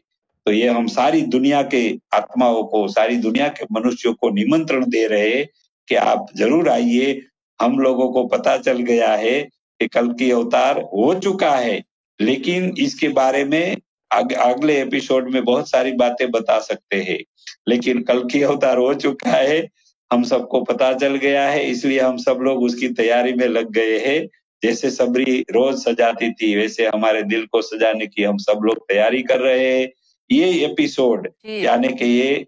تو 0.48 0.54
یہ 0.54 0.70
ہم 0.70 0.88
ساری 0.88 1.22
دنیا 1.22 1.62
کے 1.62 1.92
آتماؤں 2.12 2.64
کو، 2.64 2.88
ساری 2.88 3.16
دنیا 3.16 3.48
کے 3.48 3.66
منشیوں 3.70 4.14
کو 4.14 4.30
نمنترن 4.30 4.84
دے 4.94 5.08
رہے 5.08 5.44
کہ 5.88 5.98
آپ 5.98 6.18
ضرور 6.34 6.68
آئیے۔ 6.68 7.20
ہم 7.62 7.80
لوگوں 7.80 8.14
کو 8.14 8.28
پتا 8.28 8.58
چل 8.66 8.78
گیا 8.88 9.20
ہے 9.20 9.46
کہ 9.80 9.88
کل 9.88 10.16
کی 10.18 10.32
اوتار 10.32 10.76
ہو 10.76 11.14
چکا 11.14 11.62
ہے۔ 11.62 11.80
لیکن 12.20 12.72
اس 12.78 12.96
کے 12.96 13.10
بارے 13.10 13.44
میں 13.44 13.76
اگلے 14.10 14.74
ایپیسوڈ 14.74 15.34
میں 15.34 15.42
بہت 15.42 15.68
ساری 15.68 15.92
باتیں 15.92 16.28
بتا 16.28 16.62
سکتے 16.62 17.04
ہیں۔ 17.04 17.18
لیکن 17.66 18.04
کل 18.04 18.28
کی 18.28 18.44
اوتار 18.44 18.78
ہو 18.78 18.94
چکا 18.94 19.38
ہے، 19.38 19.66
ہم 20.12 20.24
سب 20.24 20.50
کو 20.50 20.64
پتا 20.64 20.92
چل 21.02 21.16
گیا 21.22 21.52
ہے۔ 21.54 21.70
اس 21.70 21.86
لیے 21.86 22.02
ہم 22.02 22.18
سب 22.18 22.42
لوگ 22.42 22.64
اس 22.64 22.76
کی 22.76 22.88
تیاری 22.88 23.34
میں 23.34 23.48
لگ 23.48 23.70
گئے 23.76 24.00
ہیں۔ 24.00 24.20
جیسے 24.62 24.90
سبری 24.90 25.42
روز 25.42 25.84
سجاتی 25.84 26.34
تھی، 26.34 26.56
ویسے 26.56 26.88
ہمارے 26.88 27.22
دل 27.22 27.46
کو 27.46 27.62
سجانے 27.62 28.06
کی 28.06 28.26
ہم 28.26 28.38
سب 28.38 28.64
لوگ 28.64 28.76
تیاری 28.88 29.24
کر 29.24 29.40
رہے 29.40 29.78
ہیں۔ 29.78 29.88
یہ 30.30 30.68
ایپیسوڈ 30.68 31.28
جی۔ 31.44 31.54
یعنی 31.54 31.88
کہ 31.98 32.04
یہ 32.04 32.44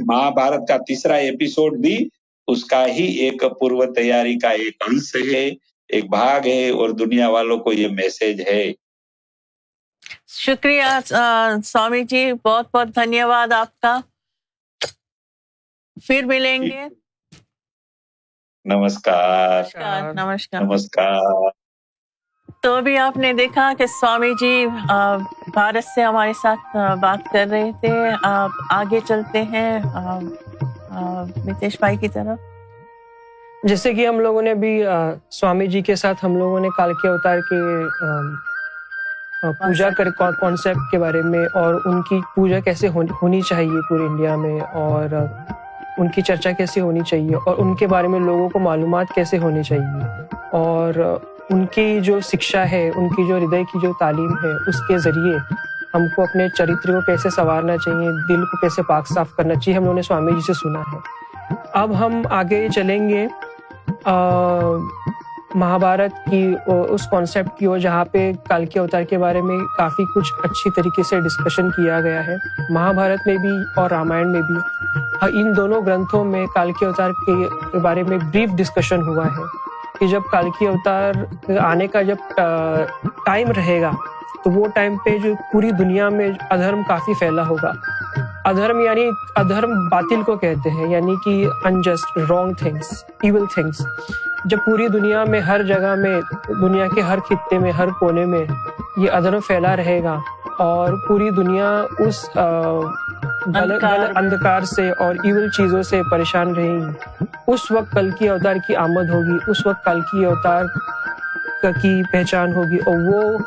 مہا 0.00 0.28
بھارت 0.30 0.68
کا 0.68 0.76
تیسرا 0.76 1.14
ایپیسوڈ 1.14 1.78
بھی 1.78 1.96
اس 2.48 2.64
کا 2.64 2.86
ہی 2.86 3.04
ایک 3.16 3.42
پورو 3.60 3.92
تیاری 3.92 4.38
کا 4.38 4.48
ایک 4.48 4.82
انش 4.88 5.14
ہے 5.34 5.46
ایک 5.90 6.10
بھاگ 6.10 6.46
ہے 6.46 6.68
اور 6.70 6.90
دنیا 6.90 7.28
والوں 7.28 7.58
کو 7.58 7.72
یہ 7.72 7.88
میسج 7.88 8.40
ہے۔ 8.46 8.72
شکریہ 10.26 10.84
سوامی 11.64 12.02
جی 12.04 12.32
بہت 12.44 12.66
بہت 12.74 12.94
دھنیہ 12.94 13.24
واد 13.24 13.52
آپ 13.52 13.80
کا۔ 13.80 13.98
پھر 15.96 16.24
ملیں 16.24 16.62
گے۔ 16.62 16.84
نمسکار 18.64 19.62
نمسکار۔ 20.14 20.62
نمسکار۔ 20.62 21.61
تو 22.62 22.74
ابھی 22.74 22.96
آپ 22.98 23.16
نے 23.16 23.32
دیکھا 23.32 23.72
کہ 23.78 23.86
سوامی 23.86 24.30
جی 24.40 24.66
بھارت 25.54 25.84
سے 25.84 26.02
ہمارے 26.02 26.32
ساتھ 26.42 26.76
بات 27.00 27.32
کر 27.32 27.46
رہے 27.50 27.70
تھے۔ 27.80 27.92
آپ 28.22 28.50
آگے 28.70 29.00
چلتے 29.08 29.42
ہیں 29.42 29.78
نتیش 31.46 31.78
بھائی 31.78 31.96
کی 31.96 32.08
طرف۔ 32.08 32.38
جیسے 33.62 33.92
کہ 33.94 34.06
ہم 34.06 34.20
لوگوں 34.20 34.42
نے 34.42 34.54
بھی 34.54 34.82
سوامی 35.30 35.66
جی 35.66 35.80
کے 35.80 35.94
ساتھ 35.94 36.24
ہم 36.24 36.36
لوگوں 36.36 36.60
نے 36.60 36.68
کالکیا 36.76 37.10
اوتار 37.10 37.38
کے 37.50 37.60
پوجا 39.58 39.88
کر 39.98 40.10
کانسیپٹ 40.18 40.90
کے 40.90 40.98
بارے 40.98 41.22
میں 41.22 41.44
اور 41.54 41.74
ان 41.84 42.02
کی 42.02 42.20
پوجا 42.34 42.60
کیسے 42.60 42.88
ہونی 42.88 43.40
چاہیے 43.40 43.80
پورے 43.88 44.06
انڈیا 44.06 44.36
میں 44.36 44.60
اور 44.60 45.14
ان 45.98 46.08
کی 46.08 46.22
چرچا 46.22 46.50
کیسے 46.50 46.80
ہونی 46.80 47.00
چاہیے 47.00 47.34
اور 47.46 47.54
ان 47.58 47.74
کے 47.76 47.86
بارے 47.86 48.08
میں 48.08 48.20
لوگوں 48.20 48.48
کو 48.48 48.58
معلومات 48.58 49.14
کیسے 49.14 49.38
ہونی 49.38 49.62
چاہیے 49.62 50.24
اور 50.52 50.94
ان 51.50 51.64
کی 51.66 52.00
جو 52.00 52.20
شکشا 52.20 52.64
ہے، 52.72 52.90
ان 52.94 53.08
کی 53.08 53.26
جو 53.28 53.36
ہردے 53.38 53.62
کی 53.64 53.78
جو 53.82 53.92
تعلیم 54.00 54.32
ہے، 54.44 54.50
اس 54.66 54.80
کے 54.88 54.98
ذریعے 54.98 55.36
ہم 55.94 56.00
کو 56.16 56.22
اپنے 56.22 56.48
چرتر 56.48 56.92
کو 56.92 57.00
کیسے 57.00 57.30
سنوارنا 57.30 57.76
چاہیے، 57.76 58.08
دل 58.28 58.44
کو 58.44 58.56
کیسے 58.56 58.82
پاک 58.82 59.08
صاف 59.08 59.34
کرنا 59.36 59.54
چاہیے، 59.54 59.76
ہم 59.76 59.84
لوگوں 59.84 59.94
نے 59.94 60.02
سوامی 60.02 60.32
جی 60.32 60.40
سے 60.40 60.52
سنا 60.52 60.80
ہے۔ 60.92 60.98
اب 61.72 61.98
ہم 61.98 62.22
آگے 62.30 62.66
چلیں 62.74 63.08
گے 63.08 63.26
مہا 65.54 65.76
بھارت 65.76 66.30
کی 66.30 66.54
اس 66.66 67.06
کانسیپٹ 67.10 67.58
کی 67.58 67.66
اور 67.66 67.78
جہاں 67.78 68.04
پہ 68.04 68.32
کال 68.48 68.66
کے 68.66 68.78
اوتار 68.78 69.02
کے 69.02 69.18
بارے 69.18 69.42
میں 69.42 69.58
کافی 69.78 70.04
کچھ 70.14 70.32
اچھی 70.44 70.70
طریقے 70.70 71.02
سے 71.02 71.20
ڈسکشن 71.20 71.70
کیا 71.70 72.00
گیا 72.00 72.26
ہے۔ 72.26 72.36
مہا 72.70 72.92
بھارت 72.92 73.26
میں 73.26 73.36
بھی 73.36 73.52
اور 73.76 73.90
رامائن 73.90 74.32
میں 74.32 74.40
بھی۔ 74.40 74.58
ان 75.40 75.56
دونوں 75.56 75.80
گرنتھوں 75.86 76.24
میں 76.24 76.46
کال 76.54 76.72
کے 76.72 76.86
اوتار 76.86 77.10
کے 77.26 77.78
بارے 77.78 78.02
میں 78.02 78.18
بریف 78.18 78.50
ڈسکشن 78.50 79.02
ہوا 79.02 79.26
ہے۔ 79.26 79.71
کہ 80.02 80.06
جب 80.08 80.22
کالکی 80.30 80.66
اوتار 80.66 81.12
آنے 81.60 81.86
کا 81.86 82.00
جب 82.02 82.40
ٹائم 83.26 83.50
رہے 83.56 83.80
گا، 83.80 83.90
تو 84.44 84.50
وہ 84.50 84.66
ٹائم 84.74 84.96
پہ 85.04 85.16
جو 85.18 85.32
پوری 85.52 85.70
دنیا 85.70 86.08
میں 86.08 86.28
ادھرم 86.50 86.80
کافی 86.88 87.14
پھیلا 87.18 87.46
ہوگا۔ 87.48 87.70
ادھرم 88.44 88.80
یعنی 88.80 89.04
ادھرم 89.36 89.88
باطل 89.88 90.22
کو 90.22 90.36
کہتے 90.36 90.70
ہیں 90.70 90.90
یعنی 90.90 91.14
کہ 91.24 91.46
ingest 91.64 92.18
wrong 92.30 92.52
things 92.52 92.92
evil 93.22 93.44
things 93.54 93.86
جب 94.44 94.58
پوری 94.64 94.88
دنیا 94.88 95.24
میں، 95.24 95.40
ہر 95.40 95.62
جگہ 95.62 95.94
میں، 95.98 96.20
دنیا 96.60 96.86
کے 96.94 97.00
ہر 97.00 97.18
خطے 97.28 97.58
میں، 97.58 97.72
ہر 97.72 97.88
کونے 98.00 98.24
میں 98.24 98.44
یہ 98.96 99.10
ادھرم 99.10 99.40
پھیلا 99.46 99.76
رہے 99.76 100.02
گا 100.02 100.18
اور 100.58 100.92
پوری 101.08 101.30
دنیا 101.30 101.70
اس 101.98 102.24
اندھکار 104.16 104.60
سے 104.60 104.90
اور 104.90 105.14
ایول 105.14 105.50
چیزوں 105.50 105.82
سے 105.82 106.00
پریشان 106.10 106.54
رہیں 106.54 106.78
گی۔ 106.78 107.24
اس 107.46 107.70
وقت 107.70 107.92
کلکی 107.92 108.28
اوتار 108.28 108.54
کی 108.66 108.76
آمد 108.76 109.10
ہوگی 109.10 109.38
اس 109.46 109.66
وقت 109.66 109.84
کلکی 109.84 110.24
اوتار 110.24 110.64
کی 111.62 112.02
پہچان 112.12 112.54
ہوگی 112.54 112.76
اور 112.76 112.94
وہ 112.96 113.38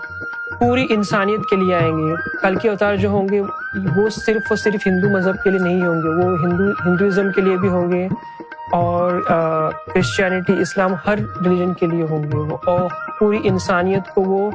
پوری 0.59 0.85
انسانیت 0.89 1.49
کے 1.49 1.55
لیے 1.55 1.75
آئیں 1.75 1.97
گے۔ 1.97 2.13
کلکی 2.41 2.69
اوتار 2.69 2.95
جو 2.95 3.09
ہوں 3.09 3.29
گے 3.29 3.41
وہ 3.95 4.09
صرف 4.09 4.41
اور 4.49 4.57
صرف 4.57 4.87
ہندو 4.87 5.09
مذہب 5.09 5.43
کے 5.43 5.49
لیے 5.49 5.59
نہیں 5.59 5.81
ہوں 5.81 5.95
گے 5.95 6.09
وہ 6.09 6.37
ہندو 6.43 6.63
ہندوازم 6.85 7.31
کے 7.31 7.41
لیے 7.41 7.57
بھی 7.57 7.69
ہوں 7.69 7.91
گے 7.91 8.07
اور 8.71 9.21
کرسچینٹی 9.93 10.53
اسلام 10.53 10.93
ہر 11.07 11.17
ریلیجن 11.17 11.73
کے 11.73 11.87
لیے 11.87 12.05
ہوں 12.09 12.23
گے 12.23 12.37
وہ۔ 12.37 12.57
اور 12.65 12.89
پوری 13.19 13.39
انسانیت 13.43 14.15
کو 14.15 14.21
وہ 14.21 14.51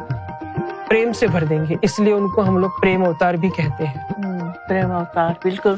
پریم 0.89 1.13
سے 1.13 1.27
بھر 1.27 1.45
دیں 1.45 1.65
گے۔ 1.69 1.75
اس 1.83 2.01
لیے 2.01 2.13
ان 2.13 2.29
کو 2.29 2.49
ہم 2.49 2.59
لوگ 2.59 2.71
پریم 2.83 3.05
اوتار 3.05 3.35
بھی 3.35 3.49
کہتے 3.49 3.87
ہیں۔ 3.87 4.30
پریم 4.71 4.91
اوتار 4.93 5.33
بالکل۔ 5.43 5.75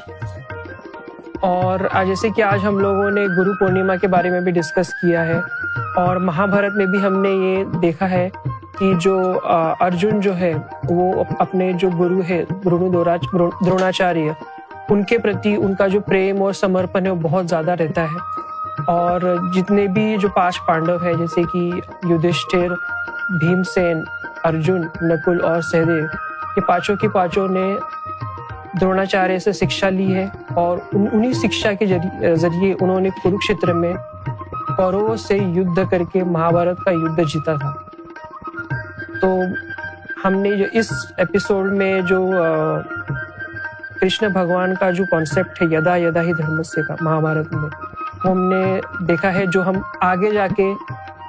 اور 1.40 1.80
جیسے 2.06 2.28
کہ 2.36 2.42
آج 2.42 2.64
ہم 2.64 2.78
لوگوں 2.78 3.10
نے 3.10 3.24
گرو 3.36 3.52
پورنیما 3.58 3.94
کے 3.96 4.06
بارے 4.06 4.30
میں 4.30 4.40
بھی 4.40 4.52
ڈسکس 4.52 4.88
کیا 4.94 5.24
ہے، 5.26 5.38
اور 5.96 6.16
مہا 6.26 6.46
بھارت 6.46 6.76
میں 6.76 6.86
بھی 6.86 7.02
ہم 7.02 7.20
نے 7.22 7.30
یہ 7.30 7.64
دیکھا 7.82 8.10
ہے 8.10 8.28
کہ 8.78 8.92
جو 9.00 9.14
ارجن 9.80 10.20
جو 10.20 10.36
ہے، 10.38 10.52
وہ 10.90 11.24
اپنے 11.38 11.72
جو 11.80 11.90
گرو 11.90 12.20
ہے 12.28 12.42
دروناچاریہ، 12.64 14.32
ان 14.90 15.02
کے 15.04 15.18
پرتی 15.18 15.54
ان 15.56 15.74
کا 15.74 15.86
جو 15.86 16.00
پریم 16.00 16.42
اور 16.42 16.52
سمرپن 16.52 17.06
ہے، 17.06 17.10
وہ 17.10 17.20
بہت 17.22 17.48
زیادہ 17.48 17.74
رہتا 17.80 18.02
ہے۔ 18.02 18.18
اور 18.88 19.20
جتنے 19.54 19.86
بھی 19.86 20.16
جو 20.20 20.28
پانچ 20.34 20.64
پانڈو 20.66 20.96
ہے 21.02 21.14
جیسے 21.14 21.42
کہ 21.52 21.70
یدھشٹھر 22.10 22.68
بھیم 23.40 23.62
سین 23.74 24.02
ارجن، 24.44 24.80
نکل 25.02 25.44
اور 25.44 25.60
سہدیو، 25.70 26.04
یہ 26.56 26.60
پانچوں 26.60 26.96
کی 26.96 27.08
پانچوں 27.08 27.48
نے 27.48 27.74
دروناچاریہ 28.80 29.38
سے 29.38 29.52
سکشا 29.52 29.88
لی 29.88 30.14
ہے 30.14 30.26
اور 30.54 30.78
انہی 30.92 31.32
سکشا 31.32 31.72
کے 31.72 31.86
ذریعے 32.34 32.74
انہوں 32.80 33.00
نے 33.00 33.08
کروکشتر 33.22 33.72
میں 33.72 33.92
کورو 34.76 35.16
سے 35.16 35.36
یدھ 35.36 35.78
کر 35.90 36.02
مہا 36.14 36.50
بھارت 36.50 36.78
کا 36.78 36.90
یدھ 36.90 37.20
جیتا 37.32 37.54
تھا 37.54 37.72
تو 39.20 39.36
ہم 40.24 40.32
نے 40.32 40.50
اس 40.72 40.90
ایپیسوڈ 41.16 41.72
میں 41.72 42.00
جو 42.00 42.20
کرشن 44.00 44.32
بھگوان 44.32 44.74
کا 44.74 44.90
جو 44.90 45.04
کانسیپٹ 45.10 45.62
ہے 45.62 45.66
یدا 45.70 45.96
یدا 45.96 46.22
ہی 46.22 46.32
دھرم 46.32 46.62
سے 46.62 46.82
کا 46.82 46.94
مہا 47.00 47.18
بارت 47.18 47.52
میں 47.52 47.68
ہم 48.24 48.40
نے 48.48 48.64
دیکھا 49.06 49.34
ہے 49.34 49.44
جو 49.46 49.66
ہم 49.66 49.80
آگے 50.00 50.30
جا 50.30 50.46
کے 50.56 50.72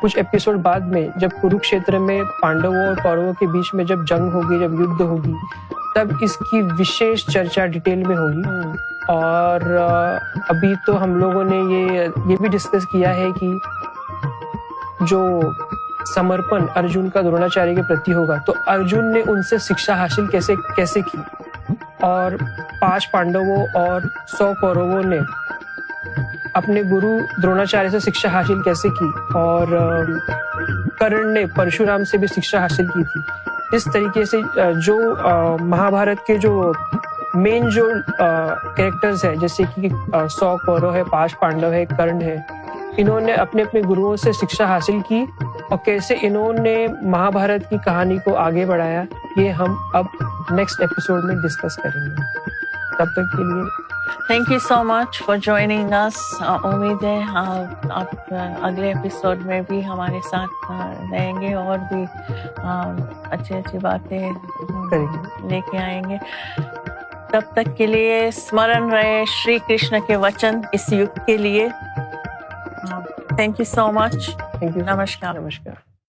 کچھ 0.02 0.18
ایپیسوڈ 0.18 0.58
بعد 0.58 0.80
میں 0.80 1.08
جب 1.16 1.30
کاروکش 1.42 1.74
میں 2.02 2.22
پانڈو 2.42 2.72
اور 2.86 2.96
کورو 2.96 3.32
کے 3.40 3.48
بیچ 3.48 3.74
میں 3.74 3.84
جب 3.84 4.08
جنگ 4.08 4.30
ہوگی 4.34 4.60
جب 4.60 4.74
یدھ 4.74 5.02
ہوگی 5.02 5.34
تب 5.96 6.08
اس 6.22 6.38
کی 6.38 6.62
وشیش 6.80 7.26
چرچا 7.26 7.66
ڈیٹیل 7.66 8.04
میں 8.04 8.18
ہوگی۔ 8.18 8.42
ہاں۔ 8.46 8.74
اور 9.08 9.62
ابھی 10.50 10.74
تو 10.86 11.04
ہم 11.04 11.16
لوگوں 11.16 11.44
نے 11.44 11.58
یہ 11.58 12.08
یہ 12.26 12.36
بھی 12.40 12.48
ڈسکس 12.48 12.86
کیا 12.92 13.16
ہے 13.16 13.28
کہ 13.40 13.50
جو 15.02 15.40
سمرپن 16.16 16.66
ارجن 16.76 17.10
کا 17.10 17.22
دروناچاریہ 17.22 17.76
کے 17.76 17.82
پرتی 17.82 18.14
ہوگا 18.14 18.36
تو 18.46 18.54
ارجن 18.68 19.14
نے 19.14 19.22
ان 19.28 19.44
سے 19.44 19.58
شکشا 19.58 19.94
حاصل 19.94 20.28
کیسے 20.28 20.56
کیسے 20.76 21.02
کی؟ 21.02 21.18
اور 22.02 22.32
پانچ 22.82 23.12
پانڈووں 23.12 23.66
اور 23.74 24.02
سو 24.38 24.52
کورو 24.62 25.02
نے 25.02 25.20
اپنے 26.54 26.82
گرو 26.82 27.42
دروناچاریہ 27.44 27.90
سے 27.90 28.00
شکشا 28.00 28.30
حاصل 28.30 28.62
کیسے 28.62 28.90
کی؟ 28.90 29.10
اور 29.34 29.68
کرن 31.00 31.34
نے 31.34 31.46
پرشورام 31.46 32.04
سے 32.04 32.18
بھی 32.18 32.28
شکشا 32.28 32.60
حاصل 32.60 32.88
کی 32.88 33.04
تھی۔ 33.04 33.43
اس 33.74 33.84
طریقے 33.94 34.24
سے 34.26 34.40
جو 34.86 34.96
مہا 35.60 35.90
بھارت 35.90 36.26
کے 36.28 36.38
جو 36.38 36.72
مین 37.36 37.70
جو 37.76 37.88
کریکٹرز 38.18 39.24
ہیں، 39.26 39.36
جیسے 39.36 39.64
کہ 39.76 39.90
سو 40.32 40.56
کورو 40.66 40.94
ہے، 40.94 41.04
پاش 41.12 41.38
پانڈو 41.40 41.72
ہے 41.72 41.84
کرن 41.98 42.22
ہے، 42.22 42.36
انہوں 42.98 43.22
نے 43.22 43.34
اپنے 43.44 43.62
اپنے 43.64 43.82
گروؤں 43.90 44.16
سے 44.24 44.32
شکشا 44.32 44.66
حاصل 44.66 45.00
کی 45.08 45.24
اور 45.70 45.78
کیسے 45.86 46.16
انہوں 46.22 46.54
نے 46.60 46.76
مہا 47.02 47.30
بھارت 47.30 47.70
کی 47.70 47.78
کہانی 47.86 48.18
کو 48.26 48.36
آگے 48.38 48.66
بڑھایا، 48.66 49.04
یہ 49.38 49.50
ہم 49.52 49.76
اب 49.94 50.06
نیکسٹ 50.52 50.82
ایپیسوڈ 50.82 51.24
میں 51.26 51.36
ڈسکس 51.44 51.76
کریں 51.78 52.02
گے۔ 52.02 52.16
تب 52.98 53.12
تک 53.14 53.32
کے 53.32 53.44
لیے 53.44 53.83
thank 54.28 54.52
you 54.52 54.58
so 54.60 54.84
much 54.84 55.22
for 55.26 55.38
joining 55.38 55.94
اس 55.94 56.18
امید 56.42 57.04
ہے 57.04 57.20
آپ 57.34 58.34
اگلے 58.34 58.88
ایپیسوڈ 58.88 59.46
میں 59.46 59.62
بھی 59.62 59.86
ہمارے 59.86 60.20
ساتھ 60.32 60.72
رہیں 61.12 61.42
گے 61.42 61.54
اور 61.54 61.80
بھی 61.90 62.04
اچھی 62.58 63.56
اچھی 63.56 63.80
باتیں 63.80 64.30
لے 65.50 65.60
کے 65.72 65.78
آئیں 65.78 66.02
گے 66.10 66.18
تب 67.32 67.54
تک 67.54 67.76
کے 67.78 67.88
لیے 67.88 68.30
سمرن 68.34 68.90
رہے 68.90 69.24
شری 69.28 69.58
کرشن 69.68 69.96
کے 70.08 70.16
وچن 70.16 70.62
اس 70.72 70.92
یوگ 70.94 71.20
کے 71.26 71.38
لیے 71.38 71.68
thank 73.36 73.60
you 73.60 73.66
so 73.66 73.92
much 73.92 74.30
namaskar 74.64 75.34
namaskar 75.34 75.93